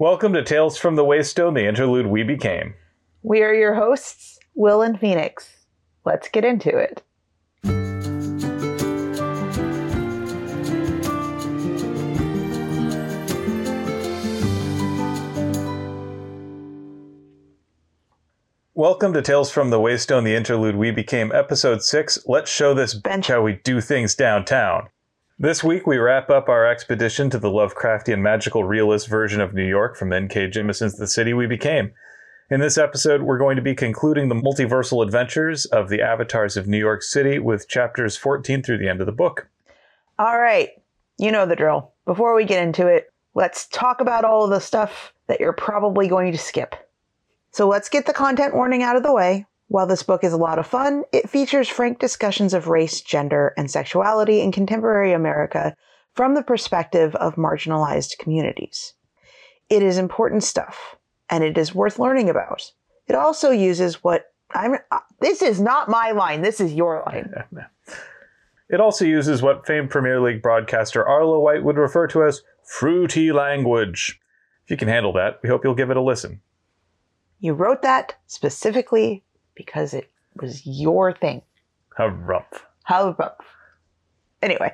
Welcome 0.00 0.32
to 0.34 0.44
Tales 0.44 0.78
from 0.78 0.94
the 0.94 1.02
Waystone, 1.02 1.56
the 1.56 1.66
interlude 1.66 2.06
we 2.06 2.22
became. 2.22 2.74
We 3.24 3.42
are 3.42 3.52
your 3.52 3.74
hosts, 3.74 4.38
Will 4.54 4.80
and 4.80 4.96
Phoenix. 4.96 5.66
Let's 6.04 6.28
get 6.28 6.44
into 6.44 6.68
it. 6.78 7.02
Welcome 18.74 19.12
to 19.14 19.22
Tales 19.22 19.50
from 19.50 19.70
the 19.70 19.80
Waystone, 19.80 20.22
the 20.22 20.36
interlude 20.36 20.76
we 20.76 20.92
became, 20.92 21.32
episode 21.32 21.82
6. 21.82 22.20
Let's 22.28 22.48
show 22.48 22.72
this 22.72 22.94
bench 22.94 23.26
how 23.26 23.42
we 23.42 23.54
do 23.64 23.80
things 23.80 24.14
downtown. 24.14 24.90
This 25.40 25.62
week, 25.62 25.86
we 25.86 25.98
wrap 25.98 26.30
up 26.30 26.48
our 26.48 26.66
expedition 26.66 27.30
to 27.30 27.38
the 27.38 27.48
Lovecraftian 27.48 28.18
magical 28.18 28.64
realist 28.64 29.06
version 29.06 29.40
of 29.40 29.54
New 29.54 29.64
York 29.64 29.96
from 29.96 30.12
N.K. 30.12 30.50
Jemisin's 30.50 30.96
The 30.96 31.06
City 31.06 31.32
We 31.32 31.46
Became. 31.46 31.92
In 32.50 32.58
this 32.58 32.76
episode, 32.76 33.22
we're 33.22 33.38
going 33.38 33.54
to 33.54 33.62
be 33.62 33.76
concluding 33.76 34.28
the 34.28 34.34
multiversal 34.34 35.00
adventures 35.00 35.64
of 35.66 35.90
the 35.90 36.02
avatars 36.02 36.56
of 36.56 36.66
New 36.66 36.76
York 36.76 37.04
City 37.04 37.38
with 37.38 37.68
chapters 37.68 38.16
14 38.16 38.64
through 38.64 38.78
the 38.78 38.88
end 38.88 38.98
of 38.98 39.06
the 39.06 39.12
book. 39.12 39.46
All 40.18 40.40
right, 40.40 40.70
you 41.18 41.30
know 41.30 41.46
the 41.46 41.54
drill. 41.54 41.92
Before 42.04 42.34
we 42.34 42.44
get 42.44 42.60
into 42.60 42.88
it, 42.88 43.12
let's 43.34 43.68
talk 43.68 44.00
about 44.00 44.24
all 44.24 44.42
of 44.42 44.50
the 44.50 44.58
stuff 44.58 45.14
that 45.28 45.38
you're 45.38 45.52
probably 45.52 46.08
going 46.08 46.32
to 46.32 46.38
skip. 46.38 46.74
So 47.52 47.68
let's 47.68 47.88
get 47.88 48.06
the 48.06 48.12
content 48.12 48.54
warning 48.54 48.82
out 48.82 48.96
of 48.96 49.04
the 49.04 49.14
way. 49.14 49.46
While 49.68 49.86
this 49.86 50.02
book 50.02 50.24
is 50.24 50.32
a 50.32 50.38
lot 50.38 50.58
of 50.58 50.66
fun, 50.66 51.04
it 51.12 51.28
features 51.28 51.68
frank 51.68 51.98
discussions 51.98 52.54
of 52.54 52.68
race, 52.68 53.02
gender, 53.02 53.52
and 53.56 53.70
sexuality 53.70 54.40
in 54.40 54.50
contemporary 54.50 55.12
America 55.12 55.74
from 56.14 56.34
the 56.34 56.42
perspective 56.42 57.14
of 57.16 57.36
marginalized 57.36 58.18
communities. 58.18 58.94
It 59.68 59.82
is 59.82 59.98
important 59.98 60.42
stuff, 60.42 60.96
and 61.28 61.44
it 61.44 61.58
is 61.58 61.74
worth 61.74 61.98
learning 61.98 62.30
about. 62.30 62.72
It 63.06 63.14
also 63.14 63.50
uses 63.50 64.02
what 64.02 64.24
I'm. 64.54 64.76
Uh, 64.90 65.00
this 65.20 65.42
is 65.42 65.60
not 65.60 65.90
my 65.90 66.12
line. 66.12 66.40
This 66.40 66.60
is 66.60 66.72
your 66.72 67.02
line. 67.06 67.34
It 68.70 68.82
also 68.82 69.06
uses 69.06 69.40
what 69.40 69.66
famed 69.66 69.88
Premier 69.88 70.20
League 70.20 70.42
broadcaster 70.42 71.06
Arlo 71.06 71.40
White 71.40 71.64
would 71.64 71.78
refer 71.78 72.06
to 72.08 72.24
as 72.24 72.42
fruity 72.62 73.32
language. 73.32 74.20
If 74.64 74.70
you 74.70 74.76
can 74.76 74.88
handle 74.88 75.14
that, 75.14 75.40
we 75.42 75.48
hope 75.48 75.64
you'll 75.64 75.74
give 75.74 75.90
it 75.90 75.96
a 75.96 76.02
listen. 76.02 76.42
You 77.40 77.54
wrote 77.54 77.80
that 77.80 78.16
specifically 78.26 79.24
because 79.58 79.92
it 79.92 80.08
was 80.36 80.64
your 80.64 81.12
thing. 81.12 81.42
How 81.96 82.06
rough. 82.06 82.64
How 82.84 83.14
rough. 83.18 83.44
Anyway. 84.40 84.72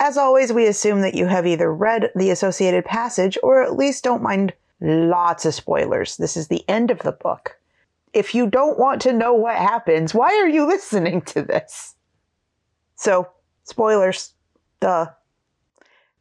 As 0.00 0.16
always, 0.16 0.50
we 0.50 0.66
assume 0.66 1.02
that 1.02 1.14
you 1.14 1.26
have 1.26 1.46
either 1.46 1.72
read 1.72 2.10
the 2.16 2.30
associated 2.30 2.86
passage 2.86 3.36
or 3.42 3.62
at 3.62 3.76
least 3.76 4.02
don't 4.02 4.22
mind 4.22 4.54
lots 4.80 5.44
of 5.44 5.54
spoilers. 5.54 6.16
This 6.16 6.38
is 6.38 6.48
the 6.48 6.66
end 6.68 6.90
of 6.90 7.00
the 7.00 7.12
book. 7.12 7.58
If 8.14 8.34
you 8.34 8.48
don't 8.48 8.78
want 8.78 9.02
to 9.02 9.12
know 9.12 9.34
what 9.34 9.56
happens, 9.56 10.14
why 10.14 10.28
are 10.28 10.48
you 10.48 10.66
listening 10.66 11.20
to 11.22 11.42
this? 11.42 11.94
So, 12.96 13.28
spoilers. 13.64 14.32
Duh. 14.80 15.06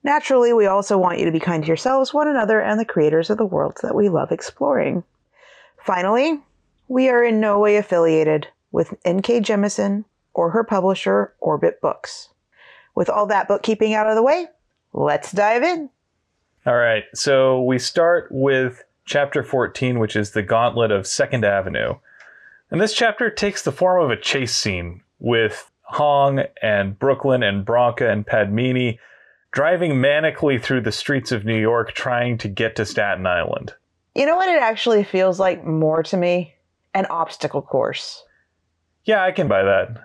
Naturally, 0.03 0.51
we 0.51 0.65
also 0.65 0.97
want 0.97 1.19
you 1.19 1.25
to 1.25 1.31
be 1.31 1.39
kind 1.39 1.63
to 1.63 1.67
yourselves, 1.67 2.13
one 2.13 2.27
another, 2.27 2.61
and 2.61 2.79
the 2.79 2.85
creators 2.85 3.29
of 3.29 3.37
the 3.37 3.45
worlds 3.45 3.81
that 3.81 3.95
we 3.95 4.09
love 4.09 4.31
exploring. 4.31 5.03
Finally, 5.85 6.41
we 6.89 7.07
are 7.07 7.23
in 7.23 7.39
no 7.39 7.59
way 7.59 7.77
affiliated 7.77 8.47
with 8.71 8.95
N.K. 9.05 9.41
Jemisin 9.41 10.03
or 10.33 10.49
her 10.49 10.63
publisher, 10.63 11.33
Orbit 11.39 11.79
Books. 11.79 12.29
With 12.95 13.09
all 13.09 13.27
that 13.27 13.47
bookkeeping 13.47 13.93
out 13.93 14.09
of 14.09 14.15
the 14.15 14.23
way, 14.23 14.47
let's 14.91 15.31
dive 15.31 15.63
in. 15.63 15.89
All 16.65 16.75
right, 16.75 17.03
so 17.13 17.63
we 17.63 17.79
start 17.79 18.27
with 18.31 18.83
chapter 19.05 19.43
14, 19.43 19.99
which 19.99 20.15
is 20.15 20.31
the 20.31 20.41
Gauntlet 20.41 20.91
of 20.91 21.07
Second 21.07 21.45
Avenue. 21.45 21.93
And 22.71 22.81
this 22.81 22.93
chapter 22.93 23.29
takes 23.29 23.63
the 23.63 23.71
form 23.71 24.03
of 24.03 24.11
a 24.11 24.19
chase 24.19 24.55
scene 24.55 25.01
with 25.19 25.71
Hong 25.83 26.43
and 26.61 26.97
Brooklyn 26.97 27.43
and 27.43 27.65
Bronca 27.65 28.11
and 28.11 28.25
Padmini 28.25 28.97
driving 29.51 29.93
manically 29.93 30.61
through 30.61 30.81
the 30.81 30.91
streets 30.91 31.31
of 31.31 31.45
New 31.45 31.59
York 31.59 31.93
trying 31.93 32.37
to 32.39 32.47
get 32.47 32.75
to 32.75 32.85
Staten 32.85 33.25
Island. 33.25 33.73
You 34.15 34.25
know 34.25 34.35
what 34.35 34.49
it 34.49 34.61
actually 34.61 35.03
feels 35.03 35.39
like 35.39 35.65
more 35.65 36.03
to 36.03 36.17
me? 36.17 36.55
An 36.93 37.05
obstacle 37.07 37.61
course. 37.61 38.23
Yeah, 39.05 39.23
I 39.23 39.31
can 39.31 39.47
buy 39.47 39.63
that. 39.63 40.03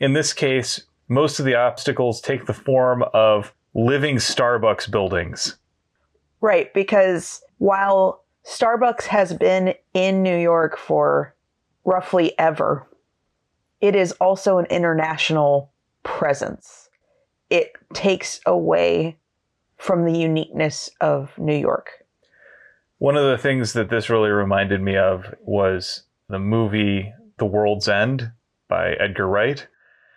In 0.00 0.12
this 0.12 0.32
case, 0.32 0.82
most 1.08 1.38
of 1.38 1.44
the 1.44 1.54
obstacles 1.54 2.20
take 2.20 2.46
the 2.46 2.52
form 2.52 3.04
of 3.14 3.52
living 3.74 4.16
Starbucks 4.16 4.90
buildings. 4.90 5.56
Right, 6.40 6.72
because 6.74 7.42
while 7.58 8.24
Starbucks 8.44 9.04
has 9.04 9.32
been 9.32 9.74
in 9.94 10.22
New 10.22 10.36
York 10.36 10.76
for 10.76 11.34
roughly 11.84 12.38
ever, 12.38 12.86
it 13.80 13.94
is 13.94 14.12
also 14.12 14.58
an 14.58 14.66
international 14.66 15.70
presence 16.02 16.84
it 17.54 17.72
takes 17.92 18.40
away 18.46 19.16
from 19.76 20.04
the 20.04 20.18
uniqueness 20.18 20.90
of 21.00 21.36
New 21.38 21.56
York. 21.56 22.04
One 22.98 23.16
of 23.16 23.24
the 23.24 23.38
things 23.38 23.74
that 23.74 23.90
this 23.90 24.08
really 24.08 24.30
reminded 24.30 24.80
me 24.80 24.96
of 24.96 25.34
was 25.42 26.02
the 26.34 26.38
movie 26.40 27.12
The 27.38 27.46
World's 27.46 27.88
End 27.88 28.32
by 28.68 28.94
Edgar 28.94 29.28
Wright. 29.28 29.68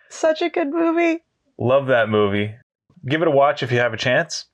Such 0.08 0.42
a 0.42 0.50
good 0.50 0.68
movie. 0.68 1.22
Love 1.58 1.86
that 1.86 2.08
movie. 2.08 2.56
Give 3.08 3.22
it 3.22 3.28
a 3.28 3.30
watch 3.30 3.62
if 3.62 3.70
you 3.70 3.78
have 3.78 3.94
a 3.94 3.98
chance. 3.98 4.46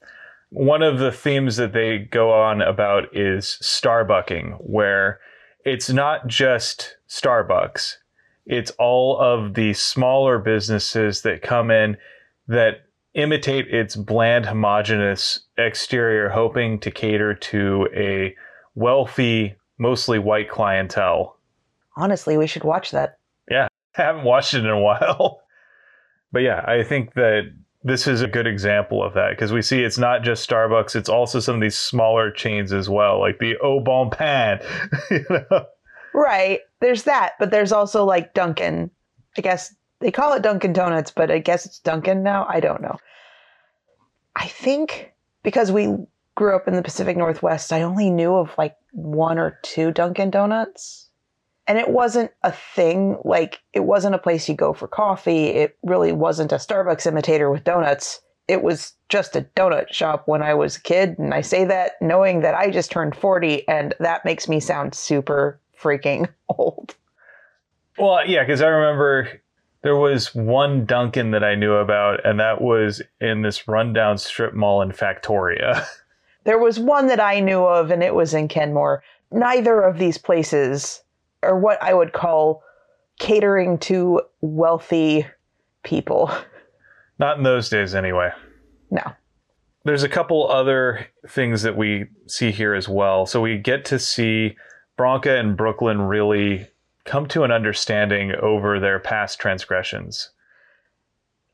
One 0.51 0.83
of 0.83 0.99
the 0.99 1.11
themes 1.11 1.57
that 1.57 1.73
they 1.73 1.99
go 1.99 2.35
on 2.35 2.61
about 2.61 3.17
is 3.17 3.59
Starbucking, 3.63 4.59
where 4.61 5.21
it's 5.65 5.89
not 5.89 6.27
just 6.27 6.99
Starbucks, 7.09 7.95
it's 8.45 8.73
all 8.73 9.19
of 9.19 9.55
the 9.55 9.73
smaller 9.73 10.39
businesses 10.39 11.23
that 11.23 11.41
come 11.41 11.71
in 11.71 11.97
that 12.47 12.85
imitate 13.15 13.73
its 13.73 13.97
bland, 13.97 14.45
homogenous 14.45 15.41
exterior, 15.57 16.29
hoping 16.29 16.79
to 16.81 16.91
cater 16.91 17.35
to 17.35 17.89
a 17.97 18.37
wealthy, 18.75 19.55
mostly 19.79 20.19
white 20.19 20.51
clientele. 20.51 21.34
Honestly, 21.97 22.37
we 22.37 22.47
should 22.47 22.65
watch 22.65 22.91
that. 22.91 23.19
Yeah, 23.51 23.69
I 23.97 24.03
haven't 24.03 24.25
watched 24.25 24.55
it 24.55 24.65
in 24.65 24.71
a 24.71 24.81
while. 24.81 25.41
but 26.33 26.41
yeah, 26.41 26.65
I 26.67 26.83
think 26.83 27.15
that 27.15 27.53
this 27.85 28.07
is 28.07 28.23
a 28.23 28.27
good 28.27 28.47
example 28.47 29.03
of 29.03 29.13
that 29.13 29.31
because 29.31 29.53
we 29.53 29.61
see 29.61 29.83
it's 29.83 29.99
not 29.99 30.23
just 30.23 30.49
Starbucks, 30.49 30.97
it's 30.97 31.11
also 31.11 31.39
some 31.39 31.57
of 31.57 31.61
these 31.61 31.77
smaller 31.77 32.31
chains 32.31 32.73
as 32.73 32.89
well, 32.89 33.21
like 33.21 33.39
the 33.39 33.57
Au 33.59 33.81
Bon 33.81 34.11
Pain. 34.11 34.59
you 35.11 35.25
know? 35.29 35.67
Right. 36.15 36.61
There's 36.81 37.03
that, 37.03 37.33
but 37.39 37.51
there's 37.51 37.73
also 37.73 38.05
like 38.05 38.35
Dunkin'. 38.35 38.91
I 39.37 39.41
guess 39.41 39.75
they 40.01 40.11
call 40.11 40.33
it 40.33 40.43
Dunkin' 40.43 40.73
Donuts, 40.73 41.11
but 41.11 41.31
I 41.31 41.39
guess 41.39 41.67
it's 41.67 41.79
Dunkin' 41.81 42.23
now. 42.23 42.47
I 42.49 42.61
don't 42.61 42.81
know. 42.81 42.97
I 44.37 44.47
think 44.47 45.13
because 45.43 45.71
we 45.71 45.95
grew 46.35 46.57
up 46.57 46.67
in 46.67 46.75
the 46.75 46.83
Pacific 46.83 47.17
Northwest, 47.17 47.73
I 47.73 47.83
only 47.83 48.11
knew 48.11 48.35
of 48.35 48.55
like 48.57 48.77
one 48.93 49.39
or 49.39 49.59
two 49.63 49.93
Dunkin' 49.93 50.31
Donuts. 50.31 51.04
And 51.67 51.79
it 51.79 51.89
wasn't 51.89 52.31
a 52.43 52.53
thing, 52.53 53.17
like, 53.25 53.61
it 53.73 53.85
wasn't 53.85 54.15
a 54.15 54.19
place 54.19 54.49
you 54.49 54.55
go 54.55 54.75
for 54.75 54.87
coffee. 54.87 55.47
It 55.47 55.79
really 55.83 56.13
wasn't 56.13 56.53
a 56.53 56.57
Starbucks 56.57 57.07
imitator 57.07 57.51
with 57.51 57.65
donuts. 57.65 58.21
It 58.49 58.63
was 58.63 58.93
just 59.09 59.35
a 59.35 59.47
donut 59.57 59.91
shop 59.91 60.25
when 60.27 60.43
I 60.43 60.53
was 60.53 60.77
a 60.77 60.83
kid. 60.83 61.19
And 61.19 61.33
I 61.33 61.41
say 61.41 61.65
that 61.65 61.93
knowing 62.03 62.43
that 62.43 62.55
I 62.55 62.71
just 62.71 62.91
turned 62.91 63.17
40, 63.17 63.67
and 63.67 63.95
that 64.01 64.27
makes 64.27 64.47
me 64.47 64.61
sound 64.61 64.95
super 64.95 65.59
freaking 65.81 66.29
old. 66.51 66.95
Well, 67.97 68.27
yeah, 68.27 68.43
because 68.43 68.61
I 68.61 68.69
remember 68.69 69.41
there 69.81 69.97
was 69.97 70.35
one 70.35 70.85
Dunkin' 70.85 71.31
that 71.31 71.45
I 71.45 71.55
knew 71.55 71.75
about, 71.75 72.27
and 72.27 72.41
that 72.41 72.61
was 72.61 73.01
in 73.21 73.43
this 73.43 73.69
rundown 73.69 74.19
strip 74.19 74.53
mall 74.55 74.83
in 74.83 74.91
Factoria. 74.91 75.87
There 76.45 76.59
was 76.59 76.79
one 76.79 77.07
that 77.07 77.21
I 77.21 77.41
knew 77.41 77.65
of, 77.65 77.91
and 77.91 78.03
it 78.03 78.15
was 78.15 78.35
in 78.35 78.49
Kenmore. 78.49 79.03
Neither 79.33 79.81
of 79.81 79.99
these 79.99 80.19
places 80.19 81.03
are 81.45 81.59
what 81.59 81.83
I 81.83 81.95
would 81.95 82.13
call 82.13 82.63
catering 83.19 83.79
to 83.79 84.23
wealthy 84.41 85.27
people. 85.83 86.31
Not 87.19 87.39
in 87.39 87.45
those 87.45 87.69
days, 87.69 87.95
anyway. 87.95 88.31
No. 88.91 89.03
There's 89.85 90.03
a 90.03 90.09
couple 90.09 90.51
other 90.51 91.07
things 91.29 91.63
that 91.63 91.77
we 91.77 92.07
see 92.27 92.51
here 92.51 92.75
as 92.75 92.89
well. 92.89 93.27
So 93.27 93.41
we 93.41 93.59
get 93.59 93.85
to 93.87 93.99
see 93.99 94.57
Bronca 94.99 95.39
and 95.39 95.57
Brooklyn 95.57 96.03
really 96.03 96.67
come 97.05 97.27
to 97.29 97.45
an 97.45 97.51
understanding 97.51 98.33
over 98.41 98.81
their 98.81 98.99
past 98.99 99.39
transgressions. 99.39 100.31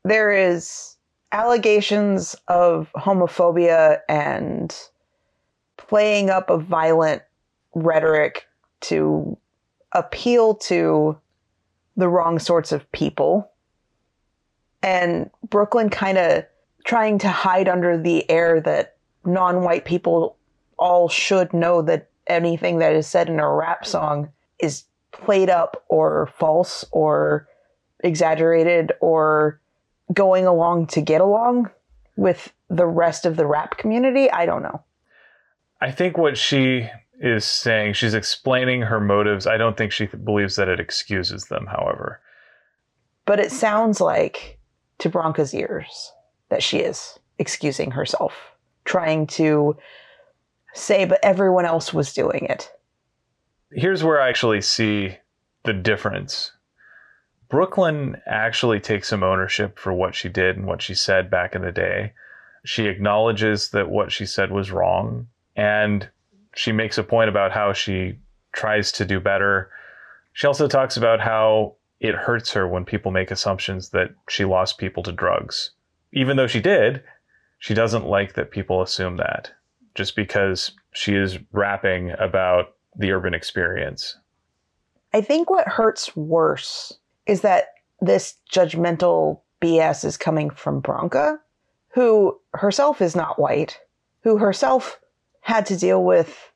There 0.03 0.31
is 0.31 0.95
allegations 1.31 2.35
of 2.47 2.91
homophobia 2.95 3.99
and 4.09 4.75
playing 5.77 6.29
up 6.29 6.49
of 6.49 6.63
violent 6.63 7.21
rhetoric 7.75 8.45
to 8.81 9.37
appeal 9.93 10.55
to 10.55 11.17
the 11.97 12.09
wrong 12.09 12.39
sorts 12.39 12.71
of 12.71 12.89
people. 12.91 13.49
And 14.81 15.29
Brooklyn 15.49 15.89
kind 15.89 16.17
of 16.17 16.45
trying 16.85 17.19
to 17.19 17.29
hide 17.29 17.69
under 17.69 17.97
the 17.97 18.29
air 18.29 18.59
that 18.61 18.97
non 19.25 19.63
white 19.63 19.85
people 19.85 20.37
all 20.77 21.09
should 21.09 21.53
know 21.53 21.81
that 21.83 22.09
anything 22.27 22.79
that 22.79 22.93
is 22.93 23.07
said 23.07 23.29
in 23.29 23.39
a 23.39 23.49
rap 23.49 23.85
song 23.85 24.31
is 24.59 24.85
played 25.11 25.49
up 25.49 25.83
or 25.89 26.31
false 26.37 26.85
or 26.91 27.47
exaggerated 28.03 28.91
or 28.99 29.59
going 30.13 30.45
along 30.45 30.87
to 30.87 31.01
get 31.01 31.21
along 31.21 31.69
with 32.15 32.51
the 32.69 32.87
rest 32.87 33.25
of 33.25 33.37
the 33.37 33.45
rap 33.45 33.77
community. 33.77 34.29
I 34.31 34.45
don't 34.45 34.63
know. 34.63 34.83
I 35.79 35.91
think 35.91 36.17
what 36.17 36.37
she 36.37 36.89
is 37.21 37.45
saying, 37.45 37.93
she's 37.93 38.15
explaining 38.15 38.81
her 38.81 38.99
motives. 38.99 39.45
I 39.45 39.57
don't 39.57 39.77
think 39.77 39.91
she 39.91 40.07
believes 40.07 40.55
that 40.55 40.67
it 40.67 40.79
excuses 40.79 41.45
them, 41.45 41.67
however. 41.67 42.19
But 43.25 43.39
it 43.39 43.51
sounds 43.51 44.01
like 44.01 44.57
to 44.97 45.09
Bronca's 45.09 45.53
ears 45.53 46.11
that 46.49 46.63
she 46.63 46.79
is 46.79 47.19
excusing 47.37 47.91
herself, 47.91 48.33
trying 48.85 49.27
to 49.27 49.77
say, 50.73 51.05
but 51.05 51.19
everyone 51.21 51.65
else 51.65 51.93
was 51.93 52.13
doing 52.13 52.47
it. 52.49 52.71
Here's 53.71 54.03
where 54.03 54.19
I 54.19 54.27
actually 54.27 54.61
see 54.61 55.17
the 55.63 55.73
difference. 55.73 56.51
Brooklyn 57.49 58.19
actually 58.25 58.79
takes 58.79 59.07
some 59.07 59.23
ownership 59.23 59.77
for 59.77 59.93
what 59.93 60.15
she 60.15 60.27
did 60.27 60.57
and 60.57 60.65
what 60.65 60.81
she 60.81 60.95
said 60.95 61.29
back 61.29 61.53
in 61.53 61.61
the 61.61 61.71
day. 61.71 62.13
She 62.65 62.87
acknowledges 62.87 63.69
that 63.69 63.89
what 63.89 64.11
she 64.11 64.25
said 64.25 64.51
was 64.51 64.71
wrong 64.71 65.27
and 65.55 66.09
she 66.55 66.71
makes 66.71 66.97
a 66.97 67.03
point 67.03 67.29
about 67.29 67.51
how 67.51 67.73
she 67.73 68.19
tries 68.53 68.91
to 68.93 69.05
do 69.05 69.19
better. 69.19 69.69
She 70.33 70.47
also 70.47 70.67
talks 70.67 70.97
about 70.97 71.19
how 71.19 71.75
it 71.99 72.15
hurts 72.15 72.53
her 72.53 72.67
when 72.67 72.85
people 72.85 73.11
make 73.11 73.31
assumptions 73.31 73.89
that 73.89 74.09
she 74.27 74.45
lost 74.45 74.77
people 74.77 75.03
to 75.03 75.11
drugs. 75.11 75.71
Even 76.13 76.35
though 76.35 76.47
she 76.47 76.59
did, 76.59 77.03
she 77.59 77.73
doesn't 77.73 78.05
like 78.05 78.33
that 78.33 78.51
people 78.51 78.81
assume 78.81 79.17
that 79.17 79.51
just 79.93 80.15
because 80.15 80.71
she 80.93 81.15
is 81.15 81.37
rapping 81.51 82.11
about 82.17 82.75
the 82.95 83.11
urban 83.11 83.33
experience. 83.33 84.17
I 85.13 85.21
think 85.21 85.49
what 85.49 85.67
hurts 85.67 86.15
worse 86.15 86.93
is 87.25 87.41
that 87.41 87.73
this 87.99 88.35
judgmental 88.51 89.41
BS 89.61 90.05
is 90.05 90.17
coming 90.17 90.49
from 90.49 90.81
Bronca, 90.81 91.37
who 91.89 92.39
herself 92.53 93.01
is 93.01 93.15
not 93.15 93.39
white, 93.39 93.79
who 94.23 94.37
herself 94.37 94.99
had 95.41 95.65
to 95.67 95.77
deal 95.77 96.03
with 96.03 96.51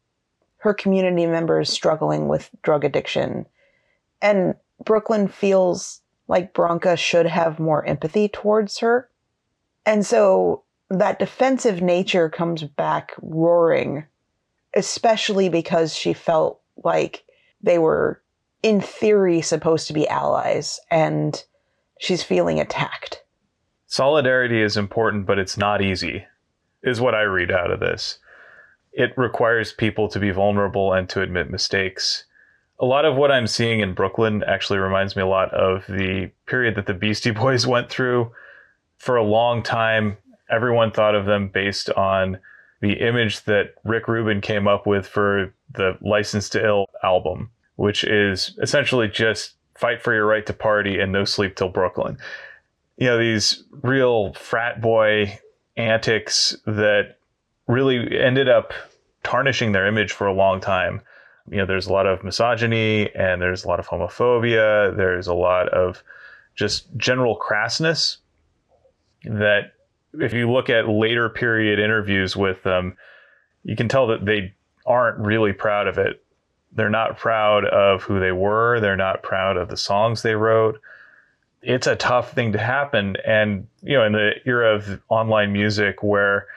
her 0.57 0.73
community 0.73 1.25
members 1.25 1.69
struggling 1.69 2.27
with 2.27 2.49
drug 2.63 2.83
addiction. 2.83 3.45
And 4.21 4.55
Brooklyn 4.83 5.27
feels 5.27 6.01
like 6.27 6.53
Bronca 6.53 6.97
should 6.97 7.27
have 7.27 7.59
more 7.59 7.85
empathy 7.85 8.27
towards 8.27 8.79
her. 8.79 9.09
And 9.85 10.05
so 10.05 10.63
that 10.89 11.19
defensive 11.19 11.81
nature 11.81 12.29
comes 12.29 12.63
back 12.63 13.13
roaring, 13.21 14.05
especially 14.75 15.49
because 15.49 15.93
she 15.93 16.13
felt 16.13 16.61
like 16.83 17.23
they 17.61 17.77
were, 17.77 18.21
in 18.63 18.81
theory, 18.81 19.41
supposed 19.41 19.87
to 19.87 19.93
be 19.93 20.07
allies, 20.07 20.79
and 20.89 21.43
she's 21.99 22.23
feeling 22.23 22.59
attacked. 22.59 23.23
Solidarity 23.87 24.61
is 24.61 24.77
important, 24.77 25.25
but 25.25 25.39
it's 25.39 25.57
not 25.57 25.81
easy, 25.81 26.25
is 26.83 26.99
what 26.99 27.15
I 27.15 27.21
read 27.21 27.51
out 27.51 27.71
of 27.71 27.79
this. 27.79 28.19
It 28.95 29.15
requires 29.17 29.73
people 29.73 30.07
to 30.09 30.19
be 30.19 30.31
vulnerable 30.31 30.93
and 30.93 31.07
to 31.09 31.21
admit 31.21 31.51
mistakes. 31.51 32.23
A 32.79 32.85
lot 32.85 33.05
of 33.05 33.15
what 33.15 33.31
I'm 33.31 33.45
seeing 33.45 33.81
in 33.81 33.93
Brooklyn 33.93 34.43
actually 34.47 34.79
reminds 34.79 35.15
me 35.15 35.21
a 35.21 35.27
lot 35.27 35.53
of 35.53 35.85
the 35.87 36.31
period 36.45 36.75
that 36.75 36.85
the 36.85 36.93
Beastie 36.93 37.31
Boys 37.43 37.67
went 37.67 37.89
through. 37.89 38.31
For 38.97 39.17
a 39.17 39.23
long 39.23 39.61
time, 39.61 40.17
everyone 40.49 40.91
thought 40.91 41.13
of 41.13 41.25
them 41.25 41.49
based 41.49 41.89
on 41.91 42.39
the 42.81 42.93
image 42.93 43.43
that 43.43 43.75
Rick 43.83 44.07
Rubin 44.07 44.41
came 44.41 44.67
up 44.67 44.87
with 44.87 45.05
for 45.05 45.53
the 45.73 45.97
License 46.01 46.49
to 46.49 46.65
Ill 46.65 46.85
album, 47.03 47.49
which 47.75 48.03
is 48.03 48.57
essentially 48.61 49.07
just 49.09 49.55
fight 49.75 50.01
for 50.01 50.13
your 50.13 50.25
right 50.25 50.45
to 50.45 50.53
party 50.53 50.99
and 50.99 51.11
no 51.11 51.25
sleep 51.25 51.55
till 51.55 51.69
Brooklyn. 51.69 52.17
You 52.97 53.07
know, 53.07 53.17
these 53.17 53.63
real 53.81 54.33
frat 54.33 54.81
boy 54.81 55.39
antics 55.75 56.55
that 56.65 57.17
really 57.67 58.19
ended 58.19 58.49
up 58.49 58.73
tarnishing 59.23 59.71
their 59.71 59.87
image 59.87 60.11
for 60.11 60.27
a 60.27 60.33
long 60.33 60.61
time. 60.61 61.01
You 61.49 61.57
know, 61.57 61.65
there's 61.65 61.87
a 61.87 61.93
lot 61.93 62.07
of 62.07 62.23
misogyny 62.23 63.13
and 63.15 63.41
there's 63.41 63.63
a 63.63 63.67
lot 63.67 63.79
of 63.79 63.87
homophobia. 63.87 64.95
There's 64.95 65.27
a 65.27 65.33
lot 65.33 65.69
of 65.69 66.03
just 66.55 66.95
general 66.97 67.37
crassness 67.37 68.17
that 69.25 69.73
if 70.13 70.33
you 70.33 70.51
look 70.51 70.69
at 70.69 70.87
later 70.87 71.29
period 71.29 71.79
interviews 71.79 72.35
with 72.35 72.63
them, 72.63 72.97
you 73.63 73.75
can 73.75 73.89
tell 73.89 74.07
that 74.07 74.25
they 74.25 74.53
aren't 74.85 75.17
really 75.19 75.53
proud 75.53 75.87
of 75.87 75.97
it. 75.97 76.23
They're 76.71 76.89
not 76.89 77.17
proud 77.17 77.65
of 77.65 78.03
who 78.03 78.19
they 78.19 78.31
were. 78.31 78.79
They're 78.79 78.95
not 78.95 79.23
proud 79.23 79.57
of 79.57 79.69
the 79.69 79.77
songs 79.77 80.21
they 80.21 80.35
wrote. 80.35 80.79
It's 81.61 81.87
a 81.87 81.95
tough 81.95 82.33
thing 82.33 82.51
to 82.51 82.59
happen. 82.59 83.17
And, 83.25 83.67
you 83.81 83.93
know, 83.93 84.05
in 84.05 84.11
the 84.11 84.33
era 84.45 84.75
of 84.75 85.01
online 85.09 85.51
music 85.51 86.03
where 86.03 86.47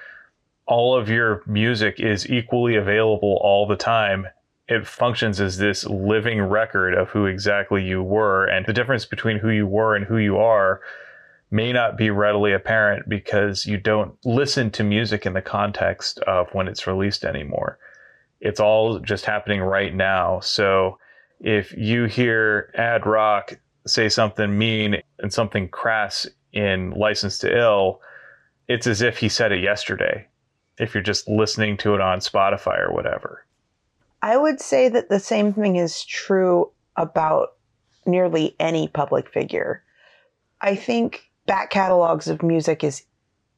all 0.69 0.97
of 0.97 1.09
your 1.09 1.43
music 1.47 1.99
is 1.99 2.29
equally 2.31 2.77
available 2.77 3.41
all 3.43 3.67
the 3.67 3.77
time, 3.77 4.27
it 4.69 4.87
functions 4.87 5.41
as 5.41 5.57
this 5.57 5.87
living 5.87 6.43
record 6.43 6.95
of 6.95 7.09
who 7.09 7.25
exactly 7.25 7.83
you 7.83 8.03
were. 8.03 8.45
And 8.45 8.67
the 8.67 8.75
difference 8.75 9.07
between 9.07 9.39
who 9.39 9.49
you 9.49 9.67
were 9.67 9.97
and 9.97 10.05
who 10.05 10.19
you 10.19 10.37
are 10.37 10.83
may 11.51 11.73
not 11.73 11.97
be 11.97 12.11
readily 12.11 12.53
apparent 12.53 13.09
because 13.09 13.65
you 13.65 13.79
don't 13.79 14.15
listen 14.27 14.71
to 14.73 14.85
music 14.85 15.25
in 15.25 15.33
the 15.33 15.41
context 15.41 16.19
of 16.21 16.49
when 16.53 16.69
it's 16.69 16.87
released 16.87 17.25
anymore. 17.25 17.79
It's 18.41 18.61
all 18.61 18.99
just 18.99 19.25
happening 19.25 19.63
right 19.63 19.95
now. 19.95 20.41
So 20.41 20.99
if 21.41 21.75
you 21.75 22.05
hear 22.05 22.71
Ad 22.75 23.07
Rock 23.07 23.59
say 23.87 24.11
something 24.11 24.59
mean 24.59 24.97
and 25.19 25.33
something 25.33 25.69
crass 25.69 26.27
in 26.53 26.91
License 26.91 27.39
to 27.39 27.59
Ill, 27.59 28.03
it's 28.69 28.87
as 28.87 29.01
if 29.01 29.17
he 29.17 29.31
said 29.31 29.51
it 29.51 29.63
yesterday. 29.63 30.27
If 30.79 30.95
you're 30.95 31.03
just 31.03 31.29
listening 31.29 31.77
to 31.79 31.95
it 31.95 32.01
on 32.01 32.21
Spotify 32.21 32.81
or 32.81 32.93
whatever. 32.93 33.45
I 34.23 34.37
would 34.37 34.61
say 34.61 34.89
that 34.89 35.09
the 35.09 35.21
same 35.21 35.53
thing 35.53 35.77
is 35.77 36.05
true 36.05 36.71
about 36.97 37.55
nearly 38.07 38.57
any 38.59 38.89
public 38.89 39.29
figure. 39.29 39.83
I 40.61 40.75
think 40.75 41.31
back 41.47 41.71
catalogs 41.71 42.27
of 42.29 42.43
music 42.43 42.83
is 42.83 43.05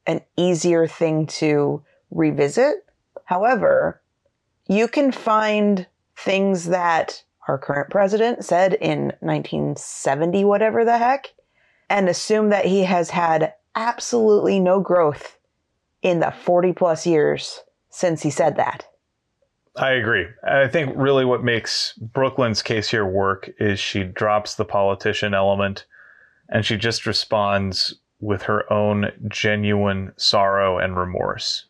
an 0.05 0.21
easier 0.37 0.87
thing 0.87 1.25
to 1.27 1.83
revisit. 2.11 2.85
However, 3.25 4.01
you 4.67 4.87
can 4.87 5.11
find 5.11 5.87
things 6.15 6.65
that 6.65 7.23
our 7.47 7.57
current 7.57 7.89
president 7.89 8.45
said 8.45 8.75
in 8.75 9.13
1970, 9.19 10.45
whatever 10.45 10.85
the 10.85 10.97
heck, 10.97 11.33
and 11.89 12.07
assume 12.07 12.49
that 12.49 12.65
he 12.65 12.83
has 12.83 13.09
had 13.09 13.53
absolutely 13.75 14.59
no 14.59 14.79
growth 14.79 15.37
in 16.01 16.19
the 16.19 16.31
40 16.31 16.73
plus 16.73 17.05
years 17.05 17.61
since 17.89 18.23
he 18.23 18.29
said 18.29 18.57
that. 18.57 18.85
I 19.75 19.91
agree. 19.91 20.27
I 20.43 20.67
think 20.67 20.93
really 20.95 21.23
what 21.23 21.43
makes 21.43 21.93
Brooklyn's 21.93 22.61
case 22.61 22.89
here 22.89 23.05
work 23.05 23.49
is 23.59 23.79
she 23.79 24.03
drops 24.03 24.55
the 24.55 24.65
politician 24.65 25.33
element 25.33 25.85
and 26.49 26.65
she 26.65 26.75
just 26.75 27.05
responds 27.05 27.95
with 28.19 28.43
her 28.43 28.71
own 28.71 29.11
genuine 29.27 30.11
sorrow 30.17 30.77
and 30.77 30.97
remorse. 30.97 31.65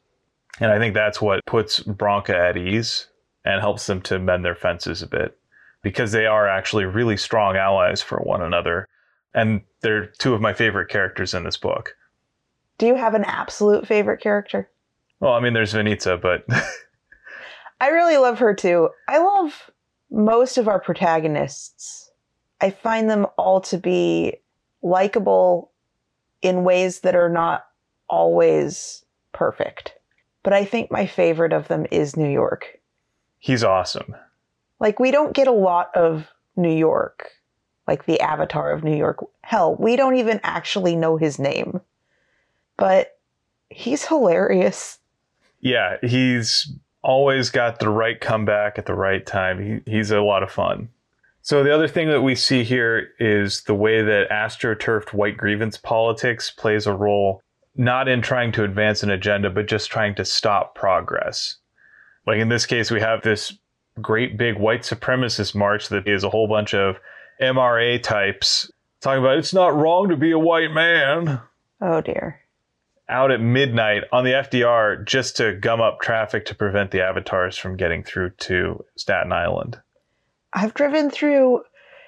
And 0.59 0.71
I 0.71 0.79
think 0.79 0.93
that's 0.93 1.21
what 1.21 1.45
puts 1.45 1.79
Bronca 1.79 2.33
at 2.33 2.57
ease 2.57 3.07
and 3.45 3.61
helps 3.61 3.85
them 3.85 4.01
to 4.03 4.19
mend 4.19 4.43
their 4.43 4.55
fences 4.55 5.01
a 5.01 5.07
bit 5.07 5.37
because 5.81 6.11
they 6.11 6.25
are 6.25 6.47
actually 6.47 6.85
really 6.85 7.17
strong 7.17 7.55
allies 7.55 8.01
for 8.01 8.19
one 8.19 8.41
another. 8.41 8.87
And 9.33 9.61
they're 9.81 10.07
two 10.07 10.33
of 10.33 10.41
my 10.41 10.53
favorite 10.53 10.89
characters 10.89 11.33
in 11.33 11.43
this 11.43 11.57
book. 11.57 11.95
Do 12.81 12.87
you 12.87 12.95
have 12.95 13.13
an 13.13 13.25
absolute 13.25 13.85
favorite 13.85 14.21
character? 14.21 14.67
Well, 15.19 15.33
I 15.33 15.39
mean, 15.39 15.53
there's 15.53 15.75
Vanita, 15.75 16.19
but. 16.19 16.43
I 17.79 17.89
really 17.89 18.17
love 18.17 18.39
her 18.39 18.55
too. 18.55 18.89
I 19.07 19.19
love 19.19 19.69
most 20.09 20.57
of 20.57 20.67
our 20.67 20.79
protagonists. 20.79 22.09
I 22.59 22.71
find 22.71 23.07
them 23.07 23.27
all 23.37 23.61
to 23.61 23.77
be 23.77 24.37
likable 24.81 25.71
in 26.41 26.63
ways 26.63 27.01
that 27.01 27.13
are 27.13 27.29
not 27.29 27.67
always 28.09 29.05
perfect. 29.31 29.93
But 30.41 30.53
I 30.53 30.65
think 30.65 30.89
my 30.89 31.05
favorite 31.05 31.53
of 31.53 31.67
them 31.67 31.85
is 31.91 32.17
New 32.17 32.31
York. 32.31 32.79
He's 33.37 33.63
awesome. 33.63 34.15
Like, 34.79 34.99
we 34.99 35.11
don't 35.11 35.35
get 35.35 35.47
a 35.47 35.51
lot 35.51 35.95
of 35.95 36.25
New 36.55 36.75
York, 36.75 37.29
like 37.87 38.07
the 38.07 38.19
avatar 38.21 38.71
of 38.71 38.83
New 38.83 38.97
York. 38.97 39.23
Hell, 39.43 39.75
we 39.75 39.95
don't 39.95 40.15
even 40.15 40.39
actually 40.41 40.95
know 40.95 41.17
his 41.17 41.37
name. 41.37 41.79
But 42.81 43.19
he's 43.69 44.07
hilarious. 44.07 44.97
Yeah, 45.59 45.97
he's 46.01 46.73
always 47.03 47.51
got 47.51 47.77
the 47.77 47.89
right 47.89 48.19
comeback 48.19 48.79
at 48.79 48.87
the 48.87 48.95
right 48.95 49.23
time. 49.23 49.83
He, 49.85 49.91
he's 49.91 50.09
a 50.09 50.19
lot 50.19 50.41
of 50.41 50.49
fun. 50.51 50.89
So 51.43 51.63
the 51.63 51.71
other 51.71 51.87
thing 51.87 52.07
that 52.07 52.21
we 52.21 52.33
see 52.33 52.63
here 52.63 53.09
is 53.19 53.61
the 53.65 53.75
way 53.75 54.01
that 54.01 54.31
astroturfed 54.31 55.13
white 55.13 55.37
grievance 55.37 55.77
politics 55.77 56.49
plays 56.49 56.87
a 56.87 56.93
role. 56.93 57.43
not 57.75 58.07
in 58.07 58.19
trying 58.23 58.51
to 58.53 58.63
advance 58.63 59.03
an 59.03 59.11
agenda, 59.11 59.51
but 59.51 59.67
just 59.67 59.91
trying 59.91 60.15
to 60.15 60.25
stop 60.25 60.73
progress. 60.73 61.57
Like 62.25 62.39
in 62.39 62.49
this 62.49 62.65
case, 62.65 62.89
we 62.89 62.99
have 62.99 63.21
this 63.21 63.53
great 64.01 64.39
big 64.39 64.57
white 64.57 64.81
supremacist 64.81 65.53
march 65.53 65.89
that 65.89 66.07
is 66.07 66.23
a 66.23 66.31
whole 66.31 66.47
bunch 66.47 66.73
of 66.73 66.97
MRA 67.39 68.01
types 68.01 68.71
talking 69.01 69.23
about 69.23 69.37
it's 69.37 69.53
not 69.53 69.75
wrong 69.75 70.09
to 70.09 70.17
be 70.17 70.31
a 70.31 70.39
white 70.39 70.71
man 70.71 71.41
Oh 71.81 71.99
dear. 71.99 72.40
Out 73.11 73.31
at 73.31 73.41
midnight 73.41 74.03
on 74.11 74.23
the 74.23 74.31
FDR 74.31 75.05
just 75.05 75.37
to 75.37 75.53
gum 75.53 75.81
up 75.81 75.99
traffic 76.01 76.45
to 76.45 76.55
prevent 76.55 76.91
the 76.91 77.01
avatars 77.01 77.57
from 77.57 77.77
getting 77.77 78.03
through 78.03 78.31
to 78.39 78.83
Staten 78.95 79.31
Island. 79.31 79.79
I've 80.53 80.73
driven 80.73 81.09
through 81.09 81.63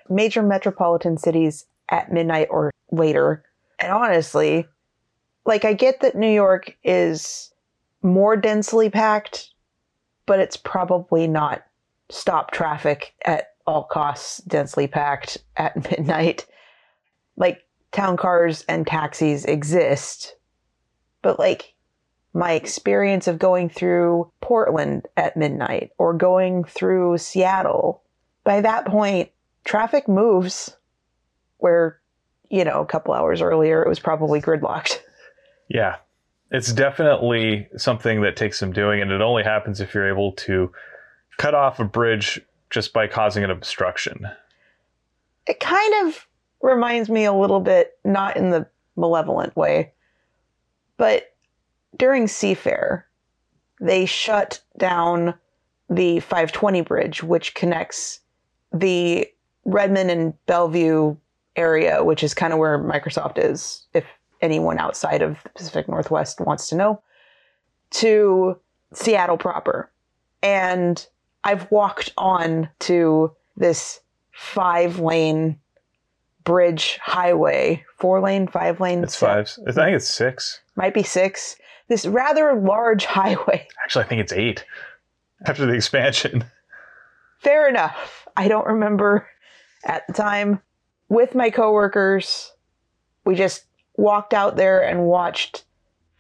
major 0.10 0.42
metropolitan 0.42 1.18
cities 1.18 1.66
at 1.90 2.12
midnight 2.12 2.48
or 2.50 2.72
later, 2.92 3.44
and 3.80 3.92
honestly, 3.92 4.68
like 5.46 5.66
I 5.66 5.74
get 5.74 6.02
that 6.02 6.16
New 6.16 6.32
York 6.32 6.78
is 6.84 7.52
more 8.02 8.36
densely 8.36 8.90
packed, 8.90 9.52
but 10.26 10.40
it's 10.40 10.58
probably 10.58 11.28
not 11.28 11.64
stop 12.10 12.52
traffic 12.52 13.14
at 13.26 13.54
all 13.66 13.84
costs 13.84 14.38
densely 14.40 14.88
packed 14.88 15.38
at 15.58 15.76
midnight. 15.92 16.46
Like 17.36 17.64
town 17.92 18.18
cars 18.18 18.64
and 18.68 18.86
taxis 18.86 19.46
exist, 19.46 20.36
but 21.24 21.40
like 21.40 21.74
my 22.34 22.52
experience 22.52 23.28
of 23.28 23.40
going 23.40 23.70
through 23.70 24.32
Portland 24.42 25.08
at 25.18 25.36
midnight 25.36 25.92
or 25.98 26.14
going 26.14 26.64
through 26.64 27.18
Seattle, 27.18 28.04
by 28.44 28.62
that 28.62 28.86
point, 28.86 29.32
traffic 29.66 30.08
moves 30.08 30.76
where, 31.58 32.00
you 32.50 32.64
know, 32.64 32.82
a 32.82 32.86
couple 32.86 33.14
hours 33.16 33.42
earlier 33.42 33.82
it 33.82 33.90
was 33.90 34.00
probably 34.00 34.40
gridlocked. 34.40 35.00
Yeah. 35.70 35.96
It's 36.52 36.72
definitely 36.72 37.68
something 37.78 38.22
that 38.22 38.36
takes 38.36 38.60
some 38.60 38.74
doing, 38.74 39.02
and 39.02 39.12
it 39.12 39.22
only 39.22 39.44
happens 39.44 39.80
if 39.80 39.96
you're 39.96 40.10
able 40.10 40.34
to 40.34 40.72
cut 41.38 41.56
off 41.56 41.80
a 41.80 41.86
bridge 41.86 42.40
just 42.70 42.94
by 42.94 43.08
causing 43.08 43.44
an 43.44 43.50
obstruction. 43.50 44.28
It 45.48 45.60
kind 45.60 46.08
of 46.08 46.28
reminds 46.62 47.10
me 47.10 47.26
a 47.26 47.34
little 47.34 47.62
bit, 47.62 47.98
not 48.04 48.38
in 48.38 48.52
the 48.52 48.68
malevolent 48.96 49.56
way, 49.56 49.94
but 51.04 51.36
during 51.98 52.28
Seafair, 52.28 53.04
they 53.82 54.06
shut 54.06 54.62
down 54.78 55.34
the 55.90 56.22
520 56.22 56.80
bridge, 56.80 57.22
which 57.22 57.56
connects 57.56 58.22
the 58.72 59.28
Redmond 59.66 60.12
and 60.12 60.46
Bellevue 60.46 61.18
area, 61.58 62.06
which 62.06 62.24
is 62.24 62.34
kind 62.34 62.54
of 62.54 62.60
where 62.60 62.80
Microsoft 62.80 63.34
is, 63.38 63.86
if 63.94 64.06
anyone 64.42 64.80
outside 64.80 65.22
of 65.22 65.44
the 65.44 65.50
Pacific 65.50 65.90
Northwest 65.90 66.40
wants 66.40 66.70
to 66.70 66.76
know, 66.76 67.02
to 67.90 68.58
Seattle 68.94 69.38
proper. 69.38 69.92
And 70.42 71.06
I've 71.44 71.70
walked 71.70 72.14
on 72.16 72.70
to 72.80 73.34
this 73.58 74.00
five 74.32 75.00
lane 75.00 75.60
bridge 76.44 77.00
highway, 77.02 77.84
four 77.98 78.22
lane, 78.22 78.48
five 78.48 78.80
lane. 78.80 79.04
It's 79.04 79.16
five. 79.16 79.52
I 79.68 79.72
think 79.72 79.96
it's 79.96 80.10
six. 80.10 80.62
Might 80.76 80.94
be 80.94 81.04
six. 81.04 81.58
This 81.88 82.06
rather 82.06 82.54
large 82.56 83.06
highway. 83.20 83.68
Actually, 83.84 84.06
I 84.06 84.08
think 84.08 84.22
it's 84.22 84.34
eight 84.34 84.66
after 85.46 85.66
the 85.66 85.74
expansion. 85.74 86.46
Fair 87.40 87.68
enough. 87.68 88.28
I 88.36 88.48
don't 88.48 88.68
remember 88.68 89.28
at 89.86 90.08
the 90.08 90.14
time. 90.14 90.62
With 91.10 91.36
my 91.36 91.52
coworkers, 91.52 92.52
we 93.26 93.36
just 93.36 93.66
walked 93.98 94.34
out 94.34 94.56
there 94.56 94.84
and 94.84 95.06
watched 95.06 95.64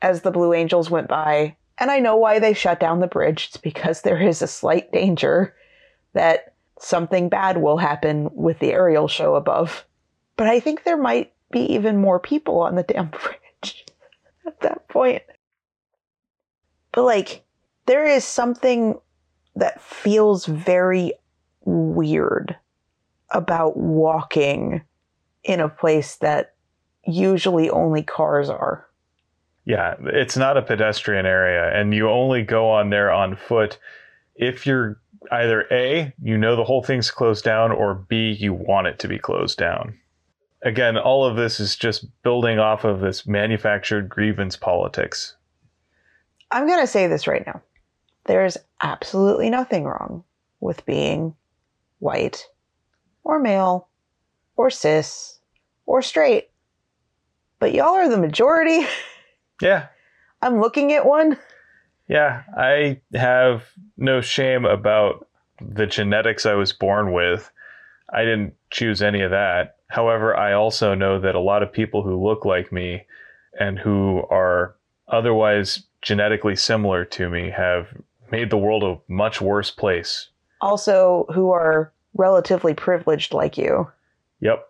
as 0.02 0.22
the 0.22 0.30
Blue 0.30 0.54
Angels 0.54 0.90
went 0.90 1.08
by. 1.08 1.56
And 1.80 1.90
I 1.90 2.00
know 2.00 2.16
why 2.16 2.38
they 2.38 2.54
shut 2.54 2.80
down 2.80 3.00
the 3.00 3.08
bridge. 3.08 3.48
It's 3.48 3.58
because 3.58 4.02
there 4.02 4.22
is 4.22 4.42
a 4.42 4.48
slight 4.48 4.92
danger 4.92 5.56
that 6.14 6.54
something 6.80 7.30
bad 7.30 7.58
will 7.58 7.78
happen 7.78 8.30
with 8.34 8.60
the 8.60 8.72
aerial 8.72 9.08
show 9.08 9.36
above. 9.36 9.86
But 10.38 10.48
I 10.48 10.60
think 10.60 10.84
there 10.84 10.98
might 10.98 11.34
be 11.52 11.62
even 11.74 11.98
more 11.98 12.20
people 12.20 12.62
on 12.62 12.76
the 12.76 12.84
damn 12.84 13.08
bridge 13.62 13.86
at 14.46 14.60
that 14.62 14.88
point. 14.88 15.24
But 16.92 17.04
like, 17.04 17.44
there 17.86 18.06
is 18.06 18.24
something 18.24 19.00
that 19.56 19.82
feels 19.82 20.46
very 20.46 21.14
weird 21.66 22.56
about 23.32 23.78
walking 23.78 24.82
in 25.44 25.60
a 25.60 25.70
place 25.70 26.16
that 26.18 26.54
usually 27.06 27.70
only 27.70 28.04
cars 28.04 28.50
are. 28.50 28.88
Yeah, 29.66 29.96
it's 30.02 30.36
not 30.36 30.58
a 30.58 30.62
pedestrian 30.62 31.26
area, 31.26 31.72
and 31.74 31.94
you 31.94 32.10
only 32.10 32.44
go 32.44 32.70
on 32.70 32.90
there 32.90 33.12
on 33.12 33.36
foot 33.36 33.80
if 34.36 34.66
you're 34.66 35.00
either 35.32 35.66
A, 35.72 36.14
you 36.22 36.38
know 36.38 36.56
the 36.56 36.64
whole 36.64 36.84
thing's 36.84 37.12
closed 37.12 37.44
down, 37.44 37.72
or 37.72 37.94
B, 37.96 38.32
you 38.32 38.54
want 38.54 38.88
it 38.88 39.00
to 39.00 39.08
be 39.08 39.18
closed 39.18 39.58
down. 39.58 39.98
Again, 40.64 40.98
all 40.98 41.26
of 41.26 41.36
this 41.36 41.60
is 41.60 41.76
just 41.76 42.06
building 42.24 42.58
off 42.60 42.84
of 42.86 43.02
this 43.02 43.28
manufactured 43.28 44.08
grievance 44.10 44.56
politics. 44.56 45.36
I'm 46.52 46.68
going 46.68 46.80
to 46.80 46.88
say 46.88 47.08
this 47.08 47.28
right 47.28 47.46
now. 47.46 47.62
There's 48.26 48.58
absolutely 48.82 49.50
nothing 49.50 49.84
wrong 49.84 50.24
with 50.62 50.86
being 50.86 51.36
white 52.00 52.48
or 53.24 53.40
male 53.40 53.90
or 54.56 54.70
cis 54.70 55.40
or 55.86 56.02
straight. 56.02 56.50
But 57.60 57.74
y'all 57.74 57.96
are 57.96 58.10
the 58.10 58.18
majority. 58.18 58.86
Yeah, 59.62 59.88
I'm 60.42 60.60
looking 60.60 60.92
at 60.92 61.06
one. 61.06 61.38
yeah, 62.10 62.42
I 62.58 63.00
have 63.14 63.64
no 63.96 64.20
shame 64.20 64.66
about 64.66 65.28
the 65.62 65.86
genetics 65.86 66.46
I 66.46 66.56
was 66.56 66.74
born 66.74 67.14
with. 67.14 67.50
I 68.12 68.24
didn't 68.26 68.56
choose 68.72 69.02
any 69.02 69.22
of 69.22 69.32
that. 69.32 69.78
However, 69.94 70.36
I 70.36 70.54
also 70.54 70.96
know 70.96 71.20
that 71.20 71.36
a 71.36 71.40
lot 71.40 71.62
of 71.62 71.72
people 71.72 72.02
who 72.02 72.28
look 72.28 72.46
like 72.46 72.72
me 72.72 73.06
and 73.60 73.78
who 73.78 74.24
are 74.32 74.76
otherwise 75.08 75.84
genetically 76.02 76.56
similar 76.56 77.06
to 77.06 77.30
me 77.30 77.52
have 77.52 77.90
made 78.32 78.50
the 78.50 78.58
world 78.58 78.84
a 78.84 79.00
much 79.08 79.40
worse 79.40 79.70
place. 79.70 80.30
Also, 80.62 81.28
who 81.36 81.52
are 81.52 81.94
relatively 82.16 82.74
privileged 82.74 83.36
like 83.36 83.56
you. 83.56 83.88
Yep. 84.40 84.68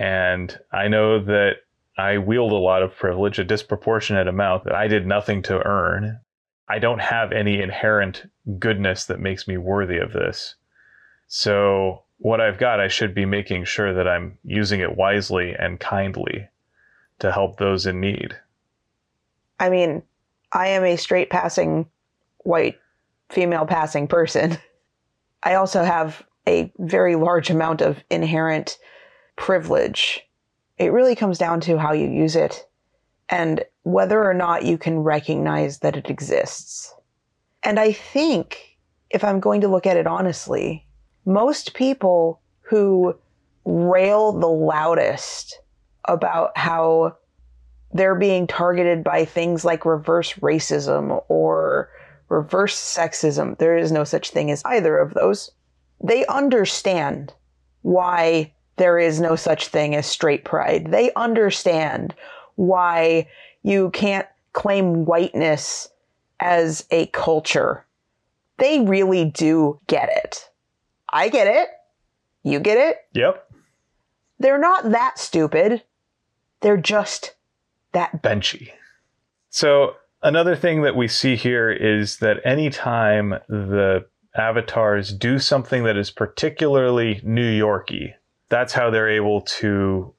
And 0.00 0.58
I 0.72 0.88
know 0.88 1.22
that 1.22 1.56
I 1.98 2.16
wield 2.16 2.52
a 2.52 2.54
lot 2.54 2.82
of 2.82 2.96
privilege, 2.96 3.38
a 3.38 3.44
disproportionate 3.44 4.26
amount 4.26 4.64
that 4.64 4.74
I 4.74 4.88
did 4.88 5.06
nothing 5.06 5.42
to 5.42 5.66
earn. 5.66 6.18
I 6.66 6.78
don't 6.78 7.02
have 7.02 7.30
any 7.30 7.60
inherent 7.60 8.24
goodness 8.58 9.04
that 9.04 9.20
makes 9.20 9.46
me 9.46 9.58
worthy 9.58 9.98
of 9.98 10.14
this. 10.14 10.54
So, 11.26 12.04
what 12.18 12.40
I've 12.40 12.58
got, 12.58 12.80
I 12.80 12.88
should 12.88 13.14
be 13.14 13.26
making 13.26 13.64
sure 13.64 13.92
that 13.92 14.08
I'm 14.08 14.38
using 14.44 14.80
it 14.80 14.96
wisely 14.96 15.54
and 15.54 15.78
kindly 15.78 16.48
to 17.18 17.32
help 17.32 17.58
those 17.58 17.86
in 17.86 18.00
need. 18.00 18.36
I 19.58 19.70
mean, 19.70 20.02
I 20.52 20.68
am 20.68 20.84
a 20.84 20.96
straight 20.96 21.30
passing 21.30 21.86
white 22.38 22.78
female 23.30 23.66
passing 23.66 24.06
person. 24.06 24.58
I 25.42 25.54
also 25.54 25.84
have 25.84 26.24
a 26.48 26.72
very 26.78 27.16
large 27.16 27.50
amount 27.50 27.80
of 27.80 28.02
inherent 28.10 28.78
privilege. 29.36 30.22
It 30.78 30.92
really 30.92 31.14
comes 31.14 31.38
down 31.38 31.60
to 31.62 31.78
how 31.78 31.92
you 31.92 32.08
use 32.08 32.36
it 32.36 32.66
and 33.28 33.64
whether 33.82 34.22
or 34.22 34.34
not 34.34 34.64
you 34.64 34.78
can 34.78 35.00
recognize 35.00 35.80
that 35.80 35.96
it 35.96 36.08
exists. 36.08 36.94
And 37.62 37.80
I 37.80 37.92
think, 37.92 38.78
if 39.10 39.24
I'm 39.24 39.40
going 39.40 39.60
to 39.62 39.68
look 39.68 39.86
at 39.86 39.96
it 39.96 40.06
honestly, 40.06 40.85
most 41.26 41.74
people 41.74 42.40
who 42.62 43.14
rail 43.64 44.32
the 44.32 44.46
loudest 44.46 45.58
about 46.06 46.56
how 46.56 47.16
they're 47.92 48.14
being 48.14 48.46
targeted 48.46 49.02
by 49.02 49.24
things 49.24 49.64
like 49.64 49.84
reverse 49.84 50.34
racism 50.34 51.22
or 51.28 51.90
reverse 52.28 52.76
sexism. 52.76 53.58
There 53.58 53.76
is 53.76 53.90
no 53.90 54.04
such 54.04 54.30
thing 54.30 54.50
as 54.50 54.62
either 54.64 54.96
of 54.96 55.14
those. 55.14 55.50
They 56.02 56.24
understand 56.26 57.32
why 57.82 58.52
there 58.76 58.98
is 58.98 59.20
no 59.20 59.36
such 59.36 59.68
thing 59.68 59.94
as 59.94 60.06
straight 60.06 60.44
pride. 60.44 60.90
They 60.90 61.12
understand 61.14 62.14
why 62.56 63.28
you 63.62 63.90
can't 63.90 64.26
claim 64.52 65.04
whiteness 65.04 65.88
as 66.40 66.86
a 66.90 67.06
culture. 67.06 67.84
They 68.58 68.80
really 68.80 69.24
do 69.24 69.80
get 69.86 70.08
it. 70.10 70.48
I 71.16 71.30
get 71.30 71.46
it. 71.46 71.68
You 72.42 72.60
get 72.60 72.76
it. 72.76 72.98
Yep. 73.14 73.50
They're 74.38 74.58
not 74.58 74.90
that 74.90 75.18
stupid. 75.18 75.82
They're 76.60 76.76
just 76.76 77.36
that 77.92 78.22
Benchy. 78.22 78.68
So, 79.48 79.94
another 80.22 80.54
thing 80.54 80.82
that 80.82 80.94
we 80.94 81.08
see 81.08 81.34
here 81.34 81.72
is 81.72 82.18
that 82.18 82.44
anytime 82.44 83.30
the 83.48 84.04
avatars 84.34 85.10
do 85.10 85.38
something 85.38 85.84
that 85.84 85.96
is 85.96 86.10
particularly 86.10 87.22
New 87.24 87.48
Yorky, 87.48 88.14
that's 88.50 88.74
how 88.74 88.90
they're 88.90 89.08
able 89.08 89.40
to 89.40 90.12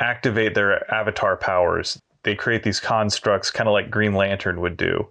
activate 0.00 0.56
their 0.56 0.92
avatar 0.92 1.36
powers. 1.36 2.02
they 2.24 2.34
create 2.34 2.64
these 2.64 2.80
constructs 2.80 3.52
kind 3.52 3.68
of 3.68 3.72
like 3.72 3.88
Green 3.88 4.14
Lantern 4.14 4.60
would 4.60 4.76
do. 4.76 5.08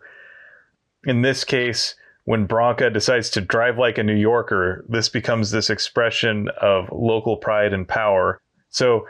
In 1.06 1.22
this 1.22 1.46
case, 1.46 1.96
when 2.30 2.48
Bronca 2.48 2.94
decides 2.94 3.32
to 3.32 3.42
drive 3.42 3.80
like 3.80 3.98
a 3.98 4.04
New 4.04 4.14
Yorker, 4.14 4.86
this 4.88 5.10
becomes 5.10 5.50
this 5.50 5.72
expression 5.72 6.48
of 6.62 6.88
local 6.92 7.38
pride 7.38 7.74
and 7.74 7.88
power. 7.88 8.40
So, 8.70 9.08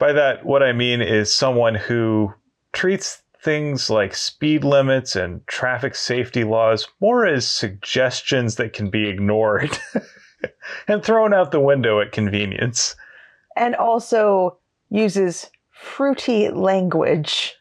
by 0.00 0.12
that, 0.14 0.44
what 0.44 0.60
I 0.60 0.72
mean 0.72 1.00
is 1.00 1.32
someone 1.32 1.76
who 1.76 2.34
treats 2.72 3.22
things 3.44 3.88
like 3.90 4.12
speed 4.12 4.64
limits 4.64 5.14
and 5.14 5.46
traffic 5.46 5.94
safety 5.94 6.42
laws 6.42 6.88
more 7.00 7.24
as 7.26 7.46
suggestions 7.46 8.56
that 8.56 8.72
can 8.72 8.90
be 8.90 9.08
ignored 9.08 9.78
and 10.88 11.04
thrown 11.04 11.32
out 11.32 11.52
the 11.52 11.60
window 11.60 12.00
at 12.00 12.10
convenience. 12.10 12.96
And 13.54 13.76
also 13.76 14.58
uses 14.90 15.48
fruity 15.70 16.48
language 16.48 17.54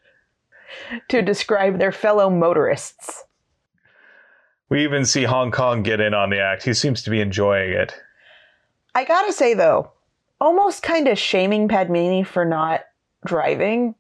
to 1.10 1.22
describe 1.22 1.78
their 1.78 1.92
fellow 1.92 2.32
motorists. 2.32 3.26
We 4.70 4.84
even 4.84 5.06
see 5.06 5.24
Hong 5.24 5.52
Kong 5.52 5.84
get 5.84 6.00
in 6.00 6.14
on 6.14 6.30
the 6.30 6.40
act. 6.40 6.64
He 6.64 6.74
seems 6.74 7.02
to 7.04 7.10
be 7.10 7.22
enjoying 7.22 7.72
it. 7.72 7.94
I 8.94 9.06
gotta 9.06 9.32
say, 9.32 9.54
though, 9.54 9.92
almost 10.42 10.84
kind 10.84 11.08
of 11.08 11.18
shaming 11.18 11.68
Padmini 11.68 12.26
for 12.26 12.44
not 12.44 12.82
driving. 13.26 13.96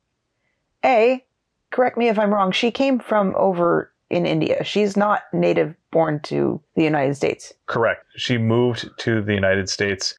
A, 0.83 1.23
correct 1.71 1.97
me 1.97 2.09
if 2.09 2.19
I'm 2.19 2.33
wrong, 2.33 2.51
she 2.51 2.71
came 2.71 2.99
from 2.99 3.33
over 3.37 3.91
in 4.09 4.25
India. 4.25 4.63
She's 4.63 4.95
not 4.95 5.23
native 5.33 5.75
born 5.91 6.19
to 6.21 6.61
the 6.75 6.83
United 6.83 7.15
States. 7.15 7.53
Correct. 7.65 8.05
She 8.15 8.37
moved 8.37 8.89
to 8.99 9.21
the 9.21 9.33
United 9.33 9.69
States. 9.69 10.17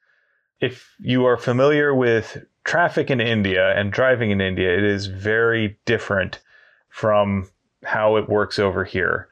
If 0.61 0.93
you 0.99 1.25
are 1.25 1.37
familiar 1.37 1.93
with 1.95 2.43
traffic 2.63 3.09
in 3.09 3.21
India 3.21 3.73
and 3.77 3.91
driving 3.91 4.31
in 4.31 4.41
India, 4.41 4.75
it 4.77 4.83
is 4.83 5.07
very 5.07 5.79
different 5.85 6.39
from 6.89 7.49
how 7.83 8.17
it 8.17 8.29
works 8.29 8.59
over 8.59 8.83
here. 8.83 9.29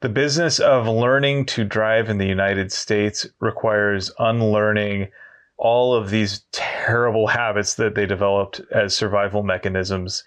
The 0.00 0.08
business 0.08 0.58
of 0.58 0.88
learning 0.88 1.44
to 1.46 1.64
drive 1.64 2.08
in 2.08 2.16
the 2.16 2.26
United 2.26 2.72
States 2.72 3.26
requires 3.38 4.10
unlearning 4.18 5.08
all 5.58 5.94
of 5.94 6.08
these 6.08 6.40
terrible 6.52 7.26
habits 7.26 7.74
that 7.74 7.94
they 7.94 8.06
developed 8.06 8.62
as 8.72 8.96
survival 8.96 9.42
mechanisms 9.42 10.24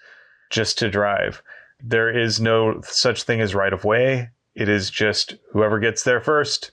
just 0.48 0.78
to 0.78 0.88
drive. 0.88 1.42
There 1.82 2.08
is 2.08 2.40
no 2.40 2.80
such 2.82 3.24
thing 3.24 3.40
as 3.40 3.52
right 3.52 3.72
of 3.72 3.82
way. 3.82 4.30
It 4.54 4.68
is 4.68 4.90
just 4.90 5.34
whoever 5.50 5.80
gets 5.80 6.04
there 6.04 6.20
first, 6.20 6.70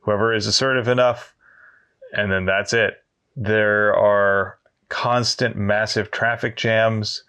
whoever 0.00 0.34
is 0.34 0.48
assertive 0.48 0.88
enough, 0.88 1.36
and 2.12 2.32
then 2.32 2.46
that's 2.46 2.72
it. 2.72 3.04
There 3.36 3.94
are 3.94 4.58
constant 4.88 5.54
massive 5.54 6.10
traffic 6.10 6.56
jams. 6.56 7.22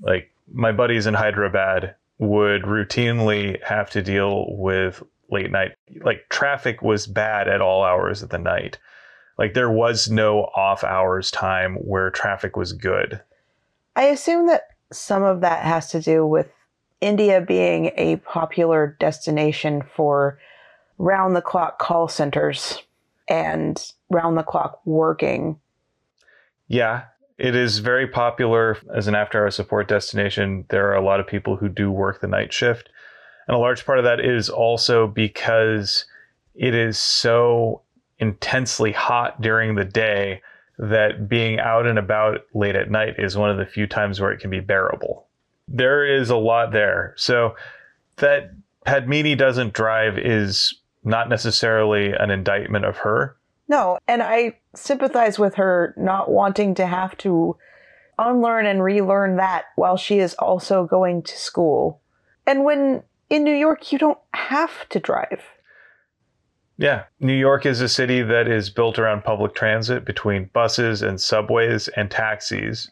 Like 0.00 0.30
my 0.52 0.70
buddies 0.70 1.06
in 1.06 1.14
Hyderabad 1.14 1.96
would 2.18 2.62
routinely 2.62 3.62
have 3.62 3.90
to 3.90 4.02
deal 4.02 4.46
with 4.56 5.02
late 5.30 5.50
night. 5.50 5.72
Like 6.02 6.28
traffic 6.28 6.82
was 6.82 7.06
bad 7.06 7.48
at 7.48 7.60
all 7.60 7.84
hours 7.84 8.22
of 8.22 8.30
the 8.30 8.38
night. 8.38 8.78
Like 9.38 9.54
there 9.54 9.70
was 9.70 10.10
no 10.10 10.50
off 10.56 10.82
hours 10.82 11.30
time 11.30 11.76
where 11.76 12.10
traffic 12.10 12.56
was 12.56 12.72
good. 12.72 13.20
I 13.94 14.04
assume 14.04 14.46
that 14.48 14.68
some 14.90 15.22
of 15.22 15.42
that 15.42 15.64
has 15.64 15.90
to 15.90 16.00
do 16.00 16.26
with 16.26 16.50
India 17.00 17.40
being 17.40 17.92
a 17.96 18.16
popular 18.16 18.96
destination 18.98 19.82
for 19.94 20.38
round 20.98 21.36
the 21.36 21.42
clock 21.42 21.78
call 21.78 22.08
centers 22.08 22.82
and 23.28 23.92
round 24.10 24.36
the 24.36 24.42
clock 24.42 24.80
working. 24.84 25.60
Yeah, 26.66 27.04
it 27.38 27.54
is 27.54 27.78
very 27.78 28.08
popular 28.08 28.76
as 28.94 29.06
an 29.06 29.14
after 29.14 29.38
hour 29.38 29.50
support 29.50 29.86
destination. 29.88 30.64
There 30.68 30.88
are 30.90 30.96
a 30.96 31.04
lot 31.04 31.20
of 31.20 31.26
people 31.26 31.56
who 31.56 31.68
do 31.68 31.90
work 31.90 32.20
the 32.20 32.26
night 32.26 32.52
shift. 32.52 32.90
And 33.46 33.56
a 33.56 33.60
large 33.60 33.86
part 33.86 33.98
of 33.98 34.04
that 34.04 34.20
is 34.20 34.50
also 34.50 35.06
because 35.06 36.04
it 36.54 36.74
is 36.74 36.98
so 36.98 37.82
intensely 38.18 38.90
hot 38.90 39.40
during 39.40 39.76
the 39.76 39.84
day 39.84 40.42
that 40.78 41.28
being 41.28 41.60
out 41.60 41.86
and 41.86 41.98
about 41.98 42.40
late 42.54 42.76
at 42.76 42.90
night 42.90 43.14
is 43.18 43.36
one 43.36 43.50
of 43.50 43.56
the 43.56 43.66
few 43.66 43.86
times 43.86 44.20
where 44.20 44.32
it 44.32 44.40
can 44.40 44.50
be 44.50 44.60
bearable. 44.60 45.26
There 45.68 46.04
is 46.04 46.30
a 46.30 46.36
lot 46.36 46.72
there. 46.72 47.14
So 47.16 47.54
that 48.16 48.52
Padmini 48.84 49.36
doesn't 49.38 49.74
drive 49.74 50.18
is 50.18 50.74
not 51.04 51.28
necessarily 51.28 52.12
an 52.12 52.30
indictment 52.30 52.84
of 52.84 52.98
her. 52.98 53.36
No, 53.68 53.98
and 54.08 54.22
I 54.22 54.56
sympathize 54.78 55.38
with 55.38 55.54
her 55.56 55.94
not 55.96 56.30
wanting 56.30 56.74
to 56.76 56.86
have 56.86 57.16
to 57.18 57.56
unlearn 58.18 58.66
and 58.66 58.82
relearn 58.82 59.36
that 59.36 59.66
while 59.76 59.96
she 59.96 60.18
is 60.18 60.34
also 60.34 60.84
going 60.84 61.22
to 61.22 61.36
school. 61.36 62.00
And 62.46 62.64
when 62.64 63.02
in 63.30 63.44
New 63.44 63.54
York, 63.54 63.92
you 63.92 63.98
don't 63.98 64.18
have 64.34 64.88
to 64.88 64.98
drive. 64.98 65.42
Yeah, 66.78 67.04
New 67.20 67.34
York 67.34 67.66
is 67.66 67.80
a 67.80 67.88
city 67.88 68.22
that 68.22 68.46
is 68.48 68.70
built 68.70 68.98
around 68.98 69.24
public 69.24 69.54
transit 69.54 70.04
between 70.04 70.50
buses 70.52 71.02
and 71.02 71.20
subways 71.20 71.88
and 71.88 72.10
taxis. 72.10 72.90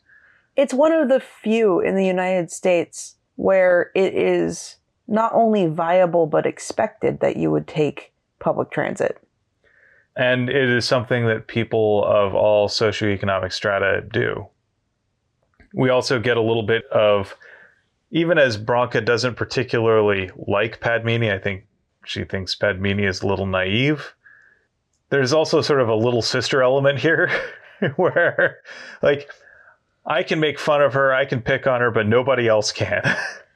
It's 0.57 0.75
one 0.75 0.93
of 0.93 1.09
the 1.09 1.21
few 1.21 1.81
in 1.81 1.95
the 1.95 2.07
United 2.07 2.51
States 2.51 3.15
where 3.37 3.93
it 3.95 4.15
is 4.15 4.77
not 5.07 5.33
only 5.35 5.67
viable 5.67 6.27
but 6.27 6.47
expected 6.47 7.21
that 7.21 7.37
you 7.37 7.51
would 7.51 7.69
take 7.69 8.13
public 8.41 8.71
transit. 8.71 9.23
And 10.17 10.49
it 10.49 10.69
is 10.71 10.87
something 10.87 11.27
that 11.27 11.47
people 11.47 12.05
of 12.07 12.35
all 12.35 12.69
socioeconomic 12.69 13.53
strata 13.53 14.03
do. 14.11 14.47
We 15.75 15.91
also 15.91 16.19
get 16.19 16.39
a 16.39 16.43
little 16.43 16.63
bit 16.63 16.85
of, 16.87 17.37
even 18.11 18.39
as 18.39 18.57
Bronca 18.57 19.05
doesn't 19.05 19.35
particularly 19.35 20.31
like 20.37 20.81
Padmini, 20.81 21.33
I 21.33 21.39
think 21.39 21.67
she 22.07 22.25
thinks 22.25 22.55
Padmini 22.57 23.07
is 23.07 23.21
a 23.21 23.27
little 23.27 23.47
naive. 23.47 24.15
There's 25.11 25.33
also 25.33 25.61
sort 25.61 25.81
of 25.81 25.89
a 25.89 25.95
little 25.95 26.23
sister 26.23 26.63
element 26.63 26.99
here 26.99 27.31
where, 27.97 28.61
like, 29.03 29.31
I 30.07 30.23
can 30.23 30.41
make 30.41 30.59
fun 30.59 30.83
of 30.83 30.95
her, 30.95 31.13
I 31.13 31.25
can 31.25 31.43
pick 31.43 31.67
on 31.67 31.81
her, 31.81 31.91
but 31.91 32.07
nobody 32.07 32.49
else 32.49 32.73
can. 32.73 33.03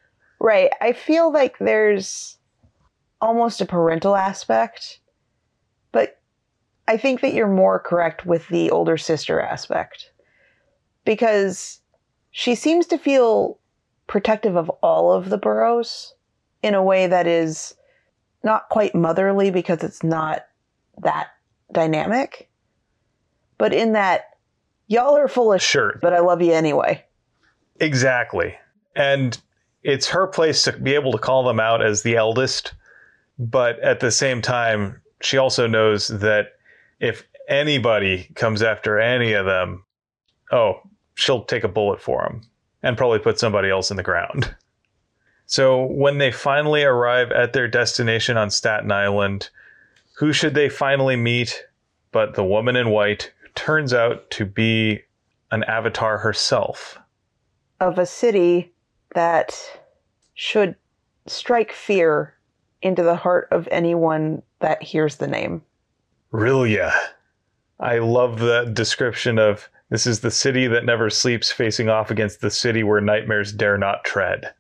right. 0.41 0.71
I 0.81 0.93
feel 0.93 1.33
like 1.33 1.59
there's 1.59 2.37
almost 3.21 3.61
a 3.61 3.67
parental 3.67 4.17
aspect, 4.17 5.00
I 6.89 6.97
think 6.97 7.21
that 7.21 7.35
you're 7.35 7.49
more 7.49 7.79
correct 7.79 8.27
with 8.27 8.49
the 8.49 8.71
older 8.71 8.97
sister 8.97 9.41
aspect 9.41 10.11
because 11.05 11.81
she 12.31 12.55
seems 12.55 12.87
to 12.87 12.99
feel 12.99 13.59
protective 14.07 14.57
of 14.57 14.69
all 14.83 15.13
of 15.13 15.31
the 15.31 15.39
boroughs 15.39 16.15
in 16.63 16.75
a 16.75 16.83
way 16.83 17.07
that 17.07 17.27
is 17.27 17.75
not 18.43 18.69
quite 18.69 18.95
motherly 18.95 19.51
because 19.51 19.83
it's 19.83 20.03
not 20.03 20.47
that 21.03 21.29
dynamic, 21.73 22.51
but 23.59 23.73
in 23.73 23.93
that 23.93 24.31
y'all 24.89 25.17
are 25.17 25.29
full 25.29 25.53
of 25.53 25.63
sure, 25.63 25.99
but 26.03 26.13
I 26.13 26.21
love 26.21 26.43
you 26.43 26.53
anyway. 26.53 27.05
Exactly. 27.81 28.57
And 28.97 29.41
it's 29.83 30.09
her 30.09 30.27
place 30.27 30.63
to 30.65 30.73
be 30.73 30.95
able 30.95 31.13
to 31.13 31.19
call 31.19 31.45
them 31.45 31.61
out 31.61 31.83
as 31.85 32.03
the 32.03 32.17
eldest, 32.17 32.75
but 33.39 33.79
at 33.81 34.01
the 34.01 34.11
same 34.11 34.43
time, 34.43 35.01
she 35.23 35.39
also 35.39 35.67
knows 35.67 36.09
that 36.09 36.53
if 37.01 37.27
anybody 37.49 38.31
comes 38.35 38.63
after 38.63 39.01
any 39.01 39.33
of 39.33 39.47
them, 39.47 39.85
oh, 40.53 40.81
she'll 41.15 41.45
take 41.45 41.65
a 41.65 41.69
bullet 41.69 42.01
for 42.01 42.23
them 42.23 42.43
and 42.83 42.97
probably 42.97 43.19
put 43.19 43.39
somebody 43.39 43.71
else 43.71 43.91
in 43.91 43.97
the 43.97 44.03
ground. 44.03 44.55
So 45.51 45.87
when 45.87 46.19
they 46.19 46.31
finally 46.31 46.85
arrive 46.85 47.33
at 47.33 47.53
their 47.55 47.67
destination 47.67 48.37
on 48.37 48.51
Staten 48.51 48.93
Island, 48.93 49.51
who 50.17 50.33
should 50.33 50.55
they 50.55 50.69
finally 50.69 51.17
meet 51.17 51.67
but 52.13 52.35
the 52.35 52.45
woman 52.45 52.77
in 52.77 52.91
white, 52.91 53.33
who 53.41 53.49
turns 53.57 53.93
out 53.93 54.31
to 54.31 54.45
be 54.45 55.03
an 55.51 55.65
avatar 55.65 56.19
herself? 56.19 57.01
Of 57.81 57.99
a 57.99 58.07
city 58.07 58.73
that 59.17 59.81
should 60.35 60.77
strike 61.27 61.73
fear 61.73 62.35
into 62.81 63.03
the 63.03 63.17
heart 63.17 63.49
of 63.51 63.67
anyone 63.73 64.43
that 64.61 64.85
hears 64.85 65.17
the 65.17 65.27
name. 65.27 65.63
R'lyeh. 66.33 66.95
I 67.79 67.99
love 67.99 68.39
that 68.41 68.75
description 68.75 69.39
of 69.39 69.69
this 69.89 70.07
is 70.07 70.21
the 70.21 70.31
city 70.31 70.67
that 70.69 70.85
never 70.85 71.11
sleeps 71.11 71.51
facing 71.51 71.89
off 71.89 72.11
against 72.11 72.41
the 72.41 72.51
city 72.51 72.85
where 72.85 73.01
nightmares 73.01 73.53
dare 73.53 73.79
not 73.79 74.05
tread. 74.05 74.53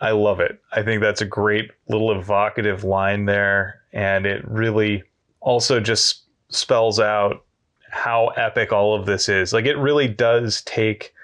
I 0.00 0.10
love 0.10 0.40
it. 0.40 0.60
I 0.72 0.82
think 0.82 1.00
that's 1.00 1.20
a 1.20 1.26
great 1.26 1.70
little 1.88 2.10
evocative 2.12 2.84
line 2.84 3.24
there. 3.24 3.80
And 3.92 4.26
it 4.26 4.46
really 4.46 5.04
also 5.40 5.80
just 5.80 6.24
spells 6.48 6.98
out 7.00 7.44
how 7.90 8.28
epic 8.36 8.72
all 8.72 8.94
of 8.94 9.06
this 9.06 9.28
is. 9.28 9.52
Like, 9.52 9.64
it 9.64 9.76
really 9.76 10.08
does 10.08 10.62
take 10.62 11.14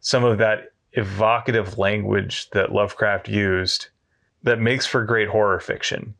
some 0.00 0.24
of 0.24 0.38
that 0.38 0.72
evocative 0.92 1.78
language 1.78 2.50
that 2.50 2.72
Lovecraft 2.72 3.28
used 3.28 3.88
that 4.42 4.60
makes 4.60 4.84
for 4.84 5.04
great 5.04 5.28
horror 5.28 5.60
fiction 5.60 6.14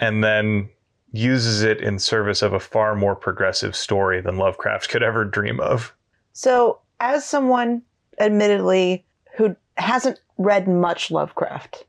and 0.00 0.24
then 0.24 0.68
uses 1.12 1.62
it 1.62 1.80
in 1.80 1.98
service 1.98 2.42
of 2.42 2.52
a 2.52 2.60
far 2.60 2.94
more 2.94 3.16
progressive 3.16 3.74
story 3.74 4.20
than 4.20 4.36
Lovecraft 4.36 4.88
could 4.88 5.02
ever 5.02 5.24
dream 5.24 5.60
of. 5.60 5.94
So, 6.32 6.80
as 7.00 7.24
someone 7.24 7.82
admittedly 8.18 9.04
who 9.36 9.56
hasn't 9.76 10.20
read 10.38 10.68
much 10.68 11.10
Lovecraft, 11.10 11.84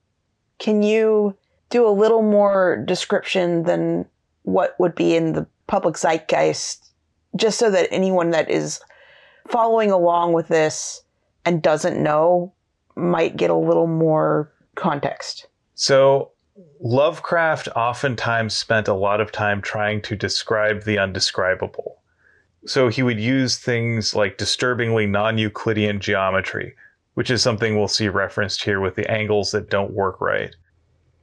can 0.59 0.83
you 0.83 1.35
do 1.69 1.87
a 1.87 1.89
little 1.89 2.21
more 2.21 2.83
description 2.87 3.63
than 3.63 4.05
what 4.43 4.75
would 4.79 4.95
be 4.95 5.15
in 5.15 5.33
the 5.33 5.45
public 5.67 5.95
zeitgeist, 5.95 6.89
just 7.35 7.59
so 7.59 7.69
that 7.71 7.87
anyone 7.91 8.31
that 8.31 8.49
is 8.49 8.79
following 9.47 9.91
along 9.91 10.33
with 10.33 10.47
this 10.47 11.01
and 11.45 11.61
doesn't 11.61 12.01
know 12.01 12.53
might 12.95 13.37
get 13.37 13.49
a 13.49 13.55
little 13.55 13.87
more 13.87 14.51
context? 14.75 15.47
So, 15.75 16.31
Lovecraft 16.79 17.69
oftentimes 17.75 18.53
spent 18.53 18.87
a 18.87 18.93
lot 18.93 19.21
of 19.21 19.31
time 19.31 19.61
trying 19.61 20.01
to 20.01 20.15
describe 20.15 20.83
the 20.83 20.97
undescribable. 20.97 22.01
So, 22.65 22.89
he 22.89 23.01
would 23.01 23.19
use 23.19 23.57
things 23.57 24.13
like 24.13 24.37
disturbingly 24.37 25.07
non 25.07 25.37
Euclidean 25.37 25.99
geometry, 25.99 26.75
which 27.15 27.31
is 27.31 27.41
something 27.41 27.75
we'll 27.77 27.87
see 27.87 28.07
referenced 28.07 28.63
here 28.63 28.79
with 28.79 28.95
the 28.95 29.09
angles 29.09 29.51
that 29.51 29.69
don't 29.69 29.93
work 29.93 30.21
right. 30.21 30.55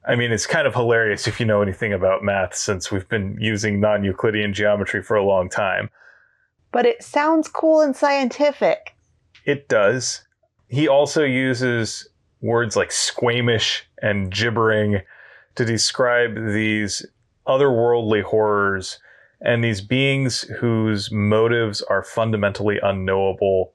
I 0.06 0.16
mean, 0.16 0.32
it's 0.32 0.46
kind 0.46 0.66
of 0.66 0.74
hilarious 0.74 1.28
if 1.28 1.38
you 1.38 1.46
know 1.46 1.60
anything 1.60 1.92
about 1.92 2.24
math 2.24 2.56
since 2.56 2.90
we've 2.90 3.08
been 3.08 3.36
using 3.40 3.78
non 3.78 4.02
Euclidean 4.02 4.54
geometry 4.54 5.02
for 5.02 5.16
a 5.16 5.24
long 5.24 5.48
time. 5.48 5.90
But 6.72 6.86
it 6.86 7.02
sounds 7.02 7.48
cool 7.48 7.80
and 7.80 7.94
scientific. 7.94 8.94
It 9.44 9.68
does. 9.68 10.22
He 10.68 10.88
also 10.88 11.24
uses 11.24 12.08
words 12.40 12.76
like 12.76 12.92
squamish 12.92 13.86
and 14.02 14.30
gibbering 14.30 15.02
to 15.58 15.64
describe 15.64 16.36
these 16.36 17.04
otherworldly 17.48 18.22
horrors 18.22 19.00
and 19.40 19.64
these 19.64 19.80
beings 19.80 20.42
whose 20.60 21.10
motives 21.10 21.82
are 21.82 22.04
fundamentally 22.04 22.78
unknowable. 22.80 23.72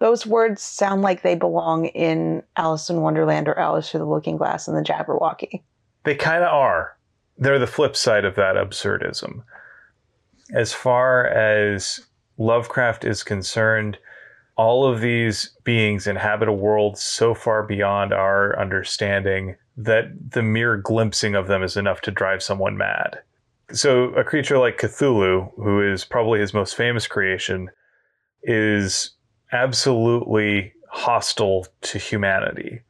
Those 0.00 0.26
words 0.26 0.60
sound 0.62 1.02
like 1.02 1.22
they 1.22 1.36
belong 1.36 1.86
in 1.86 2.42
Alice 2.56 2.90
in 2.90 3.02
Wonderland 3.02 3.46
or 3.46 3.56
Alice 3.56 3.88
Through 3.88 4.00
the 4.00 4.06
Looking 4.06 4.36
Glass 4.36 4.66
and 4.66 4.76
the 4.76 4.82
Jabberwocky. 4.82 5.62
They 6.02 6.16
kind 6.16 6.42
of 6.42 6.52
are. 6.52 6.98
They're 7.38 7.60
the 7.60 7.68
flip 7.68 7.94
side 7.94 8.24
of 8.24 8.34
that 8.34 8.56
absurdism. 8.56 9.44
As 10.52 10.72
far 10.72 11.28
as 11.28 12.00
Lovecraft 12.36 13.04
is 13.04 13.22
concerned, 13.22 13.96
all 14.56 14.90
of 14.90 15.00
these 15.00 15.50
beings 15.64 16.06
inhabit 16.06 16.48
a 16.48 16.52
world 16.52 16.98
so 16.98 17.34
far 17.34 17.62
beyond 17.62 18.12
our 18.12 18.58
understanding 18.58 19.56
that 19.76 20.32
the 20.32 20.42
mere 20.42 20.78
glimpsing 20.78 21.34
of 21.34 21.46
them 21.46 21.62
is 21.62 21.76
enough 21.76 22.00
to 22.00 22.10
drive 22.10 22.42
someone 22.42 22.76
mad. 22.76 23.20
So, 23.72 24.06
a 24.14 24.24
creature 24.24 24.58
like 24.58 24.78
Cthulhu, 24.78 25.52
who 25.56 25.82
is 25.82 26.04
probably 26.04 26.40
his 26.40 26.54
most 26.54 26.76
famous 26.76 27.06
creation, 27.06 27.68
is 28.42 29.10
absolutely 29.52 30.72
hostile 30.88 31.66
to 31.82 31.98
humanity. 31.98 32.80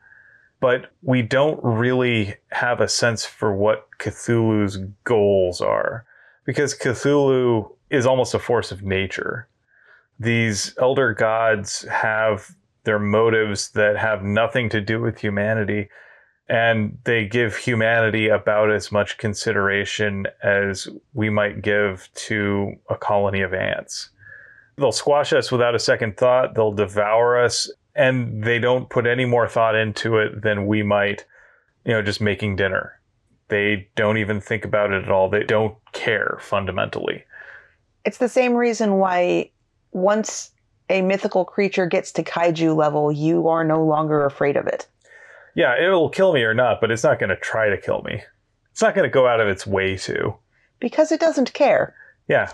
But 0.61 0.93
we 1.03 1.23
don't 1.23 1.59
really 1.63 2.37
have 2.53 2.81
a 2.81 2.89
sense 2.89 3.25
for 3.25 3.55
what 3.55 3.89
Cthulhu's 3.99 4.77
goals 5.05 5.61
are, 5.61 6.05
because 6.45 6.79
Cthulhu 6.79 7.75
is 7.91 8.07
almost 8.07 8.35
a 8.35 8.39
force 8.39 8.71
of 8.71 8.83
nature 8.83 9.49
these 10.19 10.75
elder 10.81 11.13
gods 11.15 11.83
have 11.91 12.55
their 12.85 12.99
motives 12.99 13.71
that 13.71 13.97
have 13.97 14.23
nothing 14.23 14.69
to 14.71 14.81
do 14.81 15.01
with 15.01 15.19
humanity 15.19 15.89
and 16.49 16.99
they 17.05 17.27
give 17.27 17.57
humanity 17.57 18.29
about 18.29 18.71
as 18.71 18.93
much 18.93 19.19
consideration 19.19 20.27
as 20.43 20.89
we 21.13 21.29
might 21.29 21.63
give 21.63 22.09
to 22.15 22.73
a 22.89 22.97
colony 22.97 23.43
of 23.43 23.53
ants. 23.53 24.11
They'll 24.77 24.93
squash 24.93 25.33
us 25.33 25.51
without 25.51 25.75
a 25.75 25.81
second 25.81 26.17
thought, 26.17 26.55
they'll 26.55 26.73
devour 26.73 27.43
us, 27.43 27.71
and 27.95 28.45
they 28.45 28.59
don't 28.59 28.91
put 28.91 29.07
any 29.07 29.25
more 29.25 29.49
thought 29.49 29.75
into 29.75 30.19
it 30.19 30.43
than 30.43 30.67
we 30.67 30.83
might, 30.83 31.25
you 31.85 31.93
know, 31.93 32.03
just 32.03 32.21
making 32.21 32.57
dinner. 32.57 33.01
They 33.49 33.89
don't 33.97 34.19
even 34.19 34.41
think 34.41 34.65
about 34.65 34.93
it 34.93 35.05
at 35.05 35.11
all. 35.11 35.29
They 35.29 35.45
don't 35.45 35.77
care 35.93 36.39
fundamentally. 36.41 37.25
It's 38.05 38.19
the 38.19 38.29
same 38.29 38.55
reason 38.55 38.99
why 38.99 39.51
once 39.97 40.51
a 40.91 41.01
mythical 41.01 41.45
creature 41.45 41.87
gets 41.87 42.13
to 42.13 42.23
kaiju 42.23 42.77
level, 42.77 43.11
you 43.11 43.49
are 43.49 43.65
no 43.65 43.83
longer 43.83 44.25
afraid 44.25 44.57
of 44.57 44.67
it. 44.67 44.87
Yeah, 45.55 45.83
it'll 45.83 46.11
kill 46.11 46.35
me 46.35 46.43
or 46.43 46.53
not, 46.53 46.83
but 46.83 46.91
it's 46.91 47.03
not 47.03 47.19
going 47.19 47.31
to 47.31 47.37
try 47.37 47.71
to 47.71 47.81
kill 47.81 48.03
me. 48.03 48.23
It's 48.73 48.83
not 48.83 48.95
going 48.95 49.09
to 49.09 49.13
go 49.13 49.27
out 49.27 49.41
of 49.41 49.49
its 49.49 49.67
way 49.67 49.97
to. 49.97 50.37
Because 50.81 51.11
it 51.11 51.19
doesn't 51.19 51.55
care. 51.55 51.95
Yeah. 52.29 52.53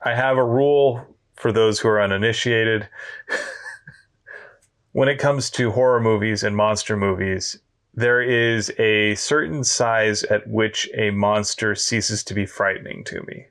I 0.00 0.14
have 0.14 0.36
a 0.36 0.44
rule 0.44 1.04
for 1.34 1.50
those 1.50 1.80
who 1.80 1.88
are 1.88 2.00
uninitiated. 2.00 2.88
when 4.92 5.08
it 5.08 5.18
comes 5.18 5.50
to 5.50 5.72
horror 5.72 6.00
movies 6.00 6.44
and 6.44 6.56
monster 6.56 6.96
movies, 6.96 7.58
there 7.94 8.22
is 8.22 8.72
a 8.78 9.16
certain 9.16 9.64
size 9.64 10.22
at 10.24 10.46
which 10.46 10.88
a 10.96 11.10
monster 11.10 11.74
ceases 11.74 12.22
to 12.24 12.34
be 12.34 12.46
frightening 12.46 13.02
to 13.04 13.22
me 13.22 13.46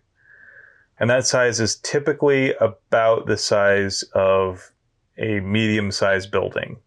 and 0.99 1.09
that 1.09 1.25
size 1.25 1.59
is 1.59 1.77
typically 1.77 2.53
about 2.55 3.27
the 3.27 3.37
size 3.37 4.03
of 4.13 4.71
a 5.17 5.39
medium 5.41 5.91
sized 5.91 6.31
building. 6.31 6.77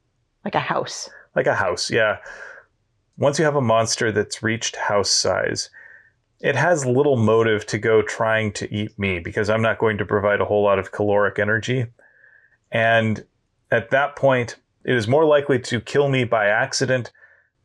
Like 0.45 0.55
a 0.55 0.61
house. 0.61 1.11
Like 1.35 1.47
a 1.47 1.55
house, 1.55 1.91
yeah. 1.91 2.19
Once 3.17 3.39
you 3.39 3.45
have 3.45 3.57
a 3.57 3.61
monster 3.61 4.13
that's 4.13 4.43
reached 4.43 4.77
house 4.77 5.11
size, 5.11 5.71
it 6.41 6.55
has 6.55 6.87
little 6.87 7.17
motive 7.17 7.67
to 7.67 7.79
go 7.79 8.01
trying 8.01 8.53
to 8.53 8.73
eat 8.73 8.97
me 8.99 9.19
because 9.19 9.51
I'm 9.51 9.63
not 9.63 9.79
going 9.79 9.99
to 9.99 10.05
provide 10.05 10.41
a 10.41 10.45
whole 10.45 10.63
lot 10.63 10.79
of 10.79 10.93
caloric 10.93 11.39
energy. 11.39 11.87
And 12.71 13.25
at 13.71 13.91
that 13.91 14.17
point, 14.17 14.57
it 14.85 14.95
is 14.95 15.09
more 15.09 15.25
likely 15.25 15.59
to 15.61 15.81
kill 15.81 16.09
me 16.09 16.25
by 16.25 16.47
accident 16.47 17.13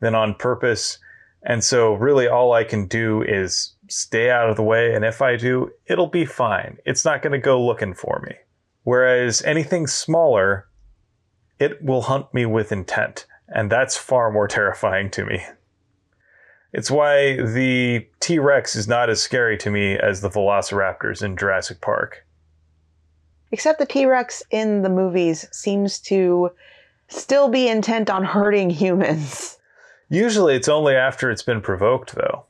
than 0.00 0.14
on 0.14 0.34
purpose. 0.34 0.98
And 1.44 1.62
so, 1.62 1.94
really, 1.94 2.26
all 2.26 2.52
I 2.52 2.64
can 2.64 2.86
do 2.86 3.22
is 3.22 3.73
stay 3.88 4.30
out 4.30 4.50
of 4.50 4.56
the 4.56 4.62
way, 4.62 4.94
and 4.94 5.04
if 5.04 5.22
I 5.22 5.36
do, 5.36 5.70
it'll 5.86 6.06
be 6.06 6.24
fine. 6.24 6.78
It's 6.84 7.04
not 7.04 7.22
going 7.22 7.32
to 7.32 7.38
go 7.38 7.64
looking 7.64 7.94
for 7.94 8.22
me. 8.26 8.36
Whereas 8.82 9.42
anything 9.42 9.86
smaller, 9.86 10.68
it 11.58 11.82
will 11.82 12.02
hunt 12.02 12.32
me 12.34 12.46
with 12.46 12.72
intent, 12.72 13.26
and 13.48 13.70
that's 13.70 13.96
far 13.96 14.30
more 14.30 14.48
terrifying 14.48 15.10
to 15.12 15.24
me. 15.24 15.44
It's 16.72 16.90
why 16.90 17.36
the 17.36 18.06
T 18.18 18.38
Rex 18.40 18.74
is 18.74 18.88
not 18.88 19.08
as 19.08 19.22
scary 19.22 19.56
to 19.58 19.70
me 19.70 19.96
as 19.96 20.20
the 20.20 20.28
velociraptors 20.28 21.22
in 21.22 21.36
Jurassic 21.36 21.80
Park. 21.80 22.26
Except 23.52 23.78
the 23.78 23.86
T 23.86 24.06
Rex 24.06 24.42
in 24.50 24.82
the 24.82 24.88
movies 24.88 25.46
seems 25.52 26.00
to 26.00 26.50
still 27.06 27.48
be 27.48 27.68
intent 27.68 28.10
on 28.10 28.24
hurting 28.24 28.70
humans. 28.82 29.56
Usually 30.08 30.56
it's 30.56 30.68
only 30.68 30.96
after 30.96 31.30
it's 31.30 31.42
been 31.42 31.60
provoked, 31.60 32.16
though. 32.16 32.46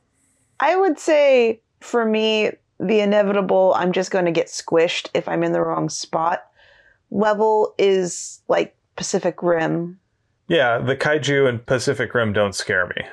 I 0.59 0.75
would 0.75 0.99
say 0.99 1.61
for 1.79 2.05
me, 2.05 2.51
the 2.79 2.99
inevitable, 2.99 3.73
I'm 3.75 3.91
just 3.91 4.11
going 4.11 4.25
to 4.25 4.31
get 4.31 4.47
squished 4.47 5.09
if 5.13 5.27
I'm 5.27 5.43
in 5.43 5.53
the 5.53 5.61
wrong 5.61 5.89
spot 5.89 6.43
level 7.11 7.73
is 7.77 8.41
like 8.47 8.75
Pacific 8.95 9.41
Rim. 9.41 9.99
Yeah, 10.47 10.79
the 10.79 10.95
kaiju 10.95 11.47
and 11.47 11.65
Pacific 11.65 12.13
Rim 12.13 12.33
don't 12.33 12.55
scare 12.55 12.87
me. 12.87 13.05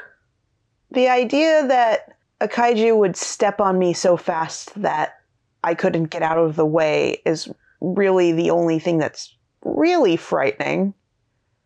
The 0.91 1.09
idea 1.09 1.67
that 1.67 2.17
a 2.41 2.49
kaiju 2.49 2.97
would 2.97 3.17
step 3.17 3.61
on 3.61 3.79
me 3.79 3.93
so 3.93 4.17
fast 4.17 4.75
that 4.83 5.19
I 5.65 5.75
couldn't 5.75 6.05
get 6.05 6.23
out 6.23 6.39
of 6.39 6.57
the 6.57 6.67
way 6.67 7.23
is 7.25 7.49
really 7.81 8.33
the 8.33 8.51
only 8.51 8.79
thing 8.79 8.99
that's 8.99 9.35
really 9.65 10.17
frightening. 10.17 10.95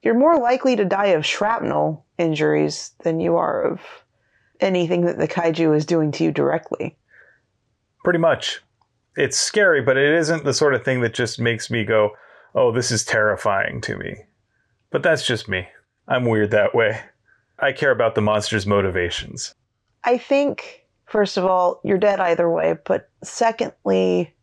You're 0.02 0.14
more 0.14 0.38
likely 0.38 0.76
to 0.76 0.84
die 0.84 1.06
of 1.06 1.26
shrapnel 1.26 2.04
injuries 2.18 2.92
than 3.02 3.20
you 3.20 3.36
are 3.36 3.62
of 3.62 3.80
anything 4.60 5.04
that 5.06 5.18
the 5.18 5.28
kaiju 5.28 5.76
is 5.76 5.86
doing 5.86 6.12
to 6.12 6.24
you 6.24 6.32
directly. 6.32 6.96
Pretty 8.04 8.18
much. 8.18 8.60
It's 9.16 9.38
scary, 9.38 9.82
but 9.82 9.96
it 9.96 10.14
isn't 10.14 10.44
the 10.44 10.54
sort 10.54 10.74
of 10.74 10.84
thing 10.84 11.00
that 11.00 11.14
just 11.14 11.40
makes 11.40 11.70
me 11.70 11.84
go, 11.84 12.10
oh, 12.54 12.72
this 12.72 12.90
is 12.90 13.04
terrifying 13.04 13.80
to 13.82 13.96
me. 13.96 14.24
But 14.90 15.02
that's 15.02 15.26
just 15.26 15.48
me. 15.48 15.68
I'm 16.08 16.24
weird 16.24 16.50
that 16.52 16.74
way. 16.74 17.00
I 17.58 17.72
care 17.72 17.90
about 17.90 18.14
the 18.14 18.20
monster's 18.20 18.66
motivations. 18.66 19.54
I 20.04 20.18
think, 20.18 20.86
first 21.06 21.36
of 21.36 21.44
all, 21.44 21.80
you're 21.82 21.98
dead 21.98 22.20
either 22.20 22.50
way, 22.50 22.76
but 22.84 23.08
secondly, 23.24 24.34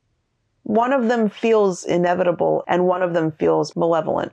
one 0.64 0.94
of 0.94 1.08
them 1.08 1.30
feels 1.30 1.84
inevitable 1.84 2.64
and 2.68 2.86
one 2.86 3.04
of 3.04 3.14
them 3.14 3.32
feels 3.32 3.76
malevolent. 3.76 4.32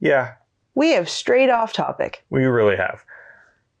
Yeah. 0.00 0.34
We 0.74 0.90
have 0.92 1.08
strayed 1.08 1.50
off 1.50 1.72
topic. 1.72 2.24
We 2.30 2.44
really 2.44 2.76
have. 2.76 3.04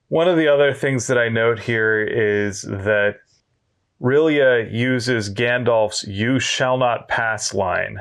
One 0.08 0.28
of 0.28 0.36
the 0.36 0.48
other 0.48 0.72
things 0.72 1.06
that 1.06 1.18
I 1.18 1.28
note 1.28 1.58
here 1.58 2.02
is 2.02 2.62
that 2.62 3.16
R'lyeh 4.00 4.72
uses 4.72 5.32
Gandalf's 5.32 6.06
"You 6.06 6.38
shall 6.38 6.78
not 6.78 7.08
pass" 7.08 7.52
line. 7.52 8.00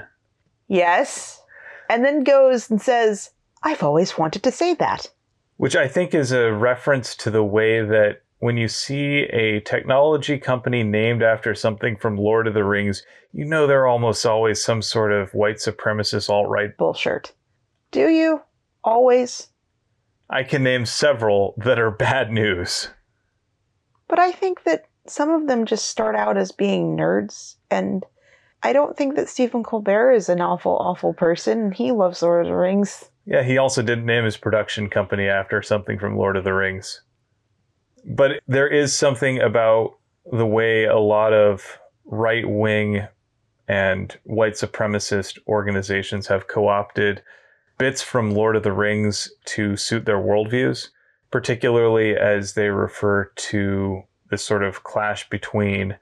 Yes. 0.68 1.42
And 1.90 2.06
then 2.06 2.24
goes 2.24 2.70
and 2.70 2.82
says, 2.82 3.32
I've 3.64 3.84
always 3.84 4.18
wanted 4.18 4.44
to 4.44 4.52
say 4.52 4.74
that. 4.76 5.12
Which 5.58 5.76
I 5.76 5.88
think 5.88 6.14
is 6.14 6.32
a 6.32 6.54
reference 6.54 7.16
to 7.18 7.32
the 7.32 7.44
way 7.44 7.82
that 7.82 8.22
when 8.40 8.58
you 8.58 8.68
see 8.68 9.24
a 9.24 9.62
technology 9.62 10.38
company 10.38 10.84
named 10.84 11.24
after 11.24 11.56
something 11.56 11.98
from 11.98 12.18
Lord 12.18 12.48
of 12.48 12.54
the 12.54 12.64
Rings, 12.64 13.04
you 13.32 13.46
know 13.46 13.66
they're 13.66 13.88
almost 13.88 14.26
always 14.26 14.64
some 14.64 14.82
sort 14.82 15.12
of 15.12 15.34
white 15.34 15.56
supremacist 15.58 16.30
alt 16.30 16.48
right 16.48 16.76
bullshit. 16.78 17.34
Do 17.92 18.08
you? 18.10 18.42
Always. 18.84 19.48
I 20.30 20.44
can 20.44 20.64
name 20.64 20.86
several 20.86 21.54
that 21.58 21.80
are 21.80 21.92
bad 21.92 22.32
news. 22.32 22.90
But 24.08 24.20
I 24.20 24.32
think 24.32 24.64
that 24.64 24.86
some 25.06 25.30
of 25.30 25.48
them 25.48 25.66
just 25.66 25.88
start 25.88 26.16
out 26.16 26.38
as 26.38 26.52
being 26.52 26.98
nerds. 26.98 27.56
And 27.72 28.06
I 28.64 28.74
don't 28.74 28.98
think 28.98 29.16
that 29.16 29.30
Stephen 29.30 29.64
Colbert 29.64 30.12
is 30.12 30.30
an 30.30 30.42
awful, 30.42 30.78
awful 30.78 31.14
person. 31.14 31.72
He 31.72 31.92
loves 31.92 32.22
Lord 32.22 32.46
of 32.46 32.52
the 32.52 32.56
Rings. 32.56 33.10
Yeah, 33.26 33.44
he 33.44 33.58
also 33.58 33.82
didn't 33.82 34.06
name 34.06 34.26
his 34.26 34.38
production 34.38 34.90
company 34.90 35.28
after 35.28 35.62
something 35.62 36.00
from 36.00 36.18
Lord 36.18 36.38
of 36.38 36.44
the 36.44 36.54
Rings. 36.54 37.02
But 38.06 38.42
there 38.48 38.70
is 38.70 38.94
something 38.94 39.42
about 39.42 39.98
the 40.32 40.46
way 40.46 40.86
a 40.86 40.98
lot 40.98 41.34
of 41.34 41.78
right 42.06 42.48
wing 42.48 43.06
and 43.68 44.18
white 44.24 44.54
supremacist 44.54 45.40
organizations 45.48 46.28
have 46.28 46.48
co 46.48 46.70
opted 46.70 47.22
bits 47.78 48.02
from 48.02 48.32
Lord 48.32 48.56
of 48.56 48.64
the 48.64 48.72
Rings 48.72 49.32
to 49.46 49.76
suit 49.76 50.06
their 50.06 50.20
worldviews, 50.20 50.90
particularly 51.32 52.16
as 52.16 52.54
they 52.54 52.70
refer 52.70 53.26
to 53.36 54.04
this 54.30 54.44
sort 54.44 54.64
of 54.64 54.84
clash 54.84 55.30
between 55.30 55.98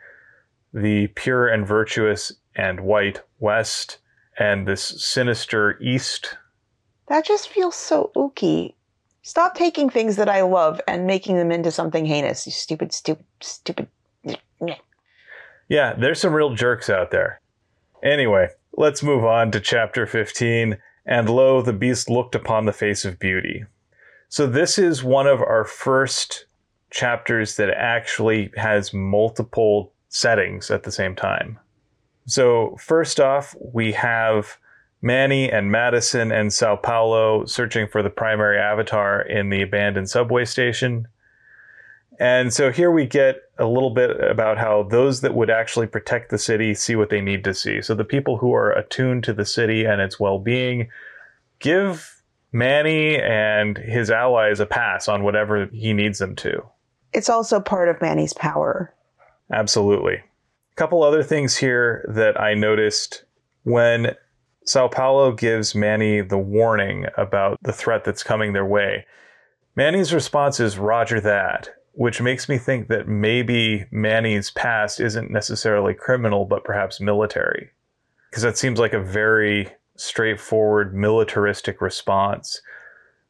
the 0.73 1.07
pure 1.07 1.47
and 1.47 1.65
virtuous 1.65 2.33
and 2.55 2.81
white 2.81 3.21
West 3.39 3.99
and 4.37 4.67
this 4.67 4.83
sinister 4.83 5.77
East. 5.81 6.37
That 7.07 7.25
just 7.25 7.49
feels 7.49 7.75
so 7.75 8.11
ooky. 8.15 8.73
Stop 9.21 9.55
taking 9.55 9.89
things 9.89 10.17
that 10.17 10.29
I 10.29 10.41
love 10.41 10.79
and 10.87 11.07
making 11.07 11.37
them 11.37 11.51
into 11.51 11.71
something 11.71 12.05
heinous. 12.05 12.45
You 12.45 12.51
stupid, 12.51 12.93
stupid, 12.93 13.25
stupid. 13.41 13.87
Yeah, 15.67 15.93
there's 15.93 16.19
some 16.19 16.33
real 16.33 16.53
jerks 16.53 16.89
out 16.89 17.09
there. 17.09 17.41
Anyway, 18.03 18.49
let's 18.77 19.01
move 19.01 19.23
on 19.23 19.49
to 19.51 19.59
chapter 19.59 20.05
15. 20.05 20.77
And 21.05 21.29
lo, 21.29 21.61
the 21.61 21.73
beast 21.73 22.09
looked 22.09 22.35
upon 22.35 22.65
the 22.65 22.73
face 22.73 23.05
of 23.05 23.19
beauty. 23.19 23.65
So, 24.29 24.47
this 24.47 24.77
is 24.77 25.03
one 25.03 25.27
of 25.27 25.39
our 25.39 25.63
first 25.63 26.45
chapters 26.89 27.57
that 27.57 27.69
actually 27.69 28.51
has 28.55 28.93
multiple 28.93 29.93
settings 30.09 30.71
at 30.71 30.83
the 30.83 30.91
same 30.91 31.15
time. 31.15 31.59
So, 32.25 32.75
first 32.79 33.19
off, 33.19 33.55
we 33.59 33.91
have 33.91 34.57
Manny 35.01 35.51
and 35.51 35.71
Madison 35.71 36.31
and 36.31 36.51
Sao 36.51 36.75
Paulo 36.75 37.45
searching 37.45 37.87
for 37.87 38.01
the 38.01 38.09
primary 38.09 38.57
avatar 38.57 39.21
in 39.21 39.49
the 39.49 39.61
abandoned 39.61 40.09
subway 40.09 40.45
station. 40.45 41.07
And 42.19 42.53
so 42.53 42.71
here 42.71 42.91
we 42.91 43.05
get 43.05 43.41
a 43.57 43.65
little 43.65 43.89
bit 43.89 44.11
about 44.21 44.57
how 44.57 44.83
those 44.83 45.21
that 45.21 45.33
would 45.33 45.49
actually 45.49 45.87
protect 45.87 46.29
the 46.29 46.37
city 46.37 46.73
see 46.73 46.95
what 46.95 47.09
they 47.09 47.21
need 47.21 47.43
to 47.43 47.53
see. 47.53 47.81
So 47.81 47.93
the 47.93 48.05
people 48.05 48.37
who 48.37 48.53
are 48.53 48.71
attuned 48.71 49.23
to 49.25 49.33
the 49.33 49.45
city 49.45 49.85
and 49.85 50.01
its 50.01 50.19
well 50.19 50.39
being 50.39 50.89
give 51.59 52.23
Manny 52.51 53.19
and 53.19 53.77
his 53.77 54.09
allies 54.09 54.59
a 54.59 54.65
pass 54.65 55.07
on 55.07 55.23
whatever 55.23 55.65
he 55.67 55.93
needs 55.93 56.19
them 56.19 56.35
to. 56.37 56.63
It's 57.11 57.29
also 57.29 57.59
part 57.59 57.89
of 57.89 58.01
Manny's 58.01 58.33
power. 58.33 58.93
Absolutely. 59.51 60.15
A 60.15 60.75
couple 60.75 61.03
other 61.03 61.23
things 61.23 61.57
here 61.57 62.09
that 62.13 62.39
I 62.39 62.53
noticed 62.53 63.25
when 63.63 64.15
Sao 64.65 64.87
Paulo 64.87 65.31
gives 65.31 65.75
Manny 65.75 66.21
the 66.21 66.37
warning 66.37 67.05
about 67.17 67.57
the 67.61 67.73
threat 67.73 68.03
that's 68.03 68.23
coming 68.23 68.53
their 68.53 68.65
way. 68.65 69.05
Manny's 69.75 70.13
response 70.13 70.59
is 70.59 70.77
Roger 70.77 71.19
that 71.21 71.69
which 71.95 72.21
makes 72.21 72.49
me 72.49 72.57
think 72.57 72.89
that 72.89 73.07
maybe 73.07 73.85
Manny's 73.89 74.51
past 74.51 74.99
isn't 74.99 75.31
necessarily 75.31 75.93
criminal, 75.93 76.45
but 76.45 76.65
perhaps 76.65 76.99
military. 76.99 77.71
Because 78.29 78.43
that 78.43 78.57
seems 78.57 78.79
like 78.79 78.93
a 78.93 79.01
very 79.01 79.69
straightforward 79.95 80.93
militaristic 80.93 81.81
response. 81.81 82.61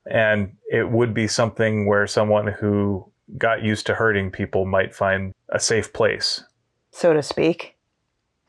And 0.09 0.57
it 0.71 0.89
would 0.89 1.13
be 1.13 1.27
something 1.27 1.87
where 1.87 2.07
someone 2.07 2.47
who 2.47 3.11
got 3.37 3.63
used 3.63 3.85
to 3.85 3.95
hurting 3.95 4.31
people 4.31 4.65
might 4.65 4.95
find 4.95 5.33
a 5.49 5.59
safe 5.59 5.93
place. 5.93 6.43
So 6.91 7.13
to 7.13 7.21
speak. 7.21 7.77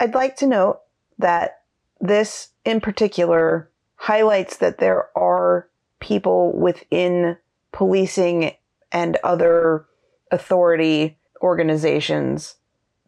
I'd 0.00 0.14
like 0.14 0.37
to 0.37 0.46
note 0.46 0.81
that 1.18 1.62
this 2.00 2.50
in 2.64 2.81
particular 2.81 3.70
highlights 3.96 4.59
that 4.59 4.79
there 4.79 5.09
are 5.16 5.68
people 6.00 6.57
within 6.57 7.37
policing 7.72 8.52
and 8.92 9.18
other 9.24 9.87
authority 10.31 11.19
organizations 11.43 12.57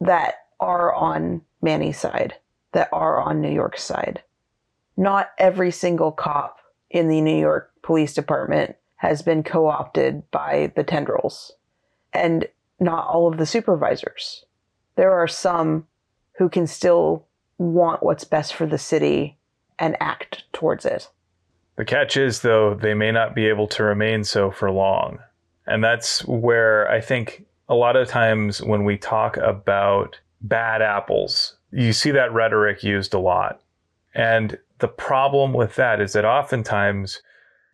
that 0.01 0.35
are 0.61 0.95
on 0.95 1.43
Manny's 1.63 1.99
side, 1.99 2.35
that 2.73 2.89
are 2.93 3.21
on 3.21 3.41
New 3.41 3.51
York's 3.51 3.83
side. 3.83 4.23
Not 4.97 5.31
every 5.39 5.71
single 5.71 6.13
cop 6.13 6.59
in 6.91 7.09
the 7.09 7.21
New 7.21 7.39
York 7.39 7.71
Police 7.83 8.15
Department 8.15 8.77
has 8.97 9.23
been 9.23 9.43
co 9.43 9.69
opted 9.69 10.29
by 10.31 10.73
the 10.75 10.83
tendrils, 10.83 11.53
and 12.13 12.47
not 12.81 13.07
all 13.07 13.29
of 13.29 13.39
the 13.39 13.47
supervisors. 13.47 14.45
There 14.97 15.13
are 15.13 15.29
some 15.29 15.87
who 16.39 16.49
can 16.49 16.67
still 16.67 17.27
want 17.59 18.03
what's 18.03 18.25
best 18.25 18.55
for 18.55 18.67
the 18.67 18.79
city 18.79 19.37
and 19.79 19.97
act 20.01 20.45
towards 20.53 20.85
it. 20.85 21.09
The 21.77 21.85
catch 21.85 22.17
is, 22.17 22.41
though, 22.41 22.75
they 22.75 22.95
may 22.95 23.13
not 23.13 23.35
be 23.35 23.47
able 23.47 23.69
to 23.69 23.85
remain 23.85 24.25
so 24.25 24.51
for 24.51 24.71
long. 24.71 25.21
And 25.69 25.85
that's 25.85 26.25
where 26.25 26.91
I 26.91 27.01
think 27.01 27.45
a 27.69 27.75
lot 27.75 27.95
of 27.95 28.09
times 28.09 28.63
when 28.63 28.85
we 28.85 28.97
talk 28.97 29.37
about 29.37 30.19
bad 30.41 30.81
apples, 30.81 31.57
you 31.71 31.93
see 31.93 32.11
that 32.11 32.33
rhetoric 32.33 32.83
used 32.83 33.13
a 33.13 33.19
lot. 33.19 33.61
And 34.15 34.59
the 34.79 34.89
problem 34.89 35.53
with 35.53 35.77
that 35.77 36.01
is 36.01 36.15
that 36.15 36.25
oftentimes 36.25 37.21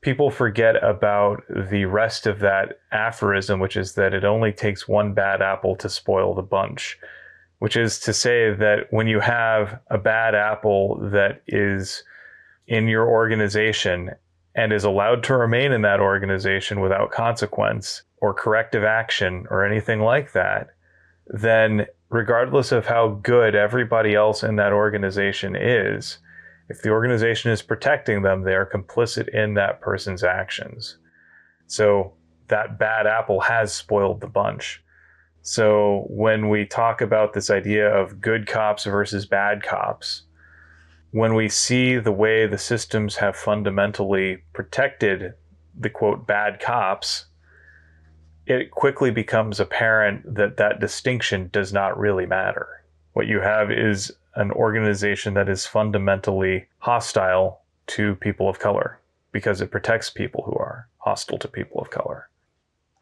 people 0.00 0.30
forget 0.30 0.82
about 0.82 1.44
the 1.48 1.84
rest 1.84 2.26
of 2.26 2.40
that 2.40 2.80
aphorism, 2.90 3.60
which 3.60 3.76
is 3.76 3.94
that 3.94 4.12
it 4.12 4.24
only 4.24 4.52
takes 4.52 4.88
one 4.88 5.14
bad 5.14 5.40
apple 5.40 5.76
to 5.76 5.88
spoil 5.88 6.34
the 6.34 6.42
bunch, 6.42 6.98
which 7.60 7.76
is 7.76 8.00
to 8.00 8.12
say 8.12 8.52
that 8.52 8.88
when 8.90 9.06
you 9.06 9.20
have 9.20 9.78
a 9.88 9.98
bad 9.98 10.34
apple 10.34 10.98
that 11.12 11.42
is 11.46 12.02
in 12.66 12.88
your 12.88 13.08
organization 13.08 14.10
and 14.54 14.72
is 14.72 14.84
allowed 14.84 15.22
to 15.24 15.36
remain 15.36 15.72
in 15.72 15.82
that 15.82 16.00
organization 16.00 16.80
without 16.80 17.10
consequence 17.10 18.02
or 18.18 18.32
corrective 18.32 18.84
action 18.84 19.46
or 19.50 19.64
anything 19.64 20.00
like 20.00 20.32
that, 20.32 20.68
then 21.26 21.86
regardless 22.10 22.70
of 22.70 22.86
how 22.86 23.08
good 23.22 23.54
everybody 23.54 24.14
else 24.14 24.42
in 24.42 24.56
that 24.56 24.72
organization 24.72 25.56
is, 25.56 26.18
if 26.68 26.82
the 26.82 26.90
organization 26.90 27.50
is 27.50 27.62
protecting 27.62 28.22
them, 28.22 28.42
they 28.42 28.54
are 28.54 28.64
complicit 28.64 29.28
in 29.28 29.54
that 29.54 29.80
person's 29.80 30.22
actions. 30.22 30.98
So 31.66 32.14
that 32.48 32.78
bad 32.78 33.06
apple 33.06 33.40
has 33.40 33.72
spoiled 33.72 34.20
the 34.20 34.28
bunch. 34.28 34.82
So 35.42 36.06
when 36.08 36.48
we 36.48 36.64
talk 36.64 37.00
about 37.00 37.34
this 37.34 37.50
idea 37.50 37.94
of 37.94 38.20
good 38.20 38.46
cops 38.46 38.84
versus 38.84 39.26
bad 39.26 39.62
cops, 39.62 40.22
when 41.14 41.36
we 41.36 41.48
see 41.48 41.96
the 41.96 42.10
way 42.10 42.44
the 42.44 42.58
systems 42.58 43.14
have 43.14 43.36
fundamentally 43.36 44.42
protected 44.52 45.32
the 45.78 45.88
quote 45.88 46.26
bad 46.26 46.58
cops, 46.58 47.26
it 48.46 48.72
quickly 48.72 49.12
becomes 49.12 49.60
apparent 49.60 50.34
that 50.34 50.56
that 50.56 50.80
distinction 50.80 51.48
does 51.52 51.72
not 51.72 51.96
really 51.96 52.26
matter. 52.26 52.66
What 53.12 53.28
you 53.28 53.38
have 53.38 53.70
is 53.70 54.10
an 54.34 54.50
organization 54.50 55.34
that 55.34 55.48
is 55.48 55.64
fundamentally 55.64 56.66
hostile 56.78 57.60
to 57.86 58.16
people 58.16 58.48
of 58.48 58.58
color 58.58 58.98
because 59.30 59.60
it 59.60 59.70
protects 59.70 60.10
people 60.10 60.42
who 60.42 60.56
are 60.56 60.88
hostile 60.98 61.38
to 61.38 61.46
people 61.46 61.80
of 61.80 61.90
color. 61.90 62.28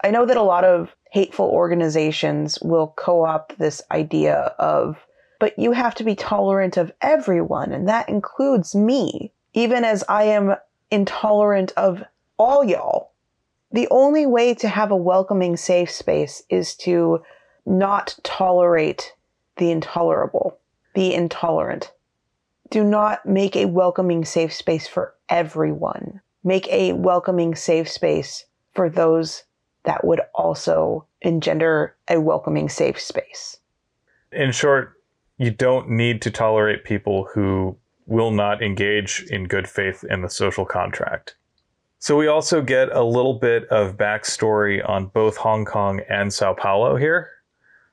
I 0.04 0.10
know 0.10 0.26
that 0.26 0.36
a 0.36 0.42
lot 0.42 0.64
of 0.64 0.94
hateful 1.12 1.46
organizations 1.46 2.58
will 2.60 2.92
co 2.94 3.24
opt 3.24 3.58
this 3.58 3.80
idea 3.90 4.54
of 4.58 4.98
but 5.42 5.58
you 5.58 5.72
have 5.72 5.96
to 5.96 6.04
be 6.04 6.14
tolerant 6.14 6.76
of 6.76 6.92
everyone, 7.00 7.72
and 7.72 7.88
that 7.88 8.08
includes 8.08 8.76
me, 8.76 9.32
even 9.54 9.82
as 9.82 10.04
I 10.08 10.22
am 10.22 10.54
intolerant 10.88 11.72
of 11.76 12.04
all 12.38 12.62
y'all. 12.62 13.10
The 13.72 13.88
only 13.90 14.24
way 14.24 14.54
to 14.54 14.68
have 14.68 14.92
a 14.92 14.96
welcoming, 14.96 15.56
safe 15.56 15.90
space 15.90 16.44
is 16.48 16.76
to 16.76 17.24
not 17.66 18.16
tolerate 18.22 19.14
the 19.56 19.72
intolerable, 19.72 20.60
the 20.94 21.12
intolerant. 21.12 21.90
Do 22.70 22.84
not 22.84 23.26
make 23.26 23.56
a 23.56 23.64
welcoming, 23.64 24.24
safe 24.24 24.52
space 24.52 24.86
for 24.86 25.16
everyone. 25.28 26.20
Make 26.44 26.68
a 26.68 26.92
welcoming, 26.92 27.56
safe 27.56 27.88
space 27.88 28.44
for 28.74 28.88
those 28.88 29.42
that 29.82 30.04
would 30.04 30.20
also 30.36 31.08
engender 31.20 31.96
a 32.06 32.20
welcoming, 32.20 32.68
safe 32.68 33.00
space. 33.00 33.58
In 34.30 34.52
short, 34.52 35.01
you 35.42 35.50
don't 35.50 35.90
need 35.90 36.22
to 36.22 36.30
tolerate 36.30 36.84
people 36.84 37.28
who 37.34 37.76
will 38.06 38.30
not 38.30 38.62
engage 38.62 39.24
in 39.28 39.48
good 39.48 39.68
faith 39.68 40.04
in 40.08 40.22
the 40.22 40.30
social 40.30 40.64
contract. 40.64 41.34
So 41.98 42.16
we 42.16 42.28
also 42.28 42.62
get 42.62 42.94
a 42.94 43.02
little 43.02 43.34
bit 43.34 43.68
of 43.68 43.96
backstory 43.96 44.88
on 44.88 45.06
both 45.06 45.36
Hong 45.36 45.64
Kong 45.64 46.00
and 46.08 46.32
Sao 46.32 46.54
Paulo 46.54 46.94
here. 46.94 47.28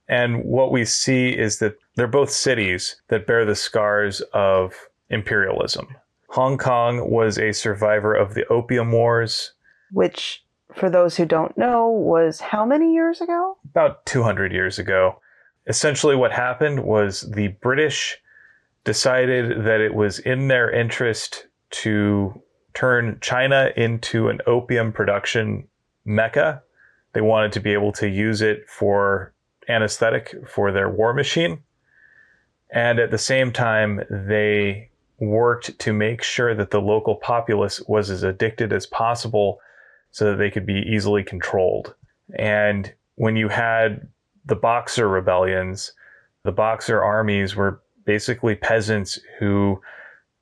And 0.07 0.43
what 0.43 0.71
we 0.71 0.85
see 0.85 1.29
is 1.29 1.57
that 1.57 1.75
they're 1.95 2.07
both 2.07 2.29
cities 2.29 3.01
that 3.07 3.25
bear 3.25 3.45
the 3.45 3.55
scars 3.55 4.21
of 4.33 4.75
imperialism. 5.09 5.87
Hong 6.29 6.57
Kong 6.57 7.09
was 7.09 7.39
a 7.39 7.51
survivor 7.51 8.13
of 8.13 8.35
the 8.35 8.45
Opium 8.47 8.91
Wars 8.91 9.53
Which, 9.91 10.43
for 10.75 10.87
those 10.87 11.17
who 11.17 11.25
don't 11.25 11.57
know, 11.57 11.87
was 11.89 12.41
how 12.41 12.63
many 12.63 12.93
years 12.93 13.21
ago? 13.21 13.57
about 13.71 14.05
200 14.05 14.51
years 14.51 14.77
ago. 14.77 15.19
Essentially, 15.67 16.15
what 16.15 16.31
happened 16.31 16.83
was 16.83 17.21
the 17.21 17.49
British 17.61 18.17
decided 18.83 19.65
that 19.65 19.81
it 19.81 19.93
was 19.93 20.19
in 20.19 20.47
their 20.47 20.71
interest 20.71 21.47
to 21.71 22.41
turn 22.73 23.17
China 23.21 23.71
into 23.75 24.29
an 24.29 24.39
opium 24.47 24.91
production 24.91 25.67
mecca. 26.05 26.63
They 27.13 27.21
wanted 27.21 27.51
to 27.53 27.59
be 27.59 27.73
able 27.73 27.91
to 27.93 28.07
use 28.07 28.41
it 28.41 28.67
for 28.69 29.33
anesthetic 29.67 30.33
for 30.47 30.71
their 30.71 30.89
war 30.89 31.13
machine. 31.13 31.63
And 32.71 32.99
at 32.99 33.11
the 33.11 33.17
same 33.17 33.51
time, 33.51 34.01
they 34.09 34.89
worked 35.19 35.77
to 35.79 35.93
make 35.93 36.23
sure 36.23 36.55
that 36.55 36.71
the 36.71 36.81
local 36.81 37.15
populace 37.15 37.81
was 37.87 38.09
as 38.09 38.23
addicted 38.23 38.71
as 38.71 38.85
possible 38.85 39.59
so 40.11 40.31
that 40.31 40.37
they 40.37 40.49
could 40.49 40.65
be 40.65 40.83
easily 40.87 41.23
controlled. 41.23 41.93
And 42.37 42.93
when 43.15 43.35
you 43.35 43.49
had 43.49 44.07
the 44.45 44.55
Boxer 44.55 45.07
rebellions, 45.07 45.93
the 46.43 46.51
Boxer 46.51 47.01
armies 47.01 47.55
were 47.55 47.81
basically 48.05 48.55
peasants 48.55 49.19
who 49.39 49.81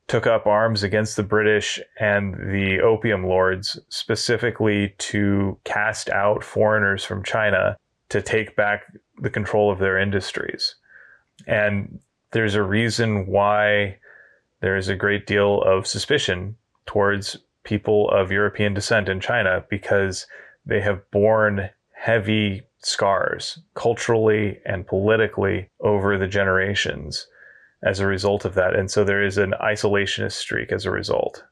took 0.07 0.25
up 0.25 0.47
arms 0.47 0.83
against 0.83 1.17
the 1.17 1.23
British 1.23 1.79
and 1.99 2.33
the 2.35 2.79
opium 2.79 3.25
lords, 3.25 3.77
specifically 3.89 4.95
to 4.97 5.59
cast 5.65 6.09
out 6.09 6.43
foreigners 6.43 7.03
from 7.03 7.23
China 7.23 7.75
to 8.09 8.21
take 8.21 8.55
back 8.55 8.83
the 9.21 9.29
control 9.29 9.69
of 9.69 9.79
their 9.79 9.97
industries. 9.97 10.75
And 11.45 11.99
there's 12.31 12.55
a 12.55 12.63
reason 12.63 13.27
why 13.27 13.97
there's 14.61 14.87
a 14.87 14.95
great 14.95 15.27
deal 15.27 15.61
of 15.61 15.85
suspicion 15.85 16.55
towards 16.85 17.37
people 17.63 18.09
of 18.09 18.31
European 18.31 18.73
descent 18.73 19.09
in 19.09 19.19
China 19.19 19.63
because 19.69 20.25
they 20.65 20.79
have 20.81 21.09
borne 21.11 21.69
heavy 21.93 22.61
scars 22.79 23.59
culturally 23.75 24.59
and 24.65 24.87
politically 24.87 25.69
over 25.81 26.17
the 26.17 26.27
generations 26.27 27.27
as 27.83 27.99
a 27.99 28.07
result 28.07 28.45
of 28.45 28.53
that. 28.55 28.75
And 28.75 28.89
so 28.89 29.03
there 29.03 29.23
is 29.23 29.37
an 29.37 29.53
isolationist 29.61 30.33
streak 30.33 30.71
as 30.71 30.85
a 30.85 30.91
result. 30.91 31.43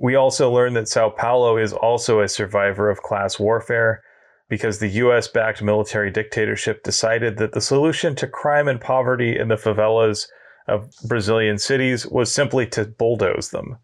We 0.00 0.14
also 0.14 0.50
learned 0.50 0.76
that 0.76 0.88
Sao 0.88 1.10
Paulo 1.10 1.56
is 1.56 1.72
also 1.72 2.20
a 2.20 2.28
survivor 2.28 2.88
of 2.90 3.02
class 3.02 3.38
warfare 3.38 4.02
because 4.48 4.78
the 4.78 4.88
US 4.88 5.28
backed 5.28 5.62
military 5.62 6.10
dictatorship 6.10 6.82
decided 6.82 7.36
that 7.38 7.52
the 7.52 7.60
solution 7.60 8.14
to 8.16 8.26
crime 8.26 8.68
and 8.68 8.80
poverty 8.80 9.38
in 9.38 9.48
the 9.48 9.56
favelas 9.56 10.28
of 10.68 10.90
Brazilian 11.06 11.58
cities 11.58 12.06
was 12.06 12.32
simply 12.32 12.66
to 12.66 12.84
bulldoze 12.84 13.50
them. 13.50 13.78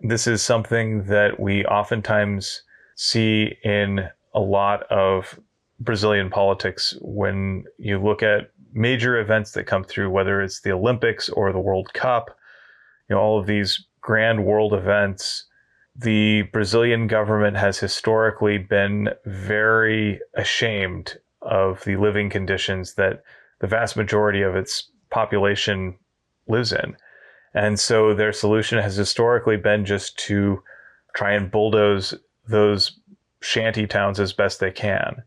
This 0.00 0.26
is 0.26 0.42
something 0.42 1.04
that 1.04 1.38
we 1.38 1.64
oftentimes 1.64 2.62
see 2.96 3.56
in 3.62 4.08
a 4.34 4.40
lot 4.40 4.82
of 4.90 5.38
Brazilian 5.84 6.30
politics 6.30 6.94
when 7.00 7.64
you 7.78 7.98
look 7.98 8.22
at 8.22 8.50
major 8.72 9.18
events 9.18 9.52
that 9.52 9.64
come 9.64 9.84
through, 9.84 10.10
whether 10.10 10.40
it's 10.40 10.60
the 10.60 10.72
Olympics 10.72 11.28
or 11.28 11.52
the 11.52 11.58
World 11.58 11.92
Cup, 11.92 12.36
you 13.08 13.16
know, 13.16 13.20
all 13.20 13.38
of 13.38 13.46
these 13.46 13.86
grand 14.00 14.44
world 14.44 14.72
events. 14.72 15.44
The 15.94 16.42
Brazilian 16.52 17.06
government 17.06 17.56
has 17.56 17.78
historically 17.78 18.58
been 18.58 19.10
very 19.26 20.20
ashamed 20.34 21.18
of 21.42 21.84
the 21.84 21.96
living 21.96 22.30
conditions 22.30 22.94
that 22.94 23.22
the 23.60 23.66
vast 23.66 23.96
majority 23.96 24.42
of 24.42 24.56
its 24.56 24.90
population 25.10 25.96
lives 26.48 26.72
in. 26.72 26.96
And 27.54 27.78
so 27.78 28.14
their 28.14 28.32
solution 28.32 28.78
has 28.78 28.96
historically 28.96 29.56
been 29.56 29.84
just 29.84 30.18
to 30.20 30.62
try 31.14 31.32
and 31.32 31.50
bulldoze 31.50 32.14
those 32.48 32.98
shanty 33.40 33.86
towns 33.86 34.18
as 34.18 34.32
best 34.32 34.60
they 34.60 34.70
can. 34.70 35.22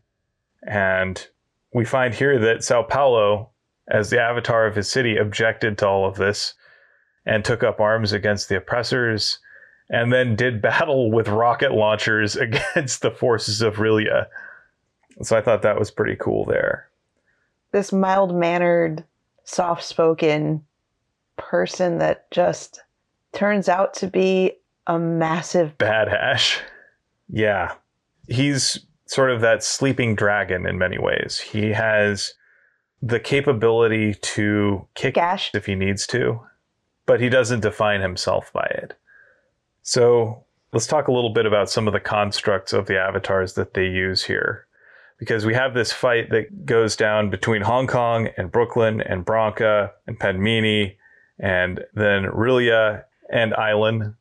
And 0.66 1.26
we 1.72 1.84
find 1.84 2.14
here 2.14 2.38
that 2.38 2.64
Sao 2.64 2.82
Paulo, 2.82 3.50
as 3.88 4.10
the 4.10 4.20
avatar 4.20 4.66
of 4.66 4.74
his 4.74 4.88
city, 4.88 5.16
objected 5.16 5.78
to 5.78 5.86
all 5.86 6.06
of 6.06 6.16
this 6.16 6.54
and 7.24 7.44
took 7.44 7.62
up 7.62 7.80
arms 7.80 8.12
against 8.12 8.48
the 8.48 8.56
oppressors 8.56 9.38
and 9.88 10.12
then 10.12 10.36
did 10.36 10.62
battle 10.62 11.10
with 11.10 11.28
rocket 11.28 11.72
launchers 11.72 12.36
against 12.74 13.02
the 13.02 13.10
forces 13.10 13.62
of 13.62 13.76
R'lyeh. 13.76 14.26
So 15.22 15.36
I 15.36 15.40
thought 15.40 15.62
that 15.62 15.78
was 15.78 15.90
pretty 15.90 16.16
cool 16.16 16.44
there. 16.44 16.88
This 17.72 17.92
mild 17.92 18.34
mannered, 18.34 19.04
soft 19.44 19.84
spoken 19.84 20.64
person 21.36 21.98
that 21.98 22.30
just 22.30 22.80
turns 23.32 23.68
out 23.68 23.94
to 23.94 24.06
be 24.06 24.52
a 24.86 24.98
massive 24.98 25.76
Bad 25.78 26.08
Hash. 26.08 26.60
Yeah. 27.28 27.74
He's 28.28 28.80
sort 29.06 29.30
of 29.30 29.40
that 29.40 29.62
sleeping 29.62 30.14
dragon 30.14 30.66
in 30.66 30.78
many 30.78 30.98
ways. 30.98 31.38
He 31.38 31.72
has 31.72 32.34
the 33.00 33.20
capability 33.20 34.14
to 34.14 34.86
kick 34.94 35.14
gash. 35.14 35.50
if 35.54 35.66
he 35.66 35.74
needs 35.74 36.06
to, 36.08 36.40
but 37.06 37.20
he 37.20 37.28
doesn't 37.28 37.60
define 37.60 38.00
himself 38.00 38.52
by 38.52 38.66
it. 38.66 38.94
So 39.82 40.44
let's 40.72 40.86
talk 40.86 41.08
a 41.08 41.12
little 41.12 41.32
bit 41.32 41.46
about 41.46 41.70
some 41.70 41.86
of 41.86 41.92
the 41.92 42.00
constructs 42.00 42.72
of 42.72 42.86
the 42.86 42.98
avatars 42.98 43.54
that 43.54 43.74
they 43.74 43.86
use 43.86 44.24
here. 44.24 44.66
Because 45.18 45.46
we 45.46 45.54
have 45.54 45.72
this 45.72 45.92
fight 45.92 46.30
that 46.30 46.66
goes 46.66 46.96
down 46.96 47.30
between 47.30 47.62
Hong 47.62 47.86
Kong 47.86 48.28
and 48.36 48.52
Brooklyn 48.52 49.00
and 49.00 49.24
Bronca 49.24 49.92
and 50.06 50.18
Padmini 50.18 50.96
and 51.38 51.84
then 51.94 52.24
R'lyeh 52.24 53.02
and 53.30 53.54
Island. 53.54 54.14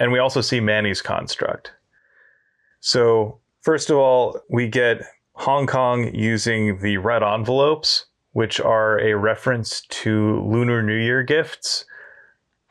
And 0.00 0.10
we 0.10 0.18
also 0.18 0.40
see 0.40 0.60
Manny's 0.60 1.02
construct. 1.02 1.72
So, 2.80 3.38
first 3.68 3.90
of 3.90 3.98
all, 3.98 4.40
we 4.48 4.66
get 4.66 5.02
Hong 5.34 5.66
Kong 5.66 6.14
using 6.14 6.78
the 6.78 6.96
red 6.96 7.22
envelopes, 7.22 8.06
which 8.32 8.60
are 8.60 8.98
a 8.98 9.14
reference 9.14 9.82
to 9.90 10.40
Lunar 10.40 10.82
New 10.82 10.96
Year 10.96 11.22
gifts. 11.22 11.84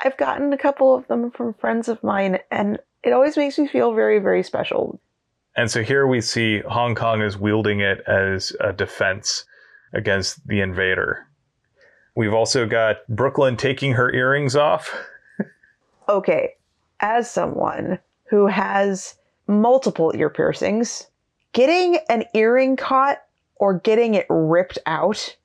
I've 0.03 0.17
gotten 0.17 0.51
a 0.51 0.57
couple 0.57 0.95
of 0.95 1.07
them 1.07 1.29
from 1.29 1.53
friends 1.53 1.88
of 1.88 2.03
mine, 2.03 2.39
and 2.49 2.79
it 3.03 3.13
always 3.13 3.38
makes 3.38 3.60
me 3.60 3.67
feel 3.67 3.93
very, 3.93 4.17
very 4.17 4.41
special. 4.41 4.99
And 5.55 5.69
so 5.69 5.83
here 5.83 6.07
we 6.07 6.19
see 6.19 6.62
Hong 6.62 6.95
Kong 6.95 7.21
is 7.21 7.38
wielding 7.38 7.79
it 7.79 7.99
as 8.07 8.53
a 8.60 8.73
defense 8.73 9.45
against 9.93 10.47
the 10.47 10.62
invader. 10.62 11.27
We've 12.15 12.33
also 12.33 12.65
got 12.65 13.07
Brooklyn 13.07 13.55
taking 13.55 13.93
her 13.93 14.12
earrings 14.12 14.55
off. 14.55 14.95
Okay, 16.10 16.53
as 17.01 17.29
someone 17.29 17.99
who 18.29 18.47
has 18.47 19.17
multiple 19.47 20.12
ear 20.15 20.29
piercings, 20.29 21.07
getting 21.53 21.97
an 22.10 22.25
earring 22.33 22.75
caught 22.75 23.19
or 23.55 23.79
getting 23.79 24.13
it 24.13 24.25
ripped 24.29 24.77
out, 24.86 25.36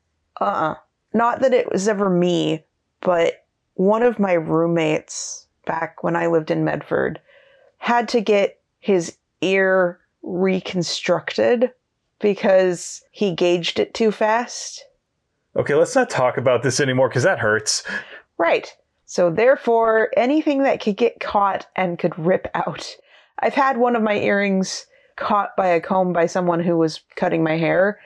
uh 0.40 0.44
uh 0.44 0.74
Not 1.14 1.40
that 1.40 1.54
it 1.54 1.70
was 1.70 1.88
ever 1.88 2.10
me, 2.10 2.64
but 3.00 3.44
one 3.74 4.02
of 4.02 4.18
my 4.18 4.32
roommates 4.32 5.46
back 5.66 6.02
when 6.02 6.16
I 6.16 6.26
lived 6.26 6.50
in 6.50 6.64
Medford 6.64 7.20
had 7.78 8.08
to 8.10 8.20
get 8.20 8.60
his 8.80 9.16
ear 9.40 10.00
reconstructed 10.22 11.72
because 12.20 13.02
he 13.10 13.34
gauged 13.34 13.78
it 13.78 13.94
too 13.94 14.12
fast. 14.12 14.84
Okay, 15.56 15.74
let's 15.74 15.94
not 15.94 16.08
talk 16.08 16.36
about 16.36 16.62
this 16.62 16.80
anymore 16.80 17.08
because 17.08 17.24
that 17.24 17.38
hurts. 17.38 17.82
Right. 18.38 18.74
So 19.04 19.30
therefore, 19.30 20.10
anything 20.16 20.62
that 20.62 20.80
could 20.80 20.96
get 20.96 21.20
caught 21.20 21.66
and 21.76 21.98
could 21.98 22.18
rip 22.18 22.48
out. 22.54 22.96
I've 23.42 23.54
had 23.54 23.76
one 23.76 23.96
of 23.96 24.02
my 24.02 24.14
earrings 24.14 24.86
caught 25.16 25.56
by 25.56 25.68
a 25.68 25.80
comb 25.80 26.12
by 26.12 26.26
someone 26.26 26.60
who 26.60 26.78
was 26.78 27.00
cutting 27.16 27.42
my 27.42 27.58
hair, 27.58 28.00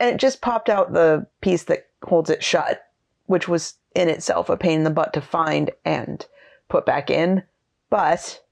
and 0.00 0.10
it 0.10 0.18
just 0.18 0.40
popped 0.40 0.70
out 0.70 0.92
the 0.92 1.26
piece 1.42 1.64
that 1.64 1.86
holds 2.02 2.30
it 2.30 2.42
shut, 2.42 2.82
which 3.26 3.46
was 3.46 3.74
in 3.94 4.08
itself 4.08 4.48
a 4.48 4.56
pain 4.56 4.78
in 4.78 4.84
the 4.84 4.90
butt 4.90 5.12
to 5.12 5.20
find 5.20 5.70
and 5.84 6.26
put 6.68 6.86
back 6.86 7.10
in. 7.10 7.42
But 7.90 8.42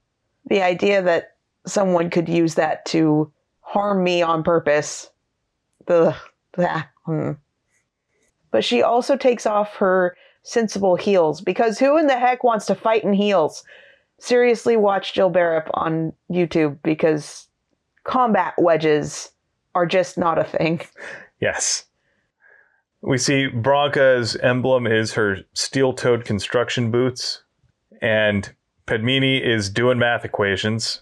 the 0.45 0.61
idea 0.61 1.01
that 1.01 1.35
someone 1.65 2.09
could 2.09 2.29
use 2.29 2.55
that 2.55 2.85
to 2.85 3.31
harm 3.61 4.03
me 4.03 4.21
on 4.21 4.43
purpose, 4.43 5.09
the 5.87 6.15
hmm. 7.05 7.31
But 8.51 8.63
she 8.63 8.81
also 8.81 9.15
takes 9.15 9.45
off 9.45 9.75
her 9.77 10.15
sensible 10.43 10.95
heels 10.95 11.41
because 11.41 11.79
who 11.79 11.97
in 11.97 12.07
the 12.07 12.17
heck 12.17 12.43
wants 12.43 12.65
to 12.67 12.75
fight 12.75 13.03
in 13.03 13.13
heels? 13.13 13.63
Seriously, 14.19 14.77
watch 14.77 15.13
Jill 15.13 15.29
Barrett 15.29 15.69
on 15.73 16.13
YouTube 16.31 16.77
because 16.83 17.47
combat 18.03 18.53
wedges 18.57 19.31
are 19.75 19.85
just 19.85 20.17
not 20.17 20.37
a 20.37 20.43
thing. 20.43 20.81
Yes. 21.39 21.85
We 23.01 23.17
see 23.17 23.47
Bronca's 23.47 24.35
emblem 24.37 24.85
is 24.85 25.13
her 25.13 25.37
steel 25.53 25.93
toed 25.93 26.25
construction 26.25 26.91
boots, 26.91 27.43
and 28.01 28.53
Padmini 28.87 29.41
is 29.41 29.69
doing 29.69 29.99
math 29.99 30.25
equations. 30.25 31.01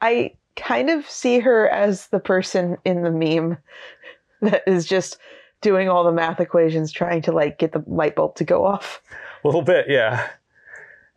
I 0.00 0.34
kind 0.54 0.90
of 0.90 1.08
see 1.10 1.40
her 1.40 1.68
as 1.70 2.08
the 2.08 2.20
person 2.20 2.76
in 2.84 3.02
the 3.02 3.10
meme 3.10 3.58
that 4.42 4.62
is 4.66 4.86
just 4.86 5.18
doing 5.60 5.88
all 5.88 6.04
the 6.04 6.12
math 6.12 6.38
equations 6.38 6.92
trying 6.92 7.22
to 7.22 7.32
like 7.32 7.58
get 7.58 7.72
the 7.72 7.82
light 7.86 8.14
bulb 8.14 8.36
to 8.36 8.44
go 8.44 8.64
off. 8.64 9.02
A 9.42 9.48
little 9.48 9.62
bit, 9.62 9.86
yeah. 9.88 10.28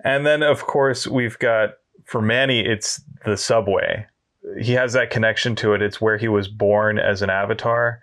And 0.03 0.25
then, 0.25 0.43
of 0.43 0.65
course, 0.65 1.07
we've 1.07 1.37
got 1.39 1.71
for 2.05 2.21
Manny, 2.21 2.59
it's 2.59 3.01
the 3.25 3.37
subway. 3.37 4.05
He 4.59 4.73
has 4.73 4.93
that 4.93 5.11
connection 5.11 5.55
to 5.57 5.73
it. 5.73 5.81
It's 5.81 6.01
where 6.01 6.17
he 6.17 6.27
was 6.27 6.47
born 6.47 6.99
as 6.99 7.21
an 7.21 7.29
avatar. 7.29 8.01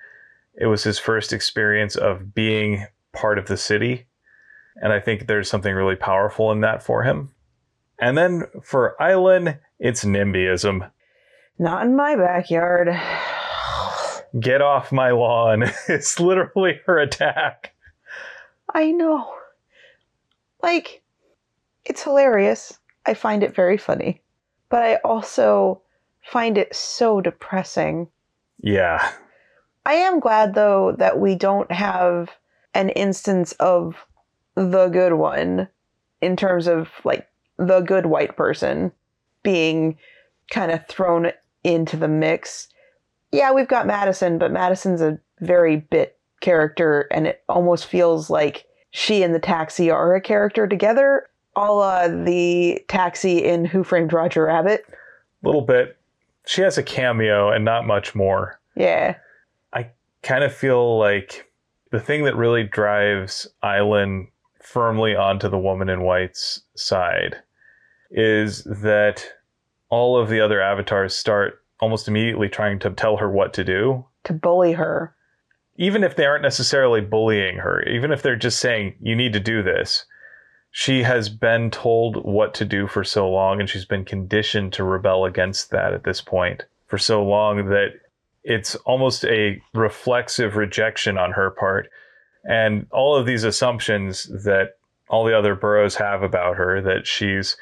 It 0.55 0.67
was 0.67 0.85
his 0.85 0.99
first 0.99 1.33
experience 1.33 1.97
of 1.97 2.35
being 2.35 2.87
part 3.13 3.39
of 3.39 3.47
the 3.47 3.57
city. 3.57 4.07
And 4.77 4.93
I 4.93 5.01
think 5.01 5.27
there's 5.27 5.51
something 5.51 5.75
really 5.75 5.97
powerful 5.97 6.53
in 6.53 6.61
that 6.61 6.83
for 6.83 7.03
him. 7.03 7.33
And 7.99 8.17
then 8.17 8.45
for 8.63 9.01
Island, 9.03 9.59
it's 9.79 10.05
NIMBYism. 10.05 10.91
Not 11.59 11.85
in 11.85 11.97
my 11.97 12.15
backyard. 12.15 12.89
Get 14.41 14.63
off 14.63 14.93
my 14.93 15.11
lawn. 15.11 15.65
It's 15.89 16.21
literally 16.21 16.81
her 16.87 16.99
attack. 16.99 17.75
I 18.73 18.93
know. 18.93 19.35
Like, 20.63 21.03
it's 21.89 22.05
hilarious. 22.05 22.79
I 23.07 23.15
find 23.15 23.43
it 23.43 23.55
very 23.55 23.79
funny. 23.79 24.23
But 24.69 24.83
I 24.83 24.97
also 24.97 25.83
find 26.23 26.59
it 26.59 26.75
so 26.75 27.21
depressing. 27.21 28.09
Yeah. 28.61 29.11
I 29.87 29.95
am 29.95 30.21
glad, 30.21 30.55
though, 30.55 30.95
that 30.99 31.19
we 31.19 31.35
don't 31.35 31.73
have 31.73 32.29
an 32.75 32.91
instance 32.91 33.53
of 33.53 33.97
the 34.55 34.89
good 34.89 35.15
one 35.15 35.69
in 36.21 36.37
terms 36.37 36.67
of 36.67 36.91
like 37.05 37.27
the 37.57 37.81
good 37.81 38.07
white 38.07 38.37
person 38.37 38.93
being 39.43 39.97
kind 40.51 40.71
of 40.71 40.87
thrown 40.87 41.33
into 41.65 41.97
the 41.97 42.09
mix. 42.09 42.69
Yeah, 43.33 43.53
we've 43.53 43.69
got 43.69 43.87
Madison, 43.87 44.39
but 44.39 44.53
Madison's 44.53 45.01
a 45.01 45.19
very 45.41 45.77
bit 45.77 46.19
character, 46.41 47.09
and 47.11 47.27
it 47.27 47.43
almost 47.49 47.87
feels 47.87 48.29
like 48.29 48.67
she 48.91 49.23
and 49.23 49.35
the 49.35 49.41
taxi 49.41 49.91
are 49.91 50.15
a 50.15 50.21
character 50.21 50.67
together, 50.67 51.29
a 51.59 51.73
la 51.73 52.09
the 52.09 52.83
taxi 52.89 53.45
in 53.45 53.65
Who 53.65 53.85
Framed 53.85 54.13
Roger 54.13 54.45
Rabbit. 54.45 54.85
A 55.43 55.47
little 55.47 55.63
bit. 55.63 55.97
She 56.47 56.63
has 56.63 56.79
a 56.79 56.83
cameo 56.83 57.51
and 57.51 57.65
not 57.65 57.87
much 57.87 58.15
more. 58.15 58.61
Yeah. 58.75 59.17
I 59.73 59.91
kind 60.23 60.45
of 60.45 60.55
feel 60.55 60.99
like 60.99 61.51
the 61.91 62.01
thing 62.01 62.25
that 62.25 62.37
really 62.37 62.65
drives 62.65 63.47
Island 63.63 64.29
firmly 64.61 65.17
onto 65.17 65.49
the 65.49 65.59
woman 65.59 65.89
in 65.89 66.03
white's 66.03 66.63
side 66.75 67.37
is 68.11 68.65
that 68.65 69.27
all 69.91 70.19
of 70.19 70.29
the 70.29 70.41
other 70.41 70.61
avatars 70.61 71.17
start 71.17 71.63
almost 71.81 72.09
immediately 72.09 72.49
trying 72.49 72.79
to 72.81 72.91
tell 72.91 73.17
her 73.17 73.31
what 73.31 73.55
to 73.55 73.65
do. 73.65 74.05
To 74.25 74.33
bully 74.33 74.73
her. 74.73 75.15
Even 75.77 76.03
if 76.03 76.17
they 76.17 76.27
aren't 76.27 76.43
necessarily 76.43 77.01
bullying 77.01 77.57
her, 77.59 77.83
even 77.83 78.11
if 78.11 78.23
they're 78.23 78.37
just 78.37 78.59
saying, 78.59 78.95
you 79.01 79.15
need 79.15 79.33
to 79.33 79.41
do 79.41 79.63
this, 79.63 80.05
she 80.71 81.03
has 81.03 81.29
been 81.29 81.71
told 81.71 82.25
what 82.25 82.55
to 82.55 82.65
do 82.65 82.87
for 82.87 83.03
so 83.05 83.29
long 83.29 83.61
and 83.61 83.69
she's 83.69 83.85
been 83.85 84.05
conditioned 84.05 84.73
to 84.75 84.85
rebel 84.85 85.25
against 85.25 85.71
that 85.71 85.93
at 85.93 86.05
this 86.05 86.21
point 86.21 86.65
for 86.87 86.99
so 86.99 87.25
long 87.25 87.67
that 87.71 87.95
it's 88.45 88.75
almost 88.77 89.25
a 89.25 89.61
reflexive 89.75 90.57
rejection 90.57 91.19
on 91.19 91.33
her 91.33 91.51
part. 91.51 91.91
And 92.49 92.87
all 92.91 93.17
of 93.17 93.27
these 93.27 93.45
assumptions 93.45 94.25
that 94.45 94.79
all 95.09 95.25
the 95.25 95.37
other 95.37 95.55
boroughs 95.55 95.97
have 95.97 96.23
about 96.23 96.57
her 96.57 96.81
that 96.83 97.07
she's 97.07 97.57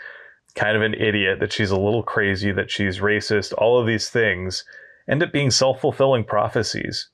kind 0.54 0.76
of 0.76 0.82
an 0.82 0.94
idiot, 0.94 1.40
that 1.40 1.52
she's 1.52 1.70
a 1.70 1.78
little 1.78 2.02
crazy, 2.02 2.52
that 2.52 2.70
she's 2.70 2.98
racist, 2.98 3.52
all 3.58 3.78
of 3.78 3.86
these 3.86 4.08
things 4.08 4.64
end 5.08 5.22
up 5.22 5.32
being 5.32 5.50
self 5.50 5.80
fulfilling 5.80 6.24
prophecies. 6.24 7.08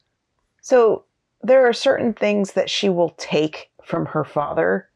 So 0.60 1.04
there 1.42 1.66
are 1.66 1.72
certain 1.72 2.14
things 2.14 2.52
that 2.52 2.70
she 2.70 2.88
will 2.88 3.14
take 3.18 3.70
from 3.84 4.06
her 4.06 4.24
father 4.24 4.88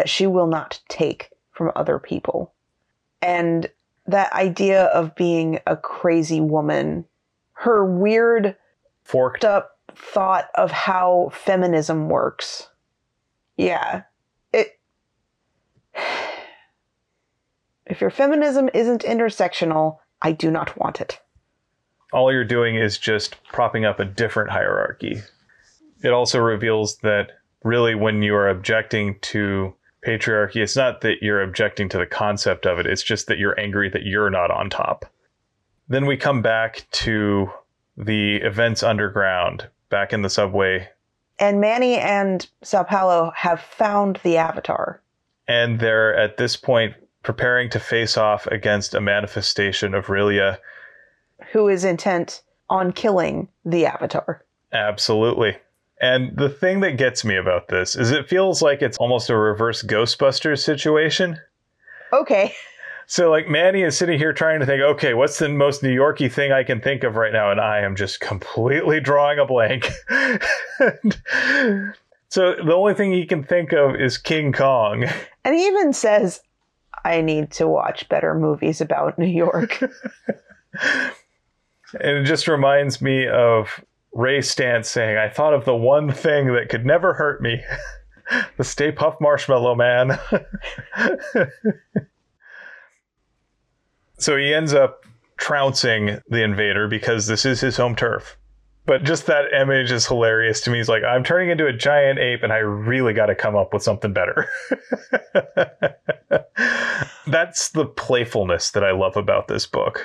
that 0.00 0.08
she 0.08 0.26
will 0.26 0.46
not 0.46 0.80
take 0.88 1.28
from 1.52 1.70
other 1.76 1.98
people. 1.98 2.54
And 3.20 3.70
that 4.06 4.32
idea 4.32 4.84
of 4.84 5.14
being 5.14 5.60
a 5.66 5.76
crazy 5.76 6.40
woman, 6.40 7.04
her 7.52 7.84
weird, 7.84 8.56
Forked 9.02 9.44
up 9.44 9.76
thought 9.94 10.48
of 10.54 10.70
how 10.70 11.30
feminism 11.34 12.08
works. 12.08 12.70
Yeah. 13.58 14.04
It 14.54 14.78
If 17.84 18.00
your 18.00 18.08
feminism 18.08 18.70
isn't 18.72 19.02
intersectional, 19.02 19.98
I 20.22 20.32
do 20.32 20.50
not 20.50 20.78
want 20.78 21.02
it. 21.02 21.20
all 22.14 22.32
you're 22.32 22.44
doing 22.44 22.76
is 22.76 22.96
just 22.96 23.36
propping 23.52 23.84
up 23.84 24.00
a 24.00 24.06
different 24.06 24.48
hierarchy. 24.48 25.20
It 26.02 26.12
also 26.14 26.38
reveals 26.38 26.96
that 26.98 27.32
really, 27.64 27.94
when 27.94 28.22
you 28.22 28.34
are 28.34 28.48
objecting 28.48 29.18
to 29.20 29.74
patriarchy, 30.06 30.56
it's 30.56 30.76
not 30.76 31.00
that 31.02 31.22
you're 31.22 31.42
objecting 31.42 31.88
to 31.90 31.98
the 31.98 32.06
concept 32.06 32.66
of 32.66 32.78
it, 32.78 32.86
it's 32.86 33.02
just 33.02 33.26
that 33.26 33.38
you're 33.38 33.58
angry 33.60 33.88
that 33.90 34.04
you're 34.04 34.30
not 34.30 34.50
on 34.50 34.70
top. 34.70 35.04
Then 35.88 36.06
we 36.06 36.16
come 36.16 36.40
back 36.42 36.86
to 36.92 37.50
the 37.96 38.36
events 38.36 38.82
underground, 38.82 39.68
back 39.90 40.12
in 40.12 40.22
the 40.22 40.30
subway, 40.30 40.88
And 41.38 41.60
Manny 41.60 41.96
and 41.96 42.46
Sao 42.62 42.82
Paulo 42.82 43.32
have 43.34 43.60
found 43.60 44.20
the 44.22 44.36
avatar. 44.36 45.02
and 45.48 45.80
they're 45.80 46.14
at 46.16 46.36
this 46.36 46.56
point 46.56 46.94
preparing 47.22 47.68
to 47.70 47.80
face 47.80 48.16
off 48.16 48.46
against 48.46 48.94
a 48.94 49.00
manifestation 49.00 49.94
of 49.94 50.06
R'lyeh. 50.06 50.58
who 51.52 51.68
is 51.68 51.84
intent 51.84 52.42
on 52.70 52.92
killing 52.92 53.48
the 53.64 53.84
avatar. 53.84 54.44
Absolutely. 54.72 55.56
And 56.00 56.34
the 56.36 56.48
thing 56.48 56.80
that 56.80 56.96
gets 56.96 57.24
me 57.24 57.36
about 57.36 57.68
this 57.68 57.94
is 57.94 58.10
it 58.10 58.28
feels 58.28 58.62
like 58.62 58.80
it's 58.80 58.96
almost 58.96 59.28
a 59.28 59.36
reverse 59.36 59.82
Ghostbusters 59.82 60.60
situation. 60.60 61.38
Okay. 62.12 62.54
So, 63.06 63.28
like, 63.28 63.48
Manny 63.48 63.82
is 63.82 63.98
sitting 63.98 64.20
here 64.20 64.32
trying 64.32 64.60
to 64.60 64.66
think, 64.66 64.80
okay, 64.80 65.14
what's 65.14 65.40
the 65.40 65.48
most 65.48 65.82
New 65.82 65.90
Yorky 65.90 66.28
thing 66.28 66.52
I 66.52 66.62
can 66.62 66.80
think 66.80 67.02
of 67.02 67.16
right 67.16 67.32
now? 67.32 67.50
And 67.50 67.60
I 67.60 67.80
am 67.80 67.96
just 67.96 68.20
completely 68.20 69.00
drawing 69.00 69.40
a 69.40 69.44
blank. 69.44 69.90
And 70.08 71.18
so, 72.28 72.54
the 72.54 72.72
only 72.72 72.94
thing 72.94 73.10
he 73.10 73.26
can 73.26 73.42
think 73.42 73.72
of 73.72 73.96
is 73.96 74.16
King 74.16 74.52
Kong. 74.52 75.06
And 75.44 75.56
he 75.56 75.66
even 75.66 75.92
says, 75.92 76.40
I 77.04 77.20
need 77.20 77.50
to 77.52 77.66
watch 77.66 78.08
better 78.08 78.32
movies 78.32 78.80
about 78.80 79.18
New 79.18 79.26
York. 79.26 79.82
And 81.98 82.18
it 82.18 82.24
just 82.24 82.46
reminds 82.46 83.02
me 83.02 83.26
of 83.26 83.84
Ray 84.12 84.38
Stantz 84.38 84.86
saying, 84.86 85.16
I 85.16 85.28
thought 85.28 85.54
of 85.54 85.64
the 85.64 85.76
one 85.76 86.12
thing 86.12 86.52
that 86.54 86.68
could 86.68 86.84
never 86.84 87.14
hurt 87.14 87.40
me 87.40 87.62
the 88.56 88.64
Stay 88.64 88.92
Puft 88.92 89.20
Marshmallow 89.20 89.74
Man. 89.74 90.18
so 94.18 94.36
he 94.36 94.52
ends 94.54 94.74
up 94.74 95.04
trouncing 95.36 96.20
the 96.28 96.42
invader 96.42 96.86
because 96.88 97.26
this 97.26 97.44
is 97.44 97.60
his 97.60 97.76
home 97.76 97.96
turf. 97.96 98.36
But 98.86 99.04
just 99.04 99.26
that 99.26 99.52
image 99.52 99.92
is 99.92 100.06
hilarious 100.06 100.60
to 100.62 100.70
me. 100.70 100.78
He's 100.78 100.88
like, 100.88 101.04
I'm 101.04 101.22
turning 101.22 101.50
into 101.50 101.66
a 101.66 101.72
giant 101.72 102.18
ape 102.18 102.42
and 102.42 102.52
I 102.52 102.58
really 102.58 103.12
got 103.12 103.26
to 103.26 103.34
come 103.34 103.54
up 103.54 103.72
with 103.72 103.82
something 103.82 104.12
better. 104.12 104.48
That's 107.26 107.68
the 107.70 107.86
playfulness 107.86 108.70
that 108.72 108.82
I 108.82 108.90
love 108.92 109.16
about 109.16 109.48
this 109.48 109.66
book. 109.66 110.04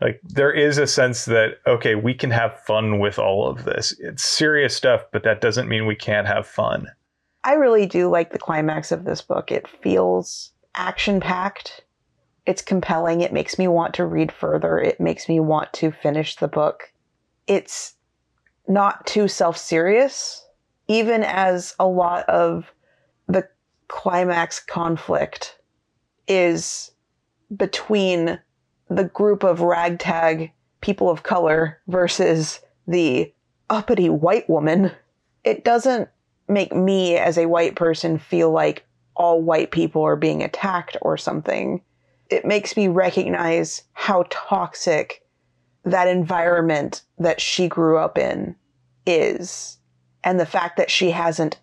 Like, 0.00 0.20
there 0.22 0.52
is 0.52 0.78
a 0.78 0.86
sense 0.86 1.24
that, 1.24 1.58
okay, 1.66 1.94
we 1.96 2.14
can 2.14 2.30
have 2.30 2.60
fun 2.60 3.00
with 3.00 3.18
all 3.18 3.48
of 3.48 3.64
this. 3.64 3.92
It's 3.98 4.22
serious 4.22 4.74
stuff, 4.74 5.04
but 5.12 5.24
that 5.24 5.40
doesn't 5.40 5.68
mean 5.68 5.86
we 5.86 5.96
can't 5.96 6.26
have 6.28 6.46
fun. 6.46 6.86
I 7.42 7.54
really 7.54 7.86
do 7.86 8.08
like 8.08 8.32
the 8.32 8.38
climax 8.38 8.92
of 8.92 9.04
this 9.04 9.22
book. 9.22 9.50
It 9.50 9.66
feels 9.66 10.52
action 10.74 11.18
packed. 11.18 11.84
It's 12.46 12.62
compelling. 12.62 13.20
It 13.20 13.32
makes 13.32 13.58
me 13.58 13.66
want 13.68 13.94
to 13.94 14.04
read 14.04 14.30
further. 14.30 14.78
It 14.78 15.00
makes 15.00 15.28
me 15.28 15.40
want 15.40 15.72
to 15.74 15.90
finish 15.90 16.36
the 16.36 16.48
book. 16.48 16.92
It's 17.46 17.94
not 18.68 19.06
too 19.06 19.28
self 19.28 19.56
serious, 19.56 20.46
even 20.86 21.24
as 21.24 21.74
a 21.78 21.86
lot 21.86 22.28
of 22.28 22.72
the 23.26 23.48
climax 23.88 24.60
conflict 24.60 25.58
is 26.28 26.90
between 27.56 28.38
the 28.90 29.04
group 29.04 29.42
of 29.42 29.60
ragtag 29.60 30.52
people 30.80 31.10
of 31.10 31.22
color 31.22 31.80
versus 31.88 32.60
the 32.86 33.32
uppity 33.68 34.08
white 34.08 34.48
woman. 34.48 34.92
It 35.44 35.64
doesn't 35.64 36.08
make 36.48 36.74
me 36.74 37.16
as 37.16 37.36
a 37.36 37.46
white 37.46 37.76
person 37.76 38.18
feel 38.18 38.50
like 38.50 38.86
all 39.14 39.42
white 39.42 39.70
people 39.70 40.02
are 40.02 40.16
being 40.16 40.42
attacked 40.42 40.96
or 41.02 41.16
something. 41.16 41.82
It 42.30 42.44
makes 42.44 42.76
me 42.76 42.88
recognize 42.88 43.82
how 43.92 44.24
toxic 44.30 45.24
that 45.84 46.08
environment 46.08 47.02
that 47.18 47.40
she 47.40 47.68
grew 47.68 47.98
up 47.98 48.18
in 48.18 48.54
is 49.06 49.78
and 50.22 50.38
the 50.38 50.46
fact 50.46 50.76
that 50.76 50.90
she 50.90 51.10
hasn't 51.10 51.58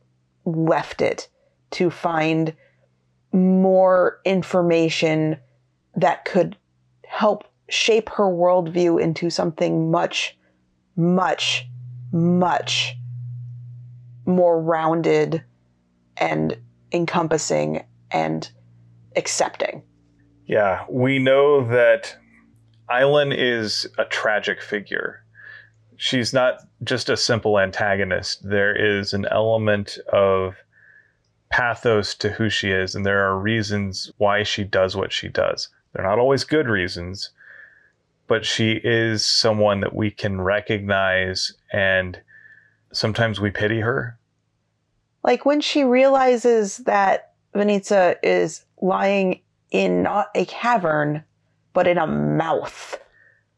left 0.46 1.02
it 1.02 1.30
to 1.72 1.90
find 1.90 2.54
more 3.32 4.20
information 4.26 5.38
that 5.96 6.26
could 6.26 6.58
help 7.16 7.46
shape 7.70 8.10
her 8.10 8.26
worldview 8.26 9.02
into 9.02 9.30
something 9.30 9.90
much, 9.90 10.38
much, 10.98 11.66
much 12.12 12.94
more 14.26 14.62
rounded 14.62 15.42
and 16.18 16.58
encompassing 16.92 17.86
and 18.12 18.52
accepting. 19.16 19.82
Yeah, 20.46 20.84
we 20.90 21.18
know 21.20 21.66
that 21.70 22.18
Eileen 22.92 23.32
is 23.32 23.88
a 23.98 24.04
tragic 24.04 24.62
figure. 24.62 25.24
She's 25.96 26.34
not 26.34 26.60
just 26.84 27.10
a 27.10 27.16
simple 27.16 27.60
antagonist. 27.60 28.48
There 28.48 28.76
is 28.76 29.14
an 29.14 29.26
element 29.32 29.98
of 30.12 30.56
pathos 31.50 32.14
to 32.16 32.32
who 32.32 32.50
she 32.50 32.72
is, 32.72 32.94
and 32.94 33.06
there 33.06 33.26
are 33.26 33.40
reasons 33.40 34.12
why 34.18 34.44
she 34.44 34.66
does 34.66 34.98
what 34.98 35.14
she 35.14 35.30
does. 35.30 35.70
They're 35.96 36.06
not 36.06 36.20
always 36.20 36.44
good 36.44 36.68
reasons, 36.68 37.30
but 38.28 38.46
she 38.46 38.82
is 38.84 39.26
someone 39.26 39.80
that 39.80 39.96
we 39.96 40.12
can 40.12 40.42
recognize, 40.42 41.54
and 41.72 42.20
sometimes 42.92 43.40
we 43.40 43.50
pity 43.50 43.80
her. 43.80 44.20
Like 45.24 45.46
when 45.46 45.62
she 45.62 45.86
realizes 45.86 46.80
that 46.80 47.32
Venitza 47.56 48.18
is 48.22 48.66
lying 48.82 49.40
in 49.72 50.04
not 50.04 50.32
a 50.36 50.46
cavern, 50.46 51.24
but 51.74 51.88
in 51.88 51.98
a 51.98 52.06
mouth. 52.08 53.00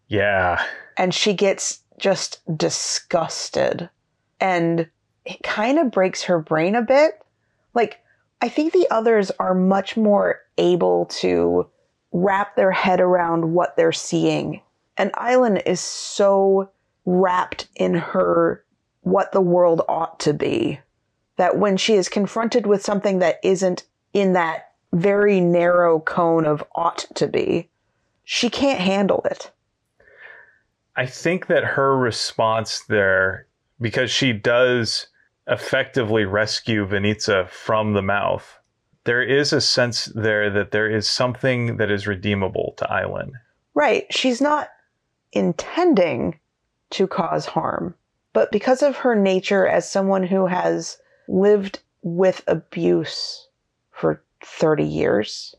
Yeah. 0.07 0.63
And 0.95 1.13
she 1.13 1.33
gets 1.33 1.79
just 1.97 2.39
disgusted. 2.55 3.89
And 4.39 4.87
it 5.25 5.41
kind 5.43 5.79
of 5.79 5.91
breaks 5.91 6.23
her 6.23 6.39
brain 6.39 6.75
a 6.75 6.81
bit. 6.83 7.19
Like, 7.73 7.99
I 8.41 8.49
think 8.49 8.73
the 8.73 8.87
others 8.91 9.31
are 9.39 9.55
much 9.55 9.97
more 9.97 10.39
able 10.57 11.05
to 11.05 11.67
wrap 12.11 12.55
their 12.55 12.71
head 12.71 12.99
around 12.99 13.53
what 13.53 13.75
they're 13.75 13.91
seeing. 13.91 14.61
And 14.97 15.11
Island 15.13 15.63
is 15.65 15.79
so 15.79 16.69
wrapped 17.05 17.67
in 17.75 17.93
her 17.93 18.63
what 19.01 19.31
the 19.31 19.41
world 19.41 19.81
ought 19.87 20.19
to 20.21 20.33
be 20.33 20.79
that 21.37 21.57
when 21.57 21.77
she 21.77 21.93
is 21.93 22.09
confronted 22.09 22.65
with 22.65 22.83
something 22.83 23.19
that 23.19 23.39
isn't 23.43 23.85
in 24.13 24.33
that 24.33 24.71
very 24.91 25.39
narrow 25.39 25.99
cone 25.99 26.45
of 26.45 26.63
ought 26.75 27.05
to 27.15 27.27
be, 27.27 27.69
she 28.23 28.49
can't 28.49 28.79
handle 28.79 29.21
it. 29.29 29.51
I 30.95 31.05
think 31.05 31.47
that 31.47 31.63
her 31.63 31.95
response 31.95 32.81
there, 32.89 33.45
because 33.79 34.09
she 34.09 34.33
does 34.33 35.07
effectively 35.47 36.25
rescue 36.25 36.85
Venitza 36.85 37.47
from 37.49 37.93
the 37.93 38.01
mouth, 38.01 38.57
there 39.07 39.23
is 39.23 39.53
a 39.53 39.61
sense 39.61 40.05
there 40.15 40.49
that 40.49 40.71
there 40.71 40.89
is 40.89 41.09
something 41.09 41.77
that 41.77 41.89
is 41.89 42.05
redeemable 42.05 42.73
to 42.75 42.91
Island. 42.91 43.31
Right. 43.73 44.05
She's 44.13 44.41
not 44.41 44.67
intending 45.31 46.37
to 46.89 47.07
cause 47.07 47.45
harm, 47.45 47.95
but 48.33 48.51
because 48.51 48.83
of 48.83 48.97
her 48.97 49.15
nature 49.15 49.65
as 49.65 49.89
someone 49.89 50.23
who 50.23 50.45
has 50.45 50.97
lived 51.29 51.79
with 52.01 52.43
abuse 52.47 53.47
for 53.91 54.21
30 54.43 54.83
years, 54.83 55.55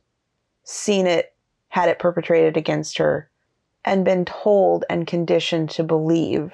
seen 0.64 1.06
it, 1.06 1.34
had 1.68 1.88
it 1.88 1.98
perpetrated 1.98 2.58
against 2.58 2.98
her, 2.98 3.30
and 3.86 4.04
been 4.04 4.26
told 4.26 4.84
and 4.90 5.06
conditioned 5.06 5.70
to 5.70 5.82
believe 5.82 6.52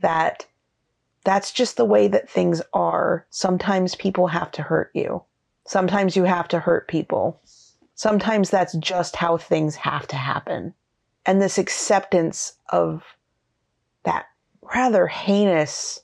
that 0.00 0.46
that's 1.24 1.52
just 1.52 1.76
the 1.76 1.84
way 1.84 2.08
that 2.08 2.28
things 2.28 2.60
are. 2.72 3.24
Sometimes 3.30 3.94
people 3.94 4.26
have 4.26 4.50
to 4.50 4.62
hurt 4.62 4.90
you. 4.94 5.22
Sometimes 5.68 6.16
you 6.16 6.24
have 6.24 6.48
to 6.48 6.60
hurt 6.60 6.88
people. 6.88 7.42
Sometimes 7.94 8.48
that's 8.48 8.74
just 8.78 9.16
how 9.16 9.36
things 9.36 9.76
have 9.76 10.06
to 10.06 10.16
happen. 10.16 10.72
And 11.26 11.42
this 11.42 11.58
acceptance 11.58 12.54
of 12.70 13.04
that 14.04 14.28
rather 14.74 15.06
heinous 15.06 16.00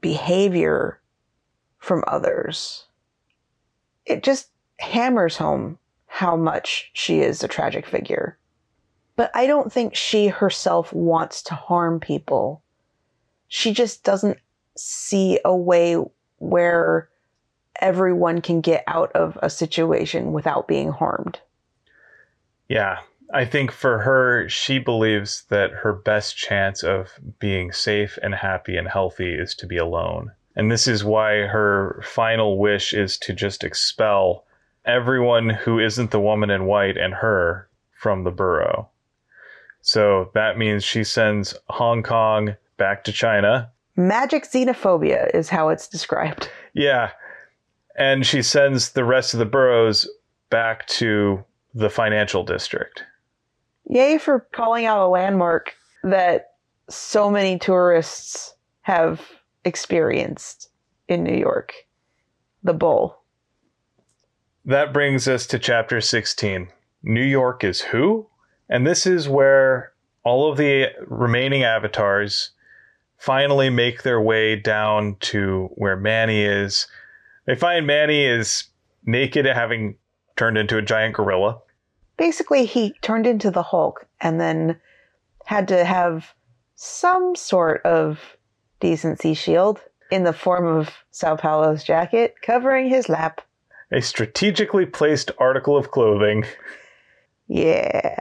behavior 0.00 1.00
from 1.78 2.04
others, 2.06 2.86
it 4.04 4.22
just 4.22 4.50
hammers 4.78 5.36
home 5.36 5.80
how 6.06 6.36
much 6.36 6.92
she 6.92 7.18
is 7.18 7.42
a 7.42 7.48
tragic 7.48 7.86
figure. 7.86 8.38
But 9.16 9.32
I 9.34 9.48
don't 9.48 9.72
think 9.72 9.96
she 9.96 10.28
herself 10.28 10.92
wants 10.92 11.42
to 11.42 11.56
harm 11.56 11.98
people. 11.98 12.62
She 13.48 13.72
just 13.72 14.04
doesn't 14.04 14.38
see 14.76 15.40
a 15.44 15.56
way 15.56 15.96
where 16.38 17.08
everyone 17.80 18.40
can 18.40 18.60
get 18.60 18.84
out 18.86 19.12
of 19.12 19.38
a 19.42 19.50
situation 19.50 20.32
without 20.32 20.68
being 20.68 20.90
harmed. 20.90 21.40
Yeah, 22.68 22.98
I 23.32 23.44
think 23.44 23.72
for 23.72 23.98
her, 23.98 24.48
she 24.48 24.78
believes 24.78 25.44
that 25.48 25.70
her 25.72 25.92
best 25.92 26.36
chance 26.36 26.82
of 26.82 27.18
being 27.38 27.72
safe 27.72 28.18
and 28.22 28.34
happy 28.34 28.76
and 28.76 28.88
healthy 28.88 29.34
is 29.34 29.54
to 29.56 29.66
be 29.66 29.76
alone. 29.76 30.32
And 30.54 30.70
this 30.70 30.86
is 30.86 31.04
why 31.04 31.42
her 31.42 32.02
final 32.04 32.58
wish 32.58 32.94
is 32.94 33.18
to 33.18 33.32
just 33.32 33.62
expel 33.62 34.44
everyone 34.84 35.50
who 35.50 35.78
isn't 35.78 36.12
the 36.12 36.20
woman 36.20 36.50
in 36.50 36.66
white 36.66 36.96
and 36.96 37.14
her 37.14 37.68
from 37.92 38.24
the 38.24 38.30
borough. 38.30 38.88
So 39.82 40.30
that 40.34 40.56
means 40.56 40.84
she 40.84 41.04
sends 41.04 41.54
Hong 41.68 42.02
Kong 42.02 42.56
back 42.76 43.04
to 43.04 43.12
China. 43.12 43.70
Magic 43.96 44.44
xenophobia 44.44 45.34
is 45.34 45.48
how 45.48 45.68
it's 45.68 45.88
described. 45.88 46.50
Yeah. 46.74 47.10
And 47.96 48.26
she 48.26 48.42
sends 48.42 48.92
the 48.92 49.04
rest 49.04 49.34
of 49.34 49.38
the 49.38 49.46
boroughs 49.46 50.08
back 50.50 50.86
to 50.86 51.44
the 51.74 51.90
financial 51.90 52.44
district. 52.44 53.04
Yay 53.88 54.18
for 54.18 54.46
calling 54.52 54.86
out 54.86 55.04
a 55.04 55.08
landmark 55.08 55.74
that 56.02 56.54
so 56.88 57.30
many 57.30 57.58
tourists 57.58 58.54
have 58.82 59.20
experienced 59.64 60.70
in 61.08 61.24
New 61.24 61.36
York 61.36 61.74
the 62.62 62.72
bull. 62.72 63.22
That 64.64 64.92
brings 64.92 65.28
us 65.28 65.46
to 65.48 65.58
chapter 65.58 66.00
16. 66.00 66.68
New 67.02 67.22
York 67.22 67.62
is 67.62 67.80
who? 67.80 68.26
And 68.68 68.86
this 68.86 69.06
is 69.06 69.28
where 69.28 69.92
all 70.24 70.50
of 70.50 70.58
the 70.58 70.88
remaining 71.06 71.62
avatars 71.62 72.50
finally 73.16 73.70
make 73.70 74.02
their 74.02 74.20
way 74.20 74.56
down 74.56 75.16
to 75.20 75.70
where 75.74 75.96
Manny 75.96 76.42
is. 76.42 76.88
They 77.46 77.54
find 77.54 77.86
Manny 77.86 78.24
is 78.24 78.64
naked, 79.04 79.46
having 79.46 79.96
turned 80.36 80.58
into 80.58 80.78
a 80.78 80.82
giant 80.82 81.14
gorilla. 81.14 81.60
Basically, 82.16 82.66
he 82.66 82.92
turned 83.02 83.26
into 83.26 83.50
the 83.50 83.62
Hulk 83.62 84.06
and 84.20 84.40
then 84.40 84.80
had 85.44 85.68
to 85.68 85.84
have 85.84 86.34
some 86.74 87.36
sort 87.36 87.82
of 87.84 88.36
decency 88.80 89.34
shield 89.34 89.80
in 90.10 90.24
the 90.24 90.32
form 90.32 90.66
of 90.66 90.90
Sao 91.10 91.36
Paulo's 91.36 91.84
jacket 91.84 92.34
covering 92.42 92.88
his 92.88 93.08
lap. 93.08 93.40
A 93.92 94.02
strategically 94.02 94.86
placed 94.86 95.30
article 95.38 95.76
of 95.76 95.90
clothing. 95.90 96.44
Yeah. 97.48 98.18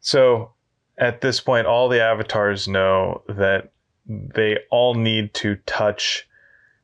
So 0.00 0.52
at 0.98 1.20
this 1.20 1.40
point, 1.40 1.66
all 1.66 1.88
the 1.88 2.02
avatars 2.02 2.68
know 2.68 3.22
that 3.28 3.72
they 4.06 4.58
all 4.70 4.94
need 4.94 5.34
to 5.34 5.56
touch 5.66 6.26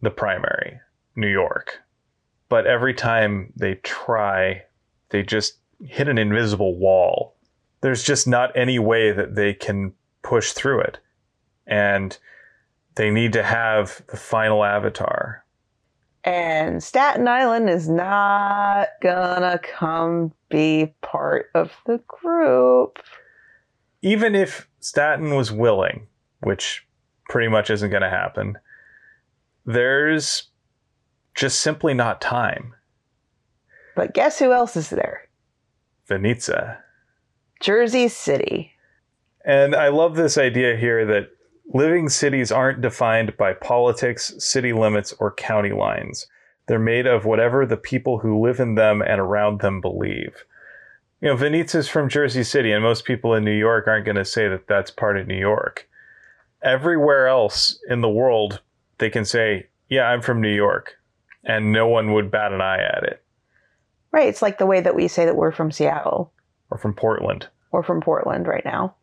the 0.01 0.11
primary, 0.11 0.81
New 1.17 1.29
York. 1.29 1.81
But 2.49 2.67
every 2.67 2.95
time 2.95 3.53
they 3.57 3.77
try, 3.77 4.65
they 5.11 5.23
just 5.23 5.59
hit 5.85 6.09
an 6.09 6.19
invisible 6.19 6.77
wall. 6.77 7.37
There's 7.81 8.03
just 8.03 8.27
not 8.27 8.57
any 8.57 8.79
way 8.79 9.13
that 9.13 9.35
they 9.35 9.55
can 9.55 9.93
push 10.23 10.53
through 10.53 10.81
it. 10.81 10.99
And 11.67 12.17
they 12.95 13.11
need 13.11 13.33
to 13.33 13.43
have 13.43 14.03
the 14.09 14.17
final 14.17 14.65
avatar. 14.65 15.45
And 16.25 16.83
Staten 16.83 17.29
Island 17.29 17.69
is 17.69 17.89
not 17.89 18.89
gonna 19.03 19.59
come 19.59 20.33
be 20.49 20.95
part 21.03 21.51
of 21.55 21.73
the 21.87 22.01
group. 22.07 22.99
Even 24.01 24.35
if 24.35 24.67
Staten 24.81 25.35
was 25.35 25.53
willing, 25.53 26.07
which 26.41 26.87
pretty 27.29 27.49
much 27.49 27.69
isn't 27.71 27.91
to 28.03 28.09
happen, 28.09 28.57
there's 29.67 30.49
just 31.35 31.61
simply 31.61 31.95
not 31.95 32.21
time. 32.21 32.75
But 33.95 34.15
guess 34.15 34.39
who 34.39 34.53
else 34.53 34.77
is 34.77 34.91
there? 34.91 35.29
Venitza. 36.09 36.79
Jersey 37.61 38.09
City. 38.09 38.73
And 39.45 39.75
I 39.75 39.89
love 39.89 40.17
this 40.17 40.39
idea 40.39 40.77
here 40.77 41.05
that 41.07 41.31
living 41.73 42.09
cities 42.09 42.53
aren't 42.53 42.81
defined 42.81 43.37
by 43.37 43.53
politics, 43.53 44.35
city 44.39 44.73
limits, 44.73 45.13
or 45.19 45.35
county 45.35 45.73
lines. 45.73 46.27
They're 46.67 46.79
made 46.79 47.07
of 47.07 47.25
whatever 47.25 47.67
the 47.67 47.77
people 47.77 48.19
who 48.19 48.45
live 48.45 48.59
in 48.59 48.75
them 48.75 49.03
and 49.03 49.21
around 49.21 49.61
them 49.61 49.81
believe. 49.81 50.45
You 51.21 51.29
know, 51.29 51.37
Venitza's 51.37 51.89
from 51.89 52.09
Jersey 52.09 52.45
City, 52.45 52.73
and 52.73 52.83
most 52.83 53.05
people 53.05 53.35
in 53.35 53.45
New 53.45 53.57
York 53.57 53.87
aren't 53.87 54.05
going 54.05 54.17
to 54.17 54.25
say 54.25 54.49
that 54.49 54.67
that's 54.67 54.91
part 54.91 55.17
of 55.17 55.27
New 55.27 55.39
York. 55.39 55.89
Everywhere 56.63 57.29
else 57.29 57.79
in 57.89 58.01
the 58.01 58.09
world, 58.09 58.61
they 58.99 59.11
can 59.11 59.25
say, 59.25 59.69
Yeah, 59.89 60.05
I'm 60.05 60.23
from 60.23 60.41
New 60.41 60.55
York, 60.55 60.97
and 61.45 61.73
no 61.73 61.87
one 61.89 62.13
would 62.13 62.31
bat 62.31 62.53
an 62.53 62.61
eye 62.61 62.83
at 62.83 63.05
it. 63.05 63.23
Right. 64.13 64.29
It's 64.29 64.43
like 64.43 64.59
the 64.59 64.67
way 64.67 64.81
that 64.81 64.95
we 64.95 65.09
say 65.09 65.25
that 65.25 65.37
we're 65.37 65.53
from 65.53 65.71
Seattle 65.73 66.33
Or 66.71 66.79
from 66.79 66.95
Portland. 66.95 67.49
or 67.73 67.83
from 67.83 68.01
Portland 68.01 68.47
right 68.47 68.65
now. 68.65 68.95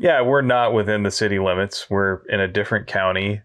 Yeah, 0.00 0.22
we're 0.22 0.42
not 0.42 0.72
within 0.74 1.02
the 1.04 1.10
city 1.10 1.38
limits. 1.38 1.88
We're 1.90 2.22
in 2.28 2.40
a 2.40 2.48
different 2.48 2.86
county, 2.88 3.42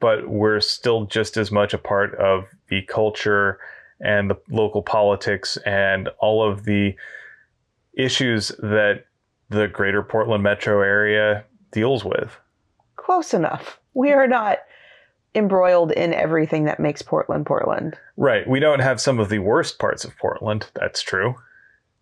but 0.00 0.28
we're 0.28 0.60
still 0.60 1.04
just 1.06 1.36
as 1.36 1.50
much 1.50 1.74
a 1.74 1.78
part 1.78 2.14
of 2.14 2.44
the 2.68 2.82
culture 2.82 3.58
and 4.00 4.30
the 4.30 4.38
local 4.48 4.82
politics 4.82 5.58
and 5.66 6.08
all 6.18 6.48
of 6.48 6.64
the 6.64 6.94
issues 7.94 8.48
that 8.60 9.04
the 9.50 9.68
greater 9.68 10.02
Portland 10.02 10.42
metro 10.42 10.80
area 10.80 11.44
deals 11.72 12.04
with. 12.04 12.36
Close 12.96 13.34
enough. 13.34 13.78
We 13.94 14.12
are 14.12 14.26
not 14.26 14.58
embroiled 15.34 15.92
in 15.92 16.12
everything 16.12 16.64
that 16.64 16.80
makes 16.80 17.02
Portland 17.02 17.46
Portland. 17.46 17.96
Right. 18.16 18.48
We 18.48 18.60
don't 18.60 18.80
have 18.80 19.00
some 19.00 19.18
of 19.18 19.28
the 19.28 19.38
worst 19.38 19.78
parts 19.78 20.04
of 20.04 20.16
Portland. 20.18 20.66
That's 20.74 21.02
true. 21.02 21.34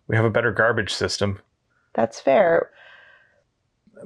We 0.07 0.15
have 0.15 0.25
a 0.25 0.29
better 0.29 0.51
garbage 0.51 0.93
system. 0.93 1.39
That's 1.93 2.19
fair. 2.19 2.71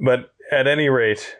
But 0.00 0.32
at 0.52 0.66
any 0.66 0.88
rate, 0.88 1.36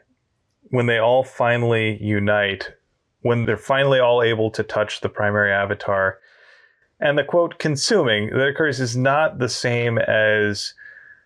when 0.71 0.87
they 0.87 0.99
all 0.99 1.23
finally 1.23 2.03
unite, 2.03 2.73
when 3.21 3.45
they're 3.45 3.57
finally 3.57 4.01
all 4.01 4.23
able 4.23 4.51
to 4.53 4.63
touch 4.63 5.01
the 5.01 5.09
primary 5.09 5.53
avatar, 5.53 6.19
and 6.99 7.19
the 7.19 7.25
quote 7.25 7.59
consuming 7.59 8.31
that 8.31 8.49
occurs 8.49 8.81
is 8.81 8.97
not 8.97 9.39
the 9.39 9.49
same 9.49 9.99
as 9.99 10.75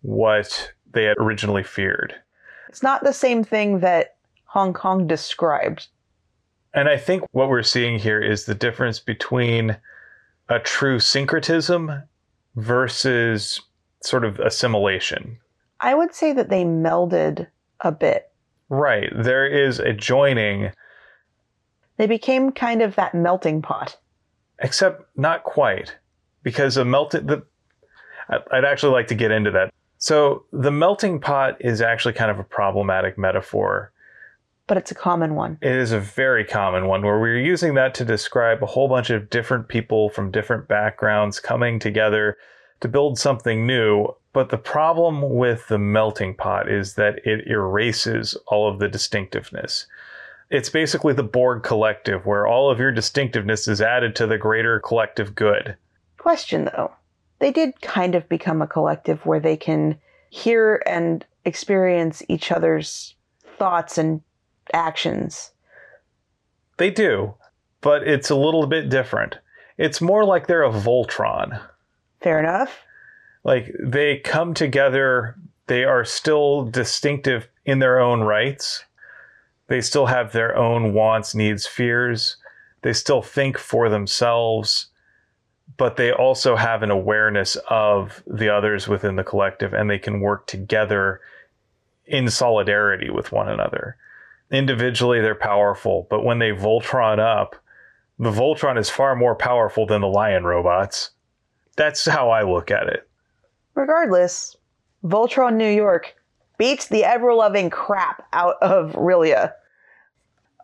what 0.02 0.72
they 0.92 1.04
had 1.04 1.16
originally 1.18 1.62
feared. 1.62 2.14
It's 2.68 2.82
not 2.82 3.04
the 3.04 3.12
same 3.12 3.44
thing 3.44 3.80
that 3.80 4.16
Hong 4.46 4.72
Kong 4.72 5.06
described. 5.06 5.88
And 6.73 6.89
I 6.89 6.97
think 6.97 7.25
what 7.33 7.49
we're 7.49 7.62
seeing 7.62 7.99
here 7.99 8.21
is 8.21 8.45
the 8.45 8.55
difference 8.55 9.01
between 9.01 9.77
a 10.49 10.59
true 10.59 11.01
syncretism 11.01 12.03
versus 12.57 13.61
sort 14.03 14.25
of 14.25 14.39
assimilation. 14.39 15.39
I 15.81 15.95
would 15.95 16.14
say 16.14 16.33
that 16.33 16.49
they 16.49 16.64
melded 16.64 17.47
a 17.81 17.91
bit. 17.91 18.31
Right. 18.68 19.11
There 19.14 19.47
is 19.47 19.79
a 19.79 19.93
joining. 19.93 20.73
They 21.97 22.07
became 22.07 22.53
kind 22.53 22.83
of 22.83 22.95
that 22.97 23.14
melting 23.14 23.62
pot. 23.62 23.97
Except 24.61 25.05
not 25.16 25.43
quite, 25.43 25.97
because 26.43 26.77
a 26.77 26.85
melted. 26.85 27.27
The, 27.27 27.43
I'd 28.53 28.64
actually 28.64 28.93
like 28.93 29.09
to 29.09 29.14
get 29.14 29.31
into 29.31 29.51
that. 29.53 29.73
So 29.99 30.45
the 30.53 30.71
melting 30.71 31.21
pot 31.21 31.57
is 31.61 31.81
actually 31.81 32.14
kind 32.14 32.31
of 32.31 32.39
a 32.39 32.45
problematic 32.45 33.18
metaphor. 33.18 33.93
But 34.71 34.77
it's 34.77 34.93
a 34.93 34.95
common 34.95 35.35
one. 35.35 35.59
It 35.62 35.75
is 35.75 35.91
a 35.91 35.99
very 35.99 36.45
common 36.45 36.87
one 36.87 37.03
where 37.03 37.18
we're 37.18 37.41
using 37.41 37.75
that 37.75 37.93
to 37.95 38.05
describe 38.05 38.62
a 38.62 38.66
whole 38.66 38.87
bunch 38.87 39.11
of 39.11 39.29
different 39.29 39.66
people 39.66 40.11
from 40.11 40.31
different 40.31 40.68
backgrounds 40.68 41.41
coming 41.41 41.81
together 41.81 42.37
to 42.79 42.87
build 42.87 43.18
something 43.18 43.66
new. 43.66 44.14
But 44.33 44.51
the 44.51 44.59
problem 44.59 45.35
with 45.35 45.66
the 45.66 45.79
melting 45.81 46.37
pot 46.37 46.71
is 46.71 46.95
that 46.95 47.18
it 47.27 47.49
erases 47.49 48.37
all 48.47 48.73
of 48.73 48.79
the 48.79 48.87
distinctiveness. 48.87 49.89
It's 50.51 50.68
basically 50.68 51.14
the 51.14 51.25
Borg 51.25 51.64
collective 51.64 52.25
where 52.25 52.47
all 52.47 52.71
of 52.71 52.79
your 52.79 52.93
distinctiveness 52.93 53.66
is 53.66 53.83
added 53.83 54.14
to 54.14 54.27
the 54.29 54.39
greater 54.39 54.79
collective 54.79 55.35
good. 55.35 55.75
Question 56.16 56.66
though. 56.66 56.93
They 57.41 57.51
did 57.51 57.81
kind 57.81 58.14
of 58.14 58.29
become 58.29 58.62
a 58.62 58.68
collective 58.68 59.27
where 59.27 59.41
they 59.41 59.57
can 59.57 59.99
hear 60.29 60.81
and 60.87 61.27
experience 61.45 62.23
each 62.29 62.53
other's 62.53 63.16
thoughts 63.59 63.99
and 63.99 64.23
actions. 64.73 65.53
They 66.79 66.91
do, 66.91 67.35
but 67.81 68.07
it's 68.07 68.31
a 68.31 68.37
little 68.37 68.66
bit 68.66 68.89
different. 68.89 69.39
It's 69.77 70.01
more 70.01 70.25
like 70.25 70.47
they're 70.47 70.62
a 70.62 70.71
Voltron. 70.71 71.61
Fair 72.21 72.39
enough. 72.39 72.81
Like 73.45 73.75
they 73.83 74.18
come 74.18 74.55
together, 74.55 75.37
they 75.66 75.85
are 75.85 76.05
still 76.05 76.64
distinctive 76.64 77.49
in 77.64 77.79
their 77.79 77.99
own 77.99 78.21
rights. 78.21 78.85
They 79.68 79.81
still 79.81 80.07
have 80.07 80.33
their 80.33 80.57
own 80.57 80.95
wants, 80.95 81.35
needs, 81.35 81.66
fears. 81.66 82.37
They 82.83 82.93
still 82.93 83.23
think 83.23 83.57
for 83.57 83.89
themselves, 83.89 84.87
but 85.77 85.97
they 85.97 86.12
also 86.12 86.57
have 86.57 86.83
an 86.83 86.91
awareness 86.91 87.57
of 87.68 88.23
the 88.27 88.49
others 88.49 88.89
within 88.89 89.16
the 89.16 89.25
collective 89.25 89.73
and 89.73 89.89
they 89.89 89.99
can 89.99 90.21
work 90.21 90.47
together 90.47 91.21
in 92.07 92.29
solidarity 92.29 93.11
with 93.11 93.33
one 93.33 93.49
another 93.49 93.97
individually 94.51 95.20
they're 95.20 95.34
powerful, 95.34 96.07
but 96.11 96.24
when 96.24 96.38
they 96.38 96.51
Voltron 96.51 97.18
up, 97.18 97.57
the 98.18 98.30
Voltron 98.30 98.78
is 98.78 98.90
far 98.90 99.16
more 99.16 99.34
powerful 99.34 99.86
than 99.86 100.03
the 100.03 100.09
Lion 100.09 100.44
robots. 100.44 101.11
That's 101.76 102.05
how 102.05 102.30
I 102.30 102.42
look 102.42 102.70
at 102.70 102.88
it. 102.88 103.09
Regardless, 103.74 104.57
Voltron 105.05 105.55
New 105.55 105.70
York 105.70 106.14
beats 106.59 106.88
the 106.88 107.05
ever 107.05 107.32
loving 107.32 107.70
crap 107.70 108.26
out 108.32 108.57
of 108.61 108.92
R'lyeh. 108.92 109.53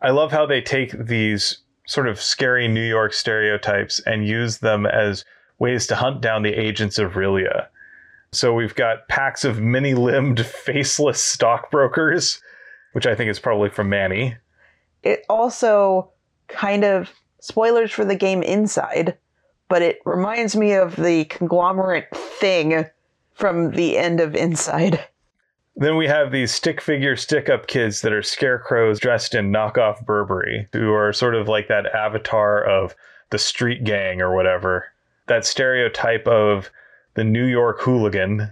I 0.02 0.10
love 0.10 0.30
how 0.30 0.44
they 0.44 0.60
take 0.60 0.92
these 0.92 1.58
sort 1.86 2.08
of 2.08 2.20
scary 2.20 2.68
New 2.68 2.86
York 2.86 3.14
stereotypes 3.14 4.00
and 4.00 4.26
use 4.26 4.58
them 4.58 4.84
as 4.84 5.24
ways 5.58 5.86
to 5.86 5.96
hunt 5.96 6.20
down 6.20 6.42
the 6.42 6.52
agents 6.52 6.98
of 6.98 7.12
R'lyeh. 7.12 7.66
So 8.32 8.52
we've 8.52 8.74
got 8.74 9.08
packs 9.08 9.44
of 9.44 9.60
many 9.60 9.94
limbed, 9.94 10.44
faceless 10.46 11.22
stockbrokers 11.22 12.42
which 12.96 13.06
I 13.06 13.14
think 13.14 13.28
is 13.28 13.38
probably 13.38 13.68
from 13.68 13.90
Manny. 13.90 14.38
It 15.02 15.26
also 15.28 16.12
kind 16.48 16.82
of 16.82 17.10
spoilers 17.40 17.92
for 17.92 18.06
the 18.06 18.14
game 18.14 18.42
Inside, 18.42 19.18
but 19.68 19.82
it 19.82 19.98
reminds 20.06 20.56
me 20.56 20.72
of 20.72 20.96
the 20.96 21.26
conglomerate 21.26 22.08
thing 22.16 22.86
from 23.34 23.72
the 23.72 23.98
end 23.98 24.18
of 24.18 24.34
Inside. 24.34 25.06
Then 25.76 25.98
we 25.98 26.06
have 26.06 26.32
these 26.32 26.52
stick 26.52 26.80
figure 26.80 27.16
stick 27.16 27.50
up 27.50 27.66
kids 27.66 28.00
that 28.00 28.14
are 28.14 28.22
scarecrows 28.22 28.98
dressed 28.98 29.34
in 29.34 29.52
knockoff 29.52 30.02
Burberry, 30.06 30.66
who 30.72 30.94
are 30.94 31.12
sort 31.12 31.34
of 31.34 31.48
like 31.48 31.68
that 31.68 31.94
avatar 31.94 32.64
of 32.64 32.94
the 33.28 33.38
street 33.38 33.84
gang 33.84 34.22
or 34.22 34.34
whatever. 34.34 34.86
That 35.26 35.44
stereotype 35.44 36.26
of 36.26 36.70
the 37.12 37.24
New 37.24 37.44
York 37.44 37.78
hooligan. 37.78 38.50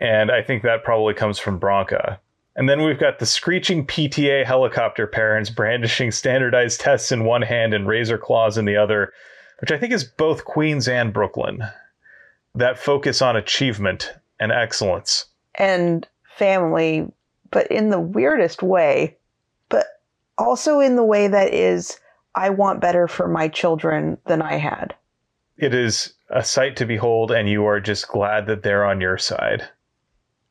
And 0.00 0.32
I 0.32 0.42
think 0.42 0.64
that 0.64 0.82
probably 0.82 1.14
comes 1.14 1.38
from 1.38 1.60
Bronca. 1.60 2.18
And 2.54 2.68
then 2.68 2.82
we've 2.82 3.00
got 3.00 3.18
the 3.18 3.26
screeching 3.26 3.86
PTA 3.86 4.44
helicopter 4.44 5.06
parents 5.06 5.48
brandishing 5.48 6.10
standardized 6.10 6.80
tests 6.80 7.10
in 7.10 7.24
one 7.24 7.42
hand 7.42 7.72
and 7.72 7.88
razor 7.88 8.18
claws 8.18 8.58
in 8.58 8.66
the 8.66 8.76
other, 8.76 9.12
which 9.60 9.72
I 9.72 9.78
think 9.78 9.92
is 9.92 10.04
both 10.04 10.44
Queens 10.44 10.86
and 10.86 11.12
Brooklyn. 11.12 11.64
That 12.54 12.78
focus 12.78 13.22
on 13.22 13.36
achievement 13.36 14.12
and 14.38 14.52
excellence. 14.52 15.26
And 15.54 16.06
family, 16.36 17.10
but 17.50 17.66
in 17.68 17.88
the 17.88 18.00
weirdest 18.00 18.62
way, 18.62 19.16
but 19.70 19.86
also 20.36 20.80
in 20.80 20.96
the 20.96 21.04
way 21.04 21.28
that 21.28 21.54
is, 21.54 21.98
I 22.34 22.50
want 22.50 22.80
better 22.80 23.08
for 23.08 23.28
my 23.28 23.48
children 23.48 24.18
than 24.26 24.42
I 24.42 24.56
had. 24.56 24.94
It 25.56 25.74
is 25.74 26.14
a 26.28 26.42
sight 26.44 26.76
to 26.76 26.86
behold, 26.86 27.30
and 27.30 27.48
you 27.48 27.64
are 27.64 27.80
just 27.80 28.08
glad 28.08 28.46
that 28.46 28.62
they're 28.62 28.84
on 28.84 29.00
your 29.00 29.16
side. 29.16 29.68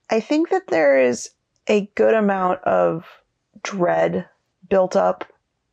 I 0.09 0.19
think 0.19 0.49
that 0.49 0.67
there 0.67 0.99
is 0.99 1.31
a 1.71 1.89
good 1.95 2.13
amount 2.13 2.61
of 2.63 3.05
dread 3.63 4.27
built 4.69 4.97
up 4.97 5.23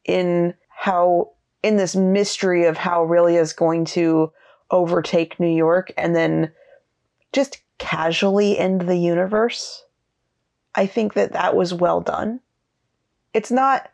in 0.04 0.54
how 0.68 1.32
in 1.64 1.76
this 1.76 1.96
mystery 1.96 2.66
of 2.66 2.76
how 2.76 3.04
R'lyeh 3.04 3.40
is 3.40 3.52
going 3.52 3.84
to 3.86 4.32
overtake 4.70 5.40
New 5.40 5.54
York 5.54 5.92
and 5.98 6.14
then 6.14 6.52
just 7.32 7.58
casually 7.78 8.56
end 8.56 8.82
the 8.82 8.96
universe. 8.96 9.84
I 10.76 10.86
think 10.86 11.14
that 11.14 11.32
that 11.32 11.56
was 11.56 11.74
well 11.74 12.00
done. 12.00 12.38
It's 13.34 13.50
not 13.50 13.90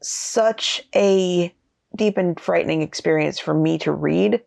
such 0.00 0.82
a 0.96 1.54
deep 1.94 2.16
and 2.16 2.40
frightening 2.40 2.80
experience 2.80 3.38
for 3.38 3.52
me 3.52 3.76
to 3.78 3.92
read, 3.92 4.40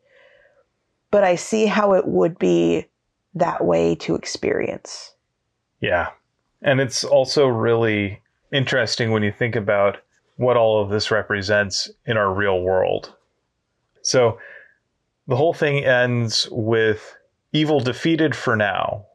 but 1.11 1.23
I 1.23 1.35
see 1.35 1.67
how 1.67 1.93
it 1.93 2.07
would 2.07 2.39
be 2.39 2.87
that 3.35 3.63
way 3.63 3.93
to 3.95 4.15
experience. 4.15 5.13
Yeah, 5.79 6.09
and 6.65 6.81
it's 6.81 7.03
also 7.03 7.45
really 7.47 8.19
interesting 8.51 9.11
when 9.11 9.21
you 9.21 9.31
think 9.31 9.55
about 9.55 9.97
what 10.37 10.57
all 10.57 10.81
of 10.81 10.89
this 10.89 11.11
represents 11.11 11.89
in 12.07 12.17
our 12.17 12.33
real 12.33 12.59
world. 12.59 13.13
So 14.01 14.39
the 15.27 15.35
whole 15.35 15.53
thing 15.53 15.85
ends 15.85 16.49
with 16.51 17.15
evil 17.53 17.79
defeated 17.79 18.35
for 18.35 18.55
now. 18.55 19.05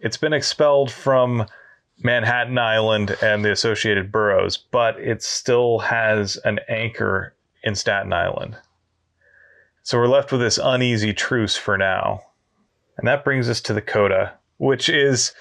It's 0.00 0.16
been 0.16 0.32
expelled 0.32 0.90
from 0.90 1.46
Manhattan 2.02 2.58
Island 2.58 3.16
and 3.22 3.44
the 3.44 3.52
associated 3.52 4.10
boroughs, 4.10 4.56
but 4.56 4.98
it 4.98 5.22
still 5.22 5.78
has 5.78 6.36
an 6.44 6.58
anchor 6.68 7.34
in 7.62 7.76
Staten 7.76 8.12
Island. 8.12 8.56
So 9.84 9.98
we're 9.98 10.08
left 10.08 10.32
with 10.32 10.40
this 10.40 10.58
uneasy 10.62 11.12
truce 11.12 11.56
for 11.56 11.78
now. 11.78 12.22
And 12.96 13.06
that 13.06 13.24
brings 13.24 13.48
us 13.48 13.60
to 13.62 13.72
the 13.72 13.82
coda, 13.82 14.34
which 14.58 14.88
is 14.88 15.32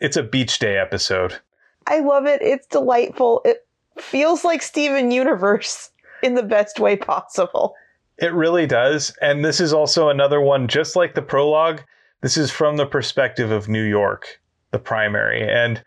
it's 0.00 0.16
a 0.16 0.22
beach 0.22 0.58
day 0.58 0.78
episode. 0.78 1.38
I 1.86 2.00
love 2.00 2.26
it. 2.26 2.42
It's 2.42 2.66
delightful. 2.66 3.42
It 3.44 3.66
feels 3.98 4.44
like 4.44 4.62
Steven 4.62 5.10
Universe 5.10 5.90
in 6.22 6.34
the 6.34 6.42
best 6.42 6.80
way 6.80 6.96
possible. 6.96 7.74
It 8.18 8.32
really 8.32 8.66
does. 8.66 9.14
And 9.20 9.44
this 9.44 9.60
is 9.60 9.72
also 9.72 10.08
another 10.08 10.40
one, 10.40 10.68
just 10.68 10.96
like 10.96 11.14
the 11.14 11.22
prologue, 11.22 11.82
this 12.22 12.36
is 12.36 12.50
from 12.50 12.76
the 12.76 12.86
perspective 12.86 13.50
of 13.50 13.68
New 13.68 13.82
York, 13.82 14.40
the 14.70 14.78
primary. 14.78 15.48
And 15.48 15.82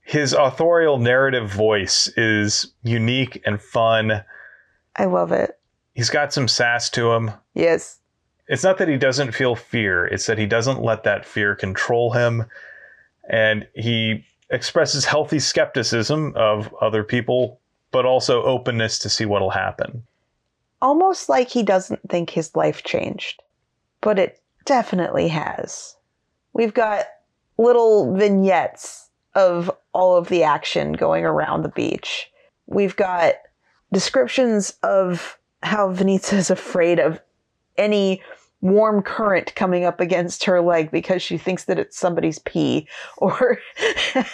his 0.00 0.32
authorial 0.32 0.98
narrative 0.98 1.50
voice 1.50 2.08
is 2.16 2.72
unique 2.82 3.42
and 3.44 3.60
fun. 3.60 4.24
I 4.94 5.06
love 5.06 5.32
it. 5.32 5.58
He's 5.94 6.10
got 6.10 6.32
some 6.32 6.46
sass 6.46 6.88
to 6.90 7.12
him. 7.12 7.32
Yes. 7.54 7.98
It's 8.48 8.62
not 8.62 8.78
that 8.78 8.88
he 8.88 8.96
doesn't 8.96 9.32
feel 9.32 9.56
fear, 9.56 10.06
it's 10.06 10.26
that 10.26 10.38
he 10.38 10.46
doesn't 10.46 10.80
let 10.80 11.02
that 11.02 11.26
fear 11.26 11.56
control 11.56 12.12
him. 12.12 12.44
And 13.28 13.66
he 13.74 14.24
expresses 14.50 15.04
healthy 15.04 15.38
skepticism 15.38 16.32
of 16.36 16.72
other 16.80 17.02
people, 17.02 17.60
but 17.90 18.06
also 18.06 18.42
openness 18.42 18.98
to 19.00 19.08
see 19.08 19.24
what'll 19.24 19.50
happen. 19.50 20.04
Almost 20.80 21.28
like 21.28 21.48
he 21.48 21.62
doesn't 21.62 22.08
think 22.08 22.30
his 22.30 22.54
life 22.54 22.84
changed, 22.84 23.42
but 24.00 24.18
it 24.18 24.40
definitely 24.64 25.28
has. 25.28 25.96
We've 26.52 26.74
got 26.74 27.06
little 27.58 28.14
vignettes 28.14 29.08
of 29.34 29.70
all 29.92 30.16
of 30.16 30.28
the 30.28 30.42
action 30.42 30.92
going 30.92 31.24
around 31.24 31.62
the 31.62 31.68
beach. 31.70 32.30
We've 32.66 32.96
got 32.96 33.34
descriptions 33.92 34.74
of 34.82 35.38
how 35.62 35.92
Venitza 35.92 36.34
is 36.34 36.50
afraid 36.50 36.98
of 36.98 37.20
any 37.76 38.22
warm 38.70 39.02
current 39.02 39.54
coming 39.54 39.84
up 39.84 40.00
against 40.00 40.44
her 40.44 40.60
leg 40.60 40.90
because 40.90 41.22
she 41.22 41.38
thinks 41.38 41.64
that 41.64 41.78
it's 41.78 41.98
somebody's 41.98 42.38
pee 42.40 42.88
or 43.18 43.58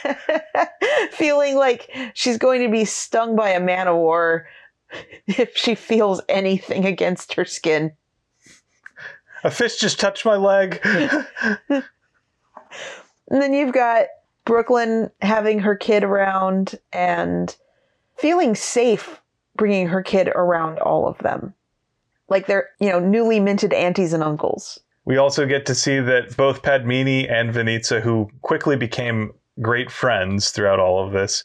feeling 1.10 1.56
like 1.56 1.90
she's 2.14 2.38
going 2.38 2.62
to 2.62 2.68
be 2.70 2.84
stung 2.84 3.36
by 3.36 3.50
a 3.50 3.60
man 3.60 3.88
o' 3.88 3.96
war 3.96 4.46
if 5.26 5.56
she 5.56 5.74
feels 5.74 6.20
anything 6.28 6.84
against 6.84 7.34
her 7.34 7.44
skin. 7.44 7.92
A 9.44 9.50
fist 9.50 9.80
just 9.80 9.98
touched 9.98 10.24
my 10.24 10.36
leg. 10.36 10.80
and 10.84 11.82
then 13.28 13.52
you've 13.52 13.72
got 13.72 14.06
Brooklyn 14.44 15.10
having 15.20 15.58
her 15.60 15.74
kid 15.74 16.04
around 16.04 16.76
and 16.92 17.54
feeling 18.16 18.54
safe 18.54 19.20
bringing 19.56 19.88
her 19.88 20.02
kid 20.02 20.28
around 20.28 20.78
all 20.78 21.06
of 21.06 21.18
them. 21.18 21.54
Like 22.32 22.46
they're, 22.46 22.70
you 22.80 22.88
know, 22.88 22.98
newly 22.98 23.40
minted 23.40 23.74
aunties 23.74 24.14
and 24.14 24.22
uncles. 24.22 24.80
We 25.04 25.18
also 25.18 25.44
get 25.44 25.66
to 25.66 25.74
see 25.74 26.00
that 26.00 26.34
both 26.34 26.62
Padmini 26.62 27.30
and 27.30 27.52
Venitza, 27.52 28.00
who 28.00 28.30
quickly 28.40 28.74
became 28.74 29.32
great 29.60 29.90
friends 29.90 30.50
throughout 30.50 30.80
all 30.80 31.06
of 31.06 31.12
this, 31.12 31.44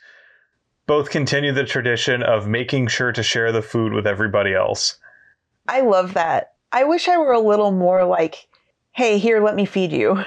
both 0.86 1.10
continue 1.10 1.52
the 1.52 1.66
tradition 1.66 2.24
of 2.24 2.48
making 2.48 2.88
sure 2.88 3.12
to 3.12 3.22
share 3.22 3.52
the 3.52 3.62
food 3.62 3.92
with 3.92 4.08
everybody 4.08 4.54
else. 4.54 4.98
I 5.68 5.82
love 5.82 6.14
that. 6.14 6.54
I 6.72 6.86
wish 6.86 7.10
I 7.10 7.18
were 7.18 7.34
a 7.34 7.40
little 7.42 7.72
more 7.72 8.06
like, 8.06 8.48
hey, 8.94 9.18
here, 9.18 9.44
let 9.44 9.56
me 9.56 9.66
feed 9.66 9.92
you. 9.92 10.24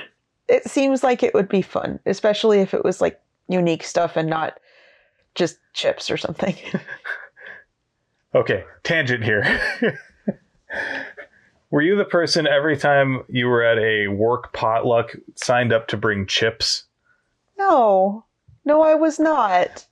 It 0.46 0.68
seems 0.68 1.02
like 1.02 1.22
it 1.22 1.32
would 1.32 1.48
be 1.48 1.62
fun, 1.62 2.00
especially 2.04 2.60
if 2.60 2.74
it 2.74 2.84
was 2.84 3.00
like 3.00 3.18
unique 3.48 3.82
stuff 3.82 4.14
and 4.14 4.28
not 4.28 4.60
just 5.34 5.56
chips 5.72 6.10
or 6.10 6.18
something. 6.18 6.54
okay, 8.34 8.64
tangent 8.82 9.24
here. 9.24 9.58
were 11.70 11.82
you 11.82 11.96
the 11.96 12.04
person 12.04 12.46
every 12.46 12.76
time 12.76 13.22
you 13.28 13.46
were 13.46 13.62
at 13.62 13.78
a 13.78 14.08
work 14.08 14.52
potluck 14.52 15.14
signed 15.36 15.72
up 15.72 15.88
to 15.88 15.96
bring 15.96 16.26
chips? 16.26 16.84
No, 17.58 18.24
no, 18.64 18.82
I 18.82 18.94
was 18.94 19.18
not. 19.18 19.86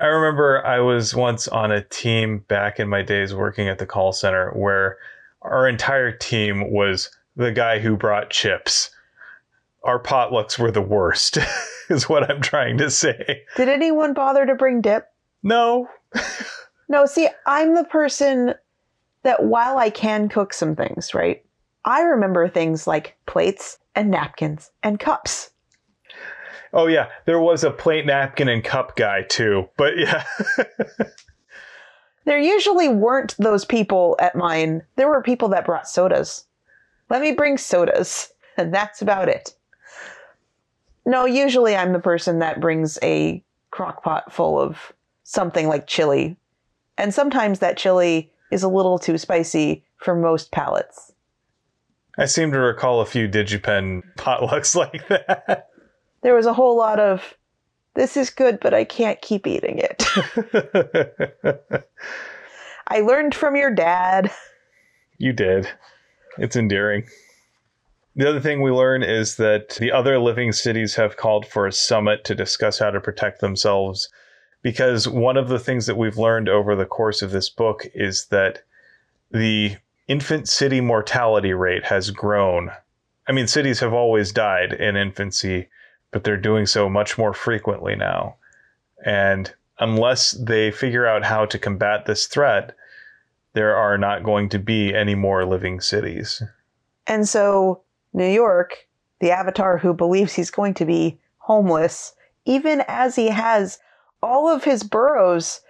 I 0.00 0.06
remember 0.06 0.64
I 0.64 0.80
was 0.80 1.14
once 1.14 1.48
on 1.48 1.72
a 1.72 1.82
team 1.82 2.44
back 2.48 2.78
in 2.78 2.88
my 2.88 3.02
days 3.02 3.34
working 3.34 3.68
at 3.68 3.78
the 3.78 3.86
call 3.86 4.12
center 4.12 4.50
where 4.52 4.98
our 5.42 5.68
entire 5.68 6.12
team 6.12 6.70
was 6.70 7.10
the 7.36 7.50
guy 7.50 7.78
who 7.78 7.96
brought 7.96 8.30
chips. 8.30 8.90
Our 9.82 10.00
potlucks 10.00 10.58
were 10.58 10.70
the 10.70 10.82
worst, 10.82 11.38
is 11.88 12.08
what 12.08 12.30
I'm 12.30 12.40
trying 12.40 12.78
to 12.78 12.90
say. 12.90 13.42
Did 13.56 13.68
anyone 13.68 14.14
bother 14.14 14.46
to 14.46 14.54
bring 14.54 14.80
dip? 14.80 15.08
No. 15.42 15.88
no, 16.88 17.06
see, 17.06 17.28
I'm 17.46 17.74
the 17.74 17.84
person 17.84 18.54
that 19.22 19.44
while 19.44 19.78
I 19.78 19.90
can 19.90 20.28
cook 20.28 20.52
some 20.52 20.74
things, 20.74 21.14
right? 21.14 21.44
I 21.84 22.02
remember 22.02 22.48
things 22.48 22.86
like 22.86 23.16
plates 23.26 23.78
and 23.94 24.10
napkins 24.10 24.70
and 24.82 25.00
cups. 25.00 25.50
Oh 26.72 26.86
yeah, 26.86 27.08
there 27.26 27.40
was 27.40 27.64
a 27.64 27.70
plate, 27.70 28.06
napkin, 28.06 28.48
and 28.48 28.64
cup 28.64 28.96
guy 28.96 29.22
too. 29.22 29.68
But 29.76 29.98
yeah. 29.98 30.24
there 32.24 32.38
usually 32.38 32.88
weren't 32.88 33.34
those 33.38 33.64
people 33.64 34.16
at 34.20 34.34
mine. 34.34 34.82
There 34.96 35.08
were 35.08 35.22
people 35.22 35.48
that 35.48 35.66
brought 35.66 35.88
sodas. 35.88 36.46
Let 37.10 37.20
me 37.20 37.32
bring 37.32 37.58
sodas, 37.58 38.32
and 38.56 38.72
that's 38.72 39.02
about 39.02 39.28
it. 39.28 39.54
No, 41.04 41.26
usually 41.26 41.76
I'm 41.76 41.92
the 41.92 41.98
person 41.98 42.38
that 42.38 42.60
brings 42.60 42.98
a 43.02 43.42
crock 43.70 44.02
pot 44.02 44.32
full 44.32 44.58
of 44.58 44.92
something 45.24 45.68
like 45.68 45.86
chili. 45.86 46.36
And 46.96 47.12
sometimes 47.12 47.58
that 47.58 47.76
chili 47.76 48.31
is 48.52 48.62
a 48.62 48.68
little 48.68 48.98
too 48.98 49.18
spicy 49.18 49.84
for 49.96 50.14
most 50.14 50.52
palates. 50.52 51.12
I 52.18 52.26
seem 52.26 52.52
to 52.52 52.58
recall 52.58 53.00
a 53.00 53.06
few 53.06 53.28
DigiPen 53.28 54.02
potlucks 54.18 54.76
like 54.76 55.08
that 55.08 55.68
there 56.22 56.34
was 56.34 56.46
a 56.46 56.54
whole 56.54 56.76
lot 56.76 56.98
of 56.98 57.34
this 57.94 58.16
is 58.16 58.30
good, 58.30 58.58
but 58.60 58.72
I 58.72 58.84
can't 58.84 59.20
keep 59.20 59.46
eating 59.46 59.78
it. 59.78 60.02
I 62.88 63.00
learned 63.00 63.34
from 63.34 63.54
your 63.54 63.70
dad. 63.70 64.30
You 65.18 65.34
did. 65.34 65.68
It's 66.38 66.56
endearing. 66.56 67.04
The 68.16 68.28
other 68.28 68.40
thing 68.40 68.62
we 68.62 68.70
learn 68.70 69.02
is 69.02 69.36
that 69.36 69.76
the 69.78 69.92
other 69.92 70.18
living 70.18 70.52
cities 70.52 70.94
have 70.94 71.18
called 71.18 71.46
for 71.46 71.66
a 71.66 71.72
summit 71.72 72.24
to 72.24 72.34
discuss 72.34 72.78
how 72.78 72.90
to 72.90 73.00
protect 73.00 73.40
themselves. 73.40 74.08
Because 74.62 75.08
one 75.08 75.36
of 75.36 75.48
the 75.48 75.58
things 75.58 75.86
that 75.86 75.96
we've 75.96 76.18
learned 76.18 76.48
over 76.48 76.76
the 76.76 76.86
course 76.86 77.20
of 77.20 77.32
this 77.32 77.50
book 77.50 77.86
is 77.94 78.26
that 78.26 78.62
the 79.30 79.76
infant 80.08 80.48
city 80.48 80.80
mortality 80.80 81.52
rate 81.52 81.84
has 81.84 82.10
grown. 82.10 82.70
I 83.28 83.32
mean, 83.32 83.46
cities 83.46 83.80
have 83.80 83.92
always 83.92 84.32
died 84.32 84.72
in 84.72 84.96
infancy, 84.96 85.68
but 86.10 86.24
they're 86.24 86.36
doing 86.36 86.66
so 86.66 86.88
much 86.88 87.18
more 87.18 87.32
frequently 87.32 87.96
now. 87.96 88.36
And 89.04 89.52
unless 89.78 90.32
they 90.32 90.70
figure 90.70 91.06
out 91.06 91.24
how 91.24 91.46
to 91.46 91.58
combat 91.58 92.06
this 92.06 92.26
threat, 92.26 92.74
there 93.54 93.74
are 93.74 93.98
not 93.98 94.22
going 94.22 94.48
to 94.50 94.58
be 94.58 94.94
any 94.94 95.14
more 95.14 95.44
living 95.44 95.80
cities. 95.80 96.42
And 97.06 97.28
so, 97.28 97.82
New 98.12 98.28
York, 98.28 98.86
the 99.20 99.30
avatar 99.30 99.78
who 99.78 99.92
believes 99.92 100.34
he's 100.34 100.50
going 100.50 100.74
to 100.74 100.84
be 100.84 101.18
homeless, 101.38 102.14
even 102.44 102.82
as 102.86 103.16
he 103.16 103.28
has 103.28 103.78
all 104.22 104.48
of 104.48 104.64
his 104.64 104.82
boroughs 104.82 105.60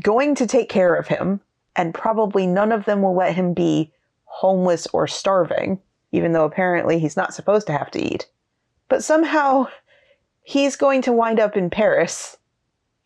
going 0.00 0.34
to 0.36 0.46
take 0.46 0.68
care 0.68 0.94
of 0.94 1.08
him, 1.08 1.40
and 1.74 1.94
probably 1.94 2.46
none 2.46 2.72
of 2.72 2.84
them 2.84 3.02
will 3.02 3.14
let 3.14 3.34
him 3.34 3.54
be 3.54 3.92
homeless 4.24 4.86
or 4.88 5.06
starving, 5.06 5.80
even 6.12 6.32
though 6.32 6.44
apparently 6.44 6.98
he's 6.98 7.16
not 7.16 7.34
supposed 7.34 7.66
to 7.66 7.72
have 7.72 7.90
to 7.90 8.00
eat. 8.00 8.28
But 8.88 9.02
somehow 9.02 9.68
he's 10.42 10.76
going 10.76 11.02
to 11.02 11.12
wind 11.12 11.40
up 11.40 11.56
in 11.56 11.70
Paris. 11.70 12.36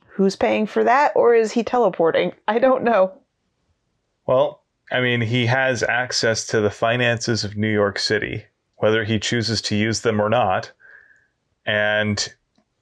Who's 0.07 0.37
paying 0.37 0.67
for 0.67 0.85
that, 0.85 1.13
or 1.15 1.35
is 1.35 1.53
he 1.53 1.63
teleporting? 1.63 2.33
I 2.49 2.59
don't 2.59 2.85
know. 2.85 3.13
Well, 4.27 4.63
I 4.93 5.01
mean, 5.01 5.21
he 5.21 5.47
has 5.47 5.83
access 5.83 6.47
to 6.49 6.61
the 6.61 6.71
finances 6.71 7.45
of 7.45 7.57
New 7.57 7.73
York 7.73 7.99
City, 7.99 8.45
whether 8.77 9.05
he 9.05 9.19
chooses 9.19 9.63
to 9.63 9.77
use 9.77 10.01
them 10.01 10.21
or 10.21 10.29
not. 10.29 10.73
And 11.65 12.35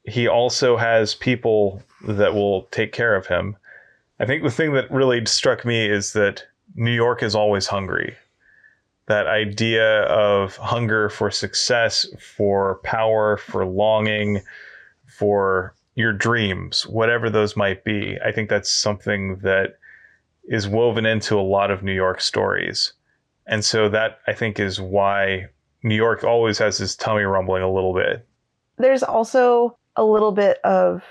he 0.09 0.29
also 0.29 0.77
has 0.77 1.15
people 1.15 1.83
that 2.07 2.35
will 2.35 2.63
take 2.71 2.93
care 2.93 3.15
of 3.15 3.27
him. 3.27 3.57
I 4.21 4.27
think 4.27 4.43
the 4.43 4.51
thing 4.51 4.73
that 4.73 4.91
really 4.91 5.25
struck 5.27 5.65
me 5.65 5.89
is 5.89 6.13
that 6.15 6.45
New 6.75 6.93
York 6.93 7.23
is 7.23 7.35
always 7.35 7.67
hungry 7.67 8.17
that 9.09 9.27
idea 9.27 10.03
of 10.03 10.57
hunger 10.57 11.09
for 11.09 11.31
success, 11.31 12.07
for 12.21 12.77
power, 12.85 13.39
for 13.39 13.65
longing, 13.67 14.43
for 15.07 15.75
your 15.95 16.13
dreams, 16.13 16.87
whatever 16.87 17.29
those 17.29 17.57
might 17.57 17.85
be. 17.85 18.19
I 18.25 18.31
think 18.31 18.51
that's 18.51 18.71
something 18.71 19.39
that 19.39 19.79
is 20.45 20.69
woven 20.69 21.07
into 21.07 21.39
a 21.39 21.43
lot 21.43 21.71
of 21.71 21.83
New 21.83 21.95
York 21.95 22.21
stories. 22.21 22.93
And 23.47 23.65
so 23.65 23.89
that 23.89 24.21
I 24.27 24.35
think 24.35 24.61
is 24.61 24.79
why 24.79 25.47
New 25.83 25.97
York 25.97 26.23
always 26.23 26.59
has 26.59 26.77
this 26.77 26.95
tummy 26.95 27.23
rumbling 27.23 27.63
a 27.63 27.73
little 27.73 27.95
bit. 27.95 28.27
There's 28.77 29.03
also 29.03 29.78
a 29.99 30.05
little 30.05 30.31
bit 30.31 30.59
of 30.63 31.03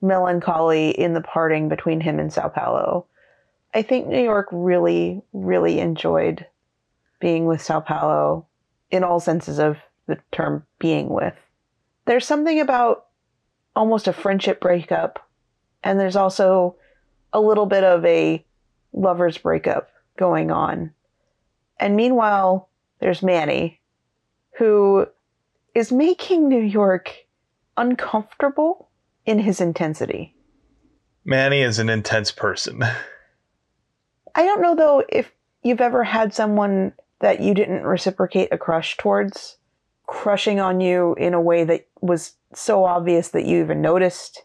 melancholy 0.00 0.90
in 0.90 1.12
the 1.12 1.20
parting 1.20 1.68
between 1.68 2.00
him 2.00 2.20
and 2.20 2.32
Sao 2.32 2.48
Paulo. 2.48 3.06
I 3.74 3.82
think 3.82 4.06
New 4.06 4.22
York 4.22 4.46
really, 4.52 5.22
really 5.32 5.80
enjoyed 5.80 6.46
being 7.20 7.46
with 7.46 7.60
Sao 7.60 7.80
Paulo 7.80 8.46
in 8.92 9.02
all 9.02 9.18
senses 9.18 9.58
of 9.58 9.76
the 10.06 10.18
term 10.30 10.64
being 10.78 11.08
with. 11.08 11.34
There's 12.04 12.24
something 12.24 12.60
about 12.60 13.06
almost 13.74 14.06
a 14.06 14.12
friendship 14.12 14.60
breakup, 14.60 15.28
and 15.82 15.98
there's 15.98 16.16
also 16.16 16.76
a 17.32 17.40
little 17.40 17.66
bit 17.66 17.82
of 17.82 18.04
a 18.04 18.44
lover's 18.92 19.38
breakup 19.38 19.90
going 20.16 20.52
on. 20.52 20.92
And 21.80 21.96
meanwhile, 21.96 22.68
there's 23.00 23.20
Manny, 23.20 23.80
who 24.58 25.06
is 25.74 25.90
making 25.90 26.48
New 26.48 26.62
York 26.62 27.10
uncomfortable 27.76 28.88
in 29.24 29.38
his 29.38 29.60
intensity. 29.60 30.34
Manny 31.24 31.62
is 31.62 31.78
an 31.78 31.88
intense 31.88 32.32
person. 32.32 32.82
I 34.34 34.44
don't 34.44 34.62
know 34.62 34.74
though 34.74 35.04
if 35.08 35.32
you've 35.62 35.80
ever 35.80 36.04
had 36.04 36.34
someone 36.34 36.92
that 37.20 37.40
you 37.40 37.54
didn't 37.54 37.84
reciprocate 37.84 38.48
a 38.52 38.58
crush 38.58 38.96
towards 38.96 39.56
crushing 40.06 40.60
on 40.60 40.80
you 40.80 41.14
in 41.14 41.34
a 41.34 41.40
way 41.40 41.64
that 41.64 41.86
was 42.00 42.34
so 42.52 42.84
obvious 42.84 43.28
that 43.28 43.46
you 43.46 43.60
even 43.60 43.80
noticed. 43.80 44.42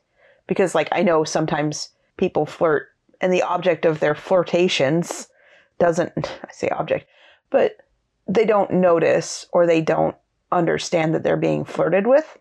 Because, 0.48 0.74
like, 0.74 0.88
I 0.92 1.04
know 1.04 1.24
sometimes 1.24 1.90
people 2.16 2.46
flirt 2.46 2.88
and 3.20 3.34
the 3.34 3.42
object 3.42 3.84
of 3.84 4.00
their 4.00 4.16
flirtations 4.16 5.28
doesn't, 5.80 6.14
I 6.44 6.52
say 6.52 6.70
object, 6.70 7.08
but 7.50 7.78
they 8.28 8.46
don't 8.46 8.72
notice 8.72 9.46
or 9.52 9.66
they 9.66 9.82
don't 9.82 10.16
understand 10.52 11.14
that 11.14 11.24
they're 11.24 11.36
being 11.36 11.66
flirted 11.66 12.08
with. 12.08 12.38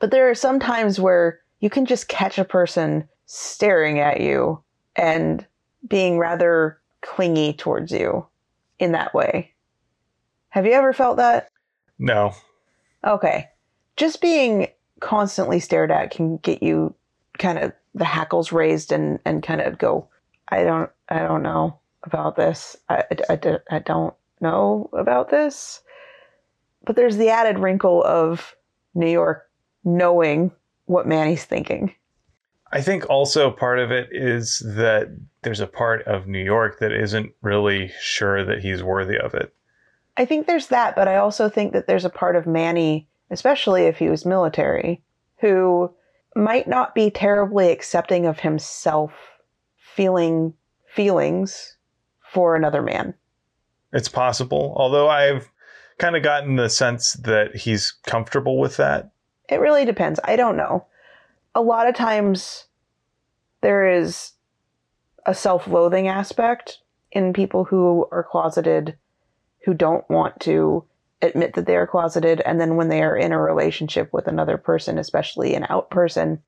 But 0.00 0.10
there 0.10 0.28
are 0.28 0.34
some 0.34 0.58
times 0.58 0.98
where 0.98 1.40
you 1.60 1.70
can 1.70 1.86
just 1.86 2.08
catch 2.08 2.38
a 2.38 2.44
person 2.44 3.08
staring 3.26 4.00
at 4.00 4.20
you 4.20 4.60
and 4.96 5.46
being 5.86 6.18
rather 6.18 6.80
clingy 7.02 7.52
towards 7.52 7.92
you 7.92 8.26
in 8.78 8.92
that 8.92 9.14
way. 9.14 9.52
Have 10.48 10.66
you 10.66 10.72
ever 10.72 10.92
felt 10.92 11.18
that? 11.18 11.48
No. 11.98 12.32
Okay. 13.06 13.48
Just 13.96 14.20
being 14.20 14.68
constantly 15.00 15.60
stared 15.60 15.90
at 15.90 16.10
can 16.10 16.38
get 16.38 16.62
you 16.62 16.94
kind 17.38 17.58
of 17.58 17.72
the 17.94 18.04
hackles 18.04 18.52
raised 18.52 18.92
and, 18.92 19.18
and 19.24 19.42
kind 19.42 19.60
of 19.60 19.78
go, 19.78 20.08
I 20.48 20.62
don't, 20.64 20.90
I 21.08 21.18
don't 21.18 21.42
know 21.42 21.78
about 22.04 22.36
this. 22.36 22.76
I, 22.88 23.04
I, 23.28 23.34
I, 23.34 23.58
I 23.70 23.78
don't 23.80 24.14
know 24.40 24.88
about 24.92 25.30
this. 25.30 25.82
But 26.84 26.96
there's 26.96 27.18
the 27.18 27.28
added 27.28 27.58
wrinkle 27.58 28.02
of 28.02 28.56
New 28.94 29.10
York 29.10 29.49
knowing 29.84 30.50
what 30.86 31.06
Manny's 31.06 31.44
thinking. 31.44 31.94
I 32.72 32.80
think 32.80 33.08
also 33.10 33.50
part 33.50 33.78
of 33.78 33.90
it 33.90 34.08
is 34.12 34.62
that 34.76 35.08
there's 35.42 35.60
a 35.60 35.66
part 35.66 36.06
of 36.06 36.26
New 36.26 36.42
York 36.42 36.78
that 36.78 36.92
isn't 36.92 37.32
really 37.42 37.90
sure 38.00 38.44
that 38.44 38.60
he's 38.60 38.82
worthy 38.82 39.18
of 39.18 39.34
it. 39.34 39.52
I 40.16 40.24
think 40.24 40.46
there's 40.46 40.68
that, 40.68 40.94
but 40.94 41.08
I 41.08 41.16
also 41.16 41.48
think 41.48 41.72
that 41.72 41.86
there's 41.86 42.04
a 42.04 42.10
part 42.10 42.36
of 42.36 42.46
Manny, 42.46 43.08
especially 43.30 43.84
if 43.84 43.98
he 43.98 44.08
was 44.08 44.24
military, 44.24 45.02
who 45.40 45.92
might 46.36 46.68
not 46.68 46.94
be 46.94 47.10
terribly 47.10 47.72
accepting 47.72 48.26
of 48.26 48.40
himself 48.40 49.12
feeling 49.76 50.54
feelings 50.86 51.76
for 52.32 52.54
another 52.54 52.82
man. 52.82 53.14
It's 53.92 54.08
possible, 54.08 54.74
although 54.76 55.08
I've 55.08 55.50
kind 55.98 56.16
of 56.16 56.22
gotten 56.22 56.56
the 56.56 56.68
sense 56.68 57.14
that 57.14 57.56
he's 57.56 57.92
comfortable 58.06 58.58
with 58.58 58.76
that. 58.76 59.10
It 59.50 59.60
really 59.60 59.84
depends. 59.84 60.20
I 60.24 60.36
don't 60.36 60.56
know. 60.56 60.86
A 61.54 61.60
lot 61.60 61.88
of 61.88 61.94
times 61.94 62.66
there 63.60 63.90
is 63.90 64.32
a 65.26 65.34
self 65.34 65.66
loathing 65.66 66.08
aspect 66.08 66.78
in 67.12 67.32
people 67.32 67.64
who 67.64 68.06
are 68.12 68.22
closeted 68.22 68.96
who 69.64 69.74
don't 69.74 70.08
want 70.08 70.40
to 70.40 70.84
admit 71.22 71.54
that 71.54 71.66
they 71.66 71.76
are 71.76 71.86
closeted. 71.86 72.40
And 72.40 72.60
then 72.60 72.76
when 72.76 72.88
they 72.88 73.02
are 73.02 73.16
in 73.16 73.32
a 73.32 73.40
relationship 73.40 74.10
with 74.12 74.26
another 74.26 74.56
person, 74.56 74.98
especially 74.98 75.54
an 75.54 75.66
out 75.68 75.90
person, 75.90 76.40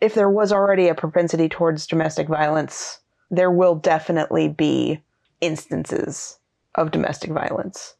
if 0.00 0.14
there 0.14 0.28
was 0.28 0.52
already 0.52 0.88
a 0.88 0.94
propensity 0.94 1.48
towards 1.48 1.86
domestic 1.86 2.28
violence, 2.28 3.00
there 3.30 3.50
will 3.50 3.74
definitely 3.74 4.48
be 4.48 5.02
instances 5.40 6.38
of 6.74 6.90
domestic 6.90 7.30
violence. 7.30 7.94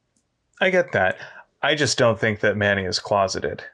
I 0.60 0.70
get 0.70 0.92
that. 0.92 1.16
I 1.62 1.74
just 1.74 1.98
don't 1.98 2.18
think 2.18 2.40
that 2.40 2.56
Manny 2.56 2.84
is 2.84 2.98
closeted. 2.98 3.64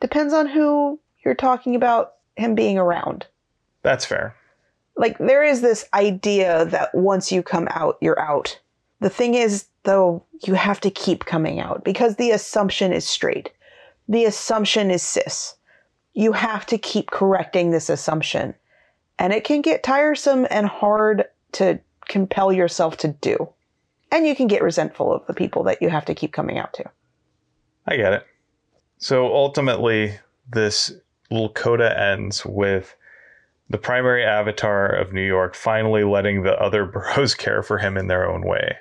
Depends 0.00 0.32
on 0.32 0.46
who 0.46 1.00
you're 1.24 1.34
talking 1.34 1.74
about 1.74 2.14
him 2.36 2.54
being 2.54 2.78
around. 2.78 3.26
That's 3.82 4.04
fair. 4.04 4.34
Like, 4.96 5.18
there 5.18 5.44
is 5.44 5.60
this 5.60 5.86
idea 5.94 6.64
that 6.66 6.94
once 6.94 7.30
you 7.30 7.42
come 7.42 7.68
out, 7.70 7.98
you're 8.00 8.18
out. 8.20 8.58
The 9.00 9.10
thing 9.10 9.34
is, 9.34 9.66
though, 9.84 10.24
you 10.44 10.54
have 10.54 10.80
to 10.80 10.90
keep 10.90 11.24
coming 11.24 11.60
out 11.60 11.84
because 11.84 12.16
the 12.16 12.32
assumption 12.32 12.92
is 12.92 13.06
straight. 13.06 13.52
The 14.08 14.24
assumption 14.24 14.90
is 14.90 15.02
cis. 15.02 15.54
You 16.14 16.32
have 16.32 16.66
to 16.66 16.78
keep 16.78 17.10
correcting 17.10 17.70
this 17.70 17.88
assumption. 17.88 18.54
And 19.18 19.32
it 19.32 19.44
can 19.44 19.62
get 19.62 19.82
tiresome 19.82 20.46
and 20.50 20.66
hard 20.66 21.24
to 21.52 21.80
compel 22.08 22.52
yourself 22.52 22.96
to 22.98 23.08
do. 23.08 23.48
And 24.10 24.26
you 24.26 24.34
can 24.34 24.46
get 24.46 24.62
resentful 24.62 25.12
of 25.12 25.26
the 25.26 25.34
people 25.34 25.64
that 25.64 25.82
you 25.82 25.90
have 25.90 26.06
to 26.06 26.14
keep 26.14 26.32
coming 26.32 26.58
out 26.58 26.72
to. 26.74 26.84
I 27.86 27.96
get 27.96 28.12
it. 28.14 28.26
So 28.98 29.32
ultimately, 29.32 30.18
this 30.50 30.92
little 31.30 31.50
coda 31.50 31.98
ends 31.98 32.44
with 32.44 32.94
the 33.70 33.78
primary 33.78 34.24
avatar 34.24 34.86
of 34.86 35.12
New 35.12 35.26
York 35.26 35.54
finally 35.54 36.04
letting 36.04 36.42
the 36.42 36.60
other 36.60 36.84
boroughs 36.92 37.34
care 37.34 37.62
for 37.62 37.78
him 37.78 37.96
in 37.96 38.08
their 38.08 38.28
own 38.28 38.42
way. 38.42 38.76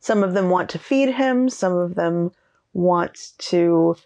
Some 0.00 0.22
of 0.22 0.32
them 0.32 0.48
want 0.48 0.70
to 0.70 0.78
feed 0.78 1.10
him, 1.10 1.50
some 1.50 1.74
of 1.74 1.94
them 1.94 2.32
want 2.72 3.32
to 3.38 3.96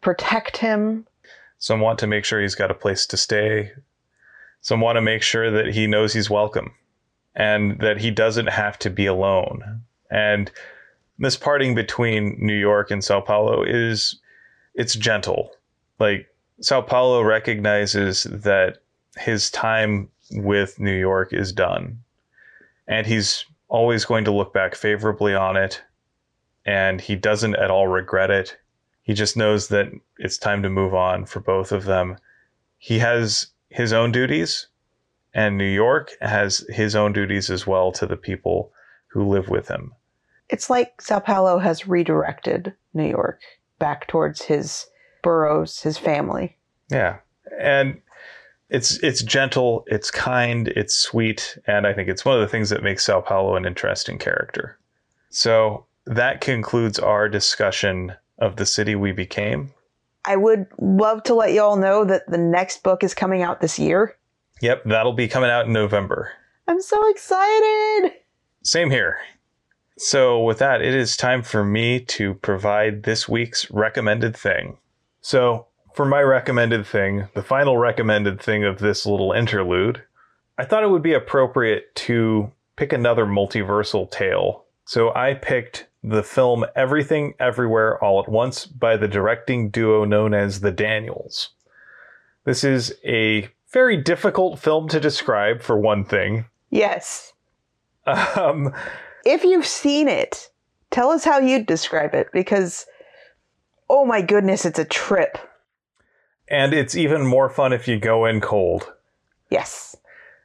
protect 0.00 0.58
him. 0.58 1.06
Some 1.58 1.80
want 1.80 1.98
to 1.98 2.06
make 2.06 2.24
sure 2.24 2.40
he's 2.40 2.54
got 2.54 2.70
a 2.70 2.74
place 2.74 3.04
to 3.06 3.16
stay. 3.16 3.72
Some 4.60 4.80
want 4.80 4.96
to 4.96 5.02
make 5.02 5.22
sure 5.22 5.50
that 5.50 5.74
he 5.74 5.86
knows 5.86 6.12
he's 6.12 6.30
welcome 6.30 6.72
and 7.34 7.80
that 7.80 8.00
he 8.00 8.10
doesn't 8.10 8.48
have 8.48 8.78
to 8.80 8.90
be 8.90 9.06
alone. 9.06 9.82
And 10.10 10.50
this 11.18 11.36
parting 11.36 11.74
between 11.74 12.36
New 12.38 12.54
York 12.54 12.90
and 12.90 13.02
Sao 13.02 13.20
Paulo 13.20 13.62
is 13.62 14.19
it's 14.80 14.94
gentle. 14.94 15.52
Like 15.98 16.26
Sao 16.62 16.80
Paulo 16.80 17.20
recognizes 17.20 18.22
that 18.22 18.78
his 19.18 19.50
time 19.50 20.08
with 20.30 20.80
New 20.80 20.98
York 20.98 21.34
is 21.34 21.52
done. 21.52 21.98
And 22.88 23.06
he's 23.06 23.44
always 23.68 24.06
going 24.06 24.24
to 24.24 24.30
look 24.30 24.54
back 24.54 24.74
favorably 24.74 25.34
on 25.34 25.58
it. 25.58 25.82
And 26.64 26.98
he 26.98 27.14
doesn't 27.14 27.56
at 27.56 27.70
all 27.70 27.88
regret 27.88 28.30
it. 28.30 28.56
He 29.02 29.12
just 29.12 29.36
knows 29.36 29.68
that 29.68 29.88
it's 30.16 30.38
time 30.38 30.62
to 30.62 30.70
move 30.70 30.94
on 30.94 31.26
for 31.26 31.40
both 31.40 31.72
of 31.72 31.84
them. 31.84 32.16
He 32.78 32.98
has 33.00 33.48
his 33.68 33.92
own 33.92 34.12
duties, 34.12 34.66
and 35.34 35.58
New 35.58 35.64
York 35.64 36.12
has 36.22 36.64
his 36.70 36.96
own 36.96 37.12
duties 37.12 37.50
as 37.50 37.66
well 37.66 37.92
to 37.92 38.06
the 38.06 38.16
people 38.16 38.72
who 39.08 39.28
live 39.28 39.48
with 39.48 39.68
him. 39.68 39.92
It's 40.48 40.70
like 40.70 41.02
Sao 41.02 41.20
Paulo 41.20 41.58
has 41.58 41.86
redirected 41.86 42.72
New 42.94 43.08
York 43.08 43.40
back 43.80 44.06
towards 44.06 44.42
his 44.42 44.86
boroughs, 45.24 45.80
his 45.80 45.98
family. 45.98 46.56
Yeah. 46.88 47.16
And 47.58 48.00
it's 48.68 49.02
it's 49.02 49.22
gentle, 49.22 49.84
it's 49.88 50.12
kind, 50.12 50.68
it's 50.68 50.94
sweet, 50.94 51.58
and 51.66 51.86
I 51.86 51.92
think 51.92 52.08
it's 52.08 52.24
one 52.24 52.36
of 52.36 52.40
the 52.40 52.48
things 52.48 52.70
that 52.70 52.84
makes 52.84 53.04
Sao 53.04 53.20
Paulo 53.20 53.56
an 53.56 53.66
interesting 53.66 54.16
character. 54.16 54.78
So 55.30 55.86
that 56.06 56.40
concludes 56.40 56.98
our 56.98 57.28
discussion 57.28 58.12
of 58.38 58.56
the 58.56 58.66
city 58.66 58.94
we 58.94 59.10
became. 59.10 59.72
I 60.24 60.36
would 60.36 60.66
love 60.78 61.22
to 61.24 61.34
let 61.34 61.52
y'all 61.52 61.76
know 61.76 62.04
that 62.04 62.30
the 62.30 62.38
next 62.38 62.82
book 62.82 63.02
is 63.02 63.14
coming 63.14 63.42
out 63.42 63.60
this 63.60 63.78
year. 63.78 64.16
Yep, 64.60 64.84
that'll 64.84 65.14
be 65.14 65.28
coming 65.28 65.50
out 65.50 65.66
in 65.66 65.72
November. 65.72 66.30
I'm 66.68 66.80
so 66.80 67.08
excited. 67.10 68.12
Same 68.62 68.90
here. 68.90 69.18
So, 70.02 70.42
with 70.42 70.58
that, 70.60 70.80
it 70.80 70.94
is 70.94 71.14
time 71.14 71.42
for 71.42 71.62
me 71.62 72.00
to 72.00 72.32
provide 72.32 73.02
this 73.02 73.28
week's 73.28 73.70
recommended 73.70 74.34
thing. 74.34 74.78
So, 75.20 75.66
for 75.94 76.06
my 76.06 76.22
recommended 76.22 76.86
thing, 76.86 77.28
the 77.34 77.42
final 77.42 77.76
recommended 77.76 78.40
thing 78.40 78.64
of 78.64 78.78
this 78.78 79.04
little 79.04 79.32
interlude, 79.32 80.02
I 80.56 80.64
thought 80.64 80.84
it 80.84 80.90
would 80.90 81.02
be 81.02 81.12
appropriate 81.12 81.94
to 81.96 82.50
pick 82.76 82.94
another 82.94 83.26
multiversal 83.26 84.10
tale. 84.10 84.64
So 84.86 85.14
I 85.14 85.34
picked 85.34 85.86
the 86.02 86.22
film 86.22 86.64
Everything 86.74 87.34
Everywhere 87.38 88.02
All 88.02 88.22
at 88.22 88.28
Once 88.28 88.64
by 88.64 88.96
the 88.96 89.06
directing 89.06 89.68
duo 89.68 90.06
known 90.06 90.32
as 90.32 90.60
the 90.60 90.72
Daniels. 90.72 91.50
This 92.44 92.64
is 92.64 92.94
a 93.04 93.50
very 93.70 93.98
difficult 93.98 94.58
film 94.58 94.88
to 94.88 94.98
describe, 94.98 95.60
for 95.60 95.78
one 95.78 96.06
thing. 96.06 96.46
Yes. 96.70 97.34
Um, 98.06 98.72
if 99.24 99.44
you've 99.44 99.66
seen 99.66 100.08
it, 100.08 100.50
tell 100.90 101.10
us 101.10 101.24
how 101.24 101.38
you'd 101.38 101.66
describe 101.66 102.14
it 102.14 102.28
because, 102.32 102.86
oh 103.88 104.04
my 104.04 104.22
goodness, 104.22 104.64
it's 104.64 104.78
a 104.78 104.84
trip. 104.84 105.38
And 106.48 106.74
it's 106.74 106.96
even 106.96 107.26
more 107.26 107.48
fun 107.48 107.72
if 107.72 107.86
you 107.86 107.98
go 107.98 108.24
in 108.24 108.40
cold. 108.40 108.92
Yes. 109.50 109.96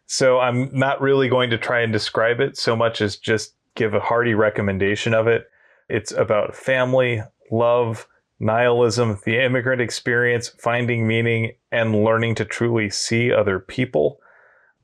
So 0.05 0.39
I'm 0.39 0.69
not 0.71 1.01
really 1.01 1.29
going 1.29 1.49
to 1.49 1.57
try 1.57 1.81
and 1.81 1.91
describe 1.91 2.39
it 2.39 2.57
so 2.57 2.75
much 2.75 3.01
as 3.01 3.17
just 3.17 3.55
give 3.75 3.93
a 3.93 3.99
hearty 3.99 4.33
recommendation 4.33 5.13
of 5.13 5.27
it. 5.27 5.49
It's 5.89 6.11
about 6.11 6.55
family, 6.55 7.23
love, 7.51 8.07
nihilism, 8.39 9.19
the 9.25 9.43
immigrant 9.43 9.81
experience, 9.81 10.49
finding 10.49 11.07
meaning, 11.07 11.53
and 11.71 12.03
learning 12.03 12.35
to 12.35 12.45
truly 12.45 12.89
see 12.89 13.31
other 13.31 13.59
people. 13.59 14.19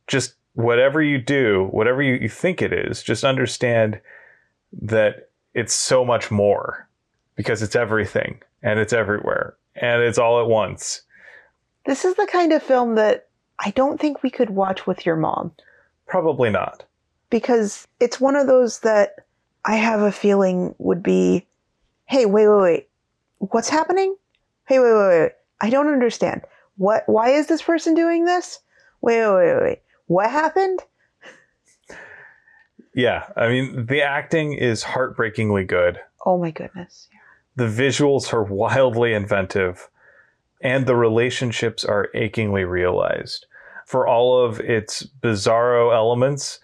Just 0.08 0.36
whatever 0.54 1.02
you 1.02 1.18
do, 1.18 1.68
whatever 1.72 2.02
you, 2.02 2.16
you 2.16 2.30
think 2.30 2.62
it 2.62 2.74
is, 2.74 3.04
just 3.04 3.24
understand 3.24 4.00
that 4.82 5.30
it's 5.54 5.74
so 5.74 6.04
much 6.06 6.32
more 6.32 6.88
because 7.36 7.62
it's 7.62 7.76
everything 7.76 8.42
and 8.64 8.80
it's 8.80 8.94
everywhere 8.94 9.56
and 9.76 10.02
it's 10.04 10.18
all 10.18 10.42
at 10.42 10.48
once. 10.48 11.02
This 11.86 12.06
is 12.06 12.16
the 12.16 12.28
kind 12.32 12.54
of 12.54 12.62
film 12.62 12.96
that 12.96 13.28
I 13.60 13.72
don't 13.72 14.00
think 14.00 14.24
we 14.24 14.30
could 14.30 14.50
watch 14.52 14.86
with 14.86 15.06
your 15.06 15.16
mom. 15.16 15.52
Probably 16.08 16.50
not. 16.50 16.84
because 17.30 17.88
it's 18.00 18.20
one 18.20 18.36
of 18.36 18.46
those 18.46 18.80
that 18.80 19.16
I 19.66 19.78
have 19.78 20.02
a 20.02 20.12
feeling 20.12 20.76
would 20.78 21.02
be, 21.02 21.48
hey, 22.06 22.26
wait, 22.26 22.48
wait, 22.48 22.62
wait, 22.62 22.90
what's 23.40 23.70
happening? 23.70 24.16
Hey, 24.68 24.80
wait, 24.80 24.94
wait, 24.94 25.20
wait, 25.22 25.32
I 25.62 25.70
don't 25.70 25.88
understand. 25.88 26.42
What? 26.78 27.04
Why 27.08 27.30
is 27.30 27.48
this 27.48 27.62
person 27.62 27.94
doing 27.94 28.26
this? 28.26 28.60
Wait, 29.02 29.22
wait, 29.26 29.36
wait, 29.36 29.62
wait. 29.62 29.82
What 30.12 30.30
happened? 30.30 30.82
Yeah, 32.94 33.30
I 33.38 33.48
mean, 33.48 33.86
the 33.86 34.02
acting 34.02 34.52
is 34.52 34.84
heartbreakingly 34.84 35.64
good. 35.64 36.02
Oh 36.26 36.38
my 36.38 36.52
goodness. 36.52 37.08
The 37.56 37.68
visuals 37.68 38.34
are 38.34 38.44
wildly 38.44 39.14
inventive, 39.14 39.88
and 40.60 40.86
the 40.86 40.98
relationships 40.98 41.86
are 41.86 42.10
achingly 42.14 42.66
realized. 42.66 43.46
For 43.86 44.06
all 44.06 44.44
of 44.44 44.60
its 44.60 45.04
bizarro 45.04 45.96
elements, 45.96 46.60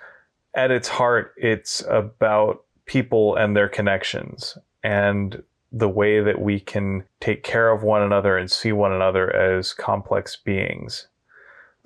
at 0.54 0.70
its 0.70 0.90
heart, 0.90 1.34
it's 1.38 1.82
about 1.88 2.66
people 2.86 3.38
and 3.38 3.56
their 3.56 3.70
connections 3.70 4.58
and 4.84 5.42
the 5.72 5.88
way 5.88 6.20
that 6.20 6.42
we 6.42 6.60
can 6.60 7.06
take 7.22 7.44
care 7.44 7.72
of 7.72 7.82
one 7.82 8.02
another 8.04 8.38
and 8.38 8.52
see 8.52 8.74
one 8.74 8.92
another 8.92 9.34
as 9.34 9.72
complex 9.72 10.36
beings. 10.36 11.08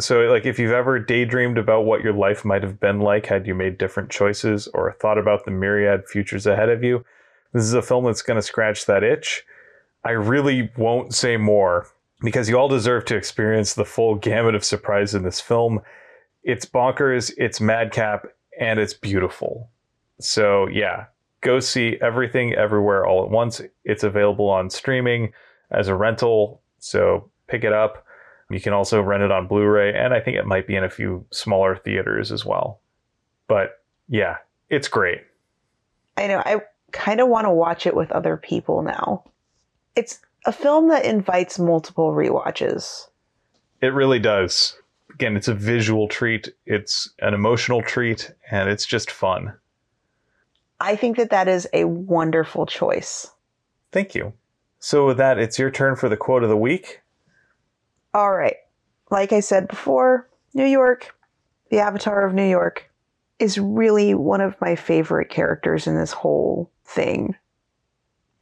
So, 0.01 0.21
like, 0.21 0.45
if 0.45 0.57
you've 0.57 0.71
ever 0.71 0.99
daydreamed 0.99 1.57
about 1.57 1.85
what 1.85 2.01
your 2.01 2.13
life 2.13 2.43
might 2.43 2.63
have 2.63 2.79
been 2.79 2.99
like 2.99 3.27
had 3.27 3.45
you 3.45 3.55
made 3.55 3.77
different 3.77 4.09
choices 4.09 4.67
or 4.73 4.93
thought 4.93 5.17
about 5.17 5.45
the 5.45 5.51
myriad 5.51 6.07
futures 6.07 6.47
ahead 6.47 6.69
of 6.69 6.83
you, 6.83 7.05
this 7.53 7.63
is 7.63 7.73
a 7.73 7.81
film 7.81 8.05
that's 8.05 8.21
going 8.21 8.35
to 8.35 8.41
scratch 8.41 8.85
that 8.85 9.03
itch. 9.03 9.43
I 10.03 10.11
really 10.11 10.71
won't 10.77 11.13
say 11.13 11.37
more 11.37 11.87
because 12.21 12.49
you 12.49 12.57
all 12.57 12.67
deserve 12.67 13.05
to 13.05 13.15
experience 13.15 13.73
the 13.73 13.85
full 13.85 14.15
gamut 14.15 14.55
of 14.55 14.63
surprise 14.63 15.13
in 15.13 15.23
this 15.23 15.39
film. 15.39 15.81
It's 16.43 16.65
bonkers, 16.65 17.31
it's 17.37 17.61
madcap, 17.61 18.25
and 18.59 18.79
it's 18.79 18.93
beautiful. 18.93 19.69
So, 20.19 20.67
yeah, 20.67 21.05
go 21.41 21.59
see 21.59 21.97
everything 22.01 22.53
everywhere 22.53 23.05
all 23.05 23.23
at 23.23 23.29
once. 23.29 23.61
It's 23.83 24.03
available 24.03 24.49
on 24.49 24.69
streaming 24.69 25.33
as 25.69 25.87
a 25.87 25.95
rental, 25.95 26.61
so 26.79 27.29
pick 27.47 27.63
it 27.63 27.73
up. 27.73 28.05
You 28.53 28.61
can 28.61 28.73
also 28.73 29.01
rent 29.01 29.23
it 29.23 29.31
on 29.31 29.47
Blu 29.47 29.65
ray, 29.65 29.93
and 29.93 30.13
I 30.13 30.19
think 30.19 30.37
it 30.37 30.45
might 30.45 30.67
be 30.67 30.75
in 30.75 30.83
a 30.83 30.89
few 30.89 31.25
smaller 31.31 31.75
theaters 31.75 32.31
as 32.31 32.45
well. 32.45 32.79
But 33.47 33.81
yeah, 34.07 34.37
it's 34.69 34.87
great. 34.87 35.21
I 36.17 36.27
know. 36.27 36.41
I 36.45 36.61
kind 36.91 37.21
of 37.21 37.27
want 37.27 37.45
to 37.45 37.51
watch 37.51 37.85
it 37.85 37.95
with 37.95 38.11
other 38.11 38.37
people 38.37 38.81
now. 38.81 39.23
It's 39.95 40.19
a 40.45 40.51
film 40.51 40.89
that 40.89 41.05
invites 41.05 41.59
multiple 41.59 42.11
rewatches. 42.11 43.07
It 43.81 43.93
really 43.93 44.19
does. 44.19 44.75
Again, 45.13 45.35
it's 45.35 45.47
a 45.47 45.53
visual 45.53 46.07
treat, 46.07 46.49
it's 46.65 47.09
an 47.19 47.33
emotional 47.33 47.81
treat, 47.81 48.31
and 48.49 48.69
it's 48.69 48.85
just 48.85 49.11
fun. 49.11 49.53
I 50.79 50.95
think 50.95 51.17
that 51.17 51.29
that 51.29 51.47
is 51.47 51.67
a 51.73 51.85
wonderful 51.85 52.65
choice. 52.65 53.29
Thank 53.91 54.15
you. 54.15 54.33
So, 54.79 55.05
with 55.05 55.17
that, 55.17 55.37
it's 55.37 55.59
your 55.59 55.69
turn 55.69 55.95
for 55.95 56.09
the 56.09 56.17
quote 56.17 56.43
of 56.43 56.49
the 56.49 56.57
week. 56.57 57.01
All 58.13 58.31
right. 58.31 58.57
Like 59.09 59.31
I 59.31 59.39
said 59.39 59.67
before, 59.67 60.29
New 60.53 60.65
York, 60.65 61.15
the 61.69 61.79
Avatar 61.79 62.25
of 62.25 62.33
New 62.33 62.47
York, 62.47 62.89
is 63.39 63.57
really 63.57 64.13
one 64.13 64.41
of 64.41 64.59
my 64.61 64.75
favorite 64.75 65.29
characters 65.29 65.87
in 65.87 65.95
this 65.95 66.11
whole 66.11 66.71
thing. 66.85 67.35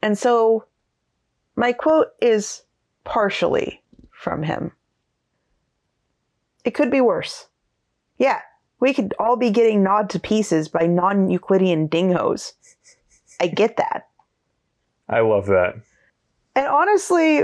And 0.02 0.18
so 0.18 0.66
my 1.56 1.72
quote 1.72 2.08
is 2.20 2.62
partially 3.04 3.82
from 4.12 4.42
him. 4.42 4.72
It 6.64 6.72
could 6.72 6.90
be 6.90 7.00
worse. 7.00 7.48
Yeah, 8.18 8.40
we 8.80 8.92
could 8.92 9.14
all 9.18 9.36
be 9.36 9.50
getting 9.50 9.82
gnawed 9.82 10.10
to 10.10 10.20
pieces 10.20 10.68
by 10.68 10.86
non 10.86 11.30
Euclidean 11.30 11.86
dingoes. 11.86 12.54
I 13.40 13.46
get 13.46 13.76
that. 13.78 14.08
I 15.08 15.20
love 15.20 15.46
that. 15.46 15.74
And 16.54 16.66
honestly, 16.66 17.42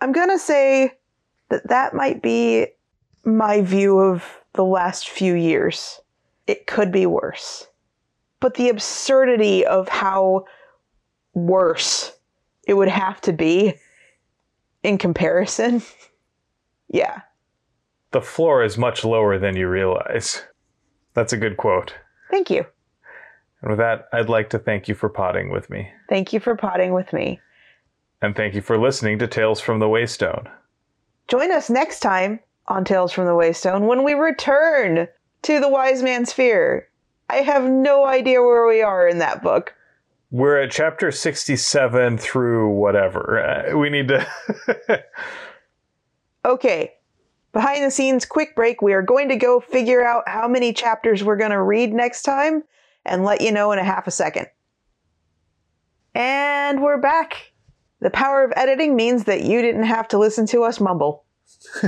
I'm 0.00 0.12
going 0.12 0.30
to 0.30 0.38
say 0.38 0.92
that 1.50 1.68
that 1.68 1.94
might 1.94 2.22
be 2.22 2.66
my 3.24 3.60
view 3.62 3.98
of 3.98 4.24
the 4.54 4.64
last 4.64 5.08
few 5.08 5.34
years. 5.34 6.00
It 6.46 6.66
could 6.66 6.92
be 6.92 7.06
worse. 7.06 7.66
But 8.40 8.54
the 8.54 8.68
absurdity 8.68 9.64
of 9.64 9.88
how 9.88 10.44
worse 11.32 12.12
it 12.66 12.74
would 12.74 12.88
have 12.88 13.20
to 13.22 13.32
be 13.32 13.74
in 14.82 14.98
comparison, 14.98 15.82
yeah. 16.88 17.22
The 18.12 18.20
floor 18.20 18.62
is 18.62 18.78
much 18.78 19.04
lower 19.04 19.38
than 19.38 19.56
you 19.56 19.68
realize. 19.68 20.42
That's 21.14 21.32
a 21.32 21.38
good 21.38 21.56
quote. 21.56 21.94
Thank 22.30 22.50
you. 22.50 22.66
And 23.62 23.70
with 23.70 23.78
that, 23.78 24.08
I'd 24.12 24.28
like 24.28 24.50
to 24.50 24.58
thank 24.58 24.88
you 24.88 24.94
for 24.94 25.08
potting 25.08 25.50
with 25.50 25.70
me. 25.70 25.90
Thank 26.08 26.32
you 26.32 26.40
for 26.40 26.54
potting 26.54 26.92
with 26.92 27.12
me. 27.12 27.40
And 28.20 28.36
thank 28.36 28.54
you 28.54 28.60
for 28.60 28.78
listening 28.78 29.18
to 29.18 29.26
Tales 29.26 29.60
from 29.60 29.78
the 29.80 29.86
Waystone. 29.86 30.50
Join 31.28 31.50
us 31.52 31.70
next 31.70 32.00
time 32.00 32.40
on 32.68 32.84
Tales 32.84 33.12
from 33.12 33.26
the 33.26 33.32
Waystone 33.32 33.86
when 33.86 34.04
we 34.04 34.14
return 34.14 35.08
to 35.42 35.60
the 35.60 35.68
Wise 35.68 36.02
Man's 36.02 36.32
Fear. 36.32 36.88
I 37.30 37.36
have 37.36 37.64
no 37.64 38.06
idea 38.06 38.42
where 38.42 38.66
we 38.66 38.82
are 38.82 39.08
in 39.08 39.18
that 39.18 39.42
book. 39.42 39.74
We're 40.30 40.60
at 40.62 40.70
chapter 40.70 41.10
67 41.10 42.18
through 42.18 42.70
whatever. 42.70 43.40
Uh, 43.40 43.76
we 43.76 43.88
need 43.88 44.08
to. 44.08 44.26
okay, 46.44 46.92
behind 47.52 47.84
the 47.84 47.90
scenes, 47.90 48.26
quick 48.26 48.54
break. 48.54 48.82
We 48.82 48.92
are 48.92 49.02
going 49.02 49.28
to 49.30 49.36
go 49.36 49.60
figure 49.60 50.04
out 50.04 50.28
how 50.28 50.48
many 50.48 50.72
chapters 50.72 51.24
we're 51.24 51.36
going 51.36 51.52
to 51.52 51.62
read 51.62 51.92
next 51.92 52.22
time 52.22 52.64
and 53.06 53.24
let 53.24 53.40
you 53.40 53.52
know 53.52 53.72
in 53.72 53.78
a 53.78 53.84
half 53.84 54.06
a 54.06 54.10
second. 54.10 54.46
And 56.14 56.82
we're 56.82 57.00
back. 57.00 57.53
The 58.00 58.10
power 58.10 58.44
of 58.44 58.52
editing 58.56 58.96
means 58.96 59.24
that 59.24 59.42
you 59.42 59.62
didn't 59.62 59.84
have 59.84 60.08
to 60.08 60.18
listen 60.18 60.46
to 60.46 60.62
us 60.64 60.80
mumble. 60.80 61.24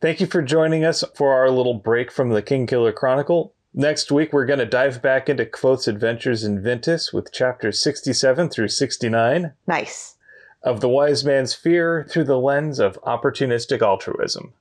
Thank 0.00 0.20
you 0.20 0.26
for 0.26 0.42
joining 0.42 0.84
us 0.84 1.04
for 1.14 1.32
our 1.32 1.48
little 1.50 1.74
break 1.74 2.10
from 2.10 2.30
the 2.30 2.42
Kingkiller 2.42 2.94
Chronicle. 2.94 3.54
Next 3.72 4.10
week, 4.12 4.32
we're 4.32 4.46
going 4.46 4.58
to 4.58 4.66
dive 4.66 5.00
back 5.00 5.28
into 5.28 5.46
Kvothe's 5.46 5.88
adventures 5.88 6.44
in 6.44 6.60
Vintas 6.60 7.12
with 7.12 7.32
chapters 7.32 7.80
67 7.80 8.50
through 8.50 8.68
69 8.68 9.52
Nice. 9.66 10.16
of 10.62 10.80
The 10.80 10.88
Wise 10.88 11.24
Man's 11.24 11.54
Fear 11.54 12.06
through 12.10 12.24
the 12.24 12.38
lens 12.38 12.78
of 12.80 13.00
opportunistic 13.02 13.80
altruism. 13.80 14.52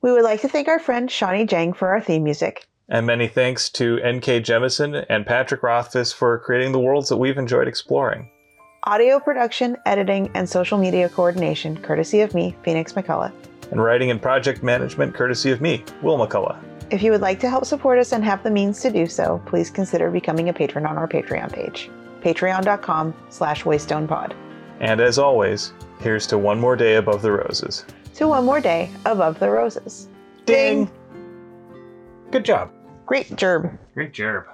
We 0.00 0.10
would 0.10 0.24
like 0.24 0.40
to 0.40 0.48
thank 0.48 0.68
our 0.68 0.78
friend 0.80 1.10
Shawnee 1.10 1.44
Jang 1.46 1.72
for 1.72 1.88
our 1.88 2.00
theme 2.00 2.24
music. 2.24 2.66
And 2.88 3.06
many 3.06 3.28
thanks 3.28 3.68
to 3.70 3.98
N.K. 3.98 4.40
Jemisin 4.40 5.04
and 5.08 5.26
Patrick 5.26 5.62
Rothfuss 5.62 6.12
for 6.12 6.38
creating 6.38 6.72
the 6.72 6.80
worlds 6.80 7.08
that 7.10 7.16
we've 7.18 7.38
enjoyed 7.38 7.68
exploring. 7.68 8.30
Audio 8.88 9.18
production, 9.18 9.76
editing, 9.84 10.30
and 10.34 10.48
social 10.48 10.78
media 10.78 11.08
coordination 11.08 11.76
courtesy 11.76 12.20
of 12.20 12.34
me, 12.34 12.54
Phoenix 12.62 12.92
McCullough. 12.92 13.32
And 13.72 13.82
writing 13.82 14.12
and 14.12 14.22
project 14.22 14.62
management 14.62 15.12
courtesy 15.12 15.50
of 15.50 15.60
me, 15.60 15.82
Will 16.02 16.16
McCullough. 16.16 16.56
If 16.92 17.02
you 17.02 17.10
would 17.10 17.20
like 17.20 17.40
to 17.40 17.50
help 17.50 17.64
support 17.64 17.98
us 17.98 18.12
and 18.12 18.24
have 18.24 18.44
the 18.44 18.50
means 18.52 18.80
to 18.82 18.92
do 18.92 19.08
so, 19.08 19.42
please 19.44 19.70
consider 19.70 20.08
becoming 20.08 20.50
a 20.50 20.52
patron 20.52 20.86
on 20.86 20.96
our 20.96 21.08
Patreon 21.08 21.52
page. 21.52 21.90
Patreon.com 22.20 23.12
slash 23.28 23.64
waystonepod. 23.64 24.36
And 24.78 25.00
as 25.00 25.18
always, 25.18 25.72
here's 25.98 26.28
to 26.28 26.38
one 26.38 26.60
more 26.60 26.76
day 26.76 26.94
above 26.94 27.22
the 27.22 27.32
roses. 27.32 27.84
To 28.14 28.28
one 28.28 28.44
more 28.44 28.60
day 28.60 28.92
above 29.04 29.40
the 29.40 29.50
roses. 29.50 30.06
Ding! 30.44 30.88
Good 32.30 32.44
job. 32.44 32.70
Great 33.04 33.30
gerb. 33.30 33.76
Great 33.94 34.12
job. 34.12 34.44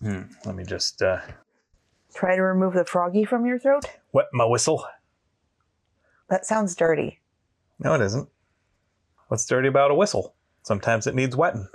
Hmm, 0.00 0.22
let 0.44 0.54
me 0.54 0.64
just 0.64 1.02
uh, 1.02 1.20
Try 2.14 2.34
to 2.36 2.42
remove 2.42 2.74
the 2.74 2.84
froggy 2.84 3.24
from 3.24 3.46
your 3.46 3.58
throat? 3.58 3.84
wet 4.12 4.26
my 4.32 4.44
whistle. 4.44 4.84
That 6.28 6.46
sounds 6.46 6.74
dirty. 6.74 7.20
No, 7.78 7.94
it 7.94 8.00
isn't. 8.00 8.28
What's 9.28 9.46
dirty 9.46 9.68
about 9.68 9.90
a 9.90 9.94
whistle? 9.94 10.34
Sometimes 10.62 11.06
it 11.06 11.14
needs 11.14 11.36
wetting. 11.36 11.68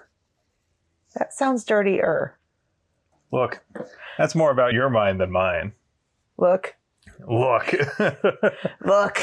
That 1.16 1.34
sounds 1.34 1.64
dirtier. 1.64 2.38
Look, 3.32 3.64
that's 4.18 4.36
more 4.36 4.52
about 4.52 4.74
your 4.74 4.90
mind 4.90 5.20
than 5.20 5.32
mine. 5.32 5.74
Look. 6.38 6.76
Look. 7.28 7.74
Look. 8.86 9.18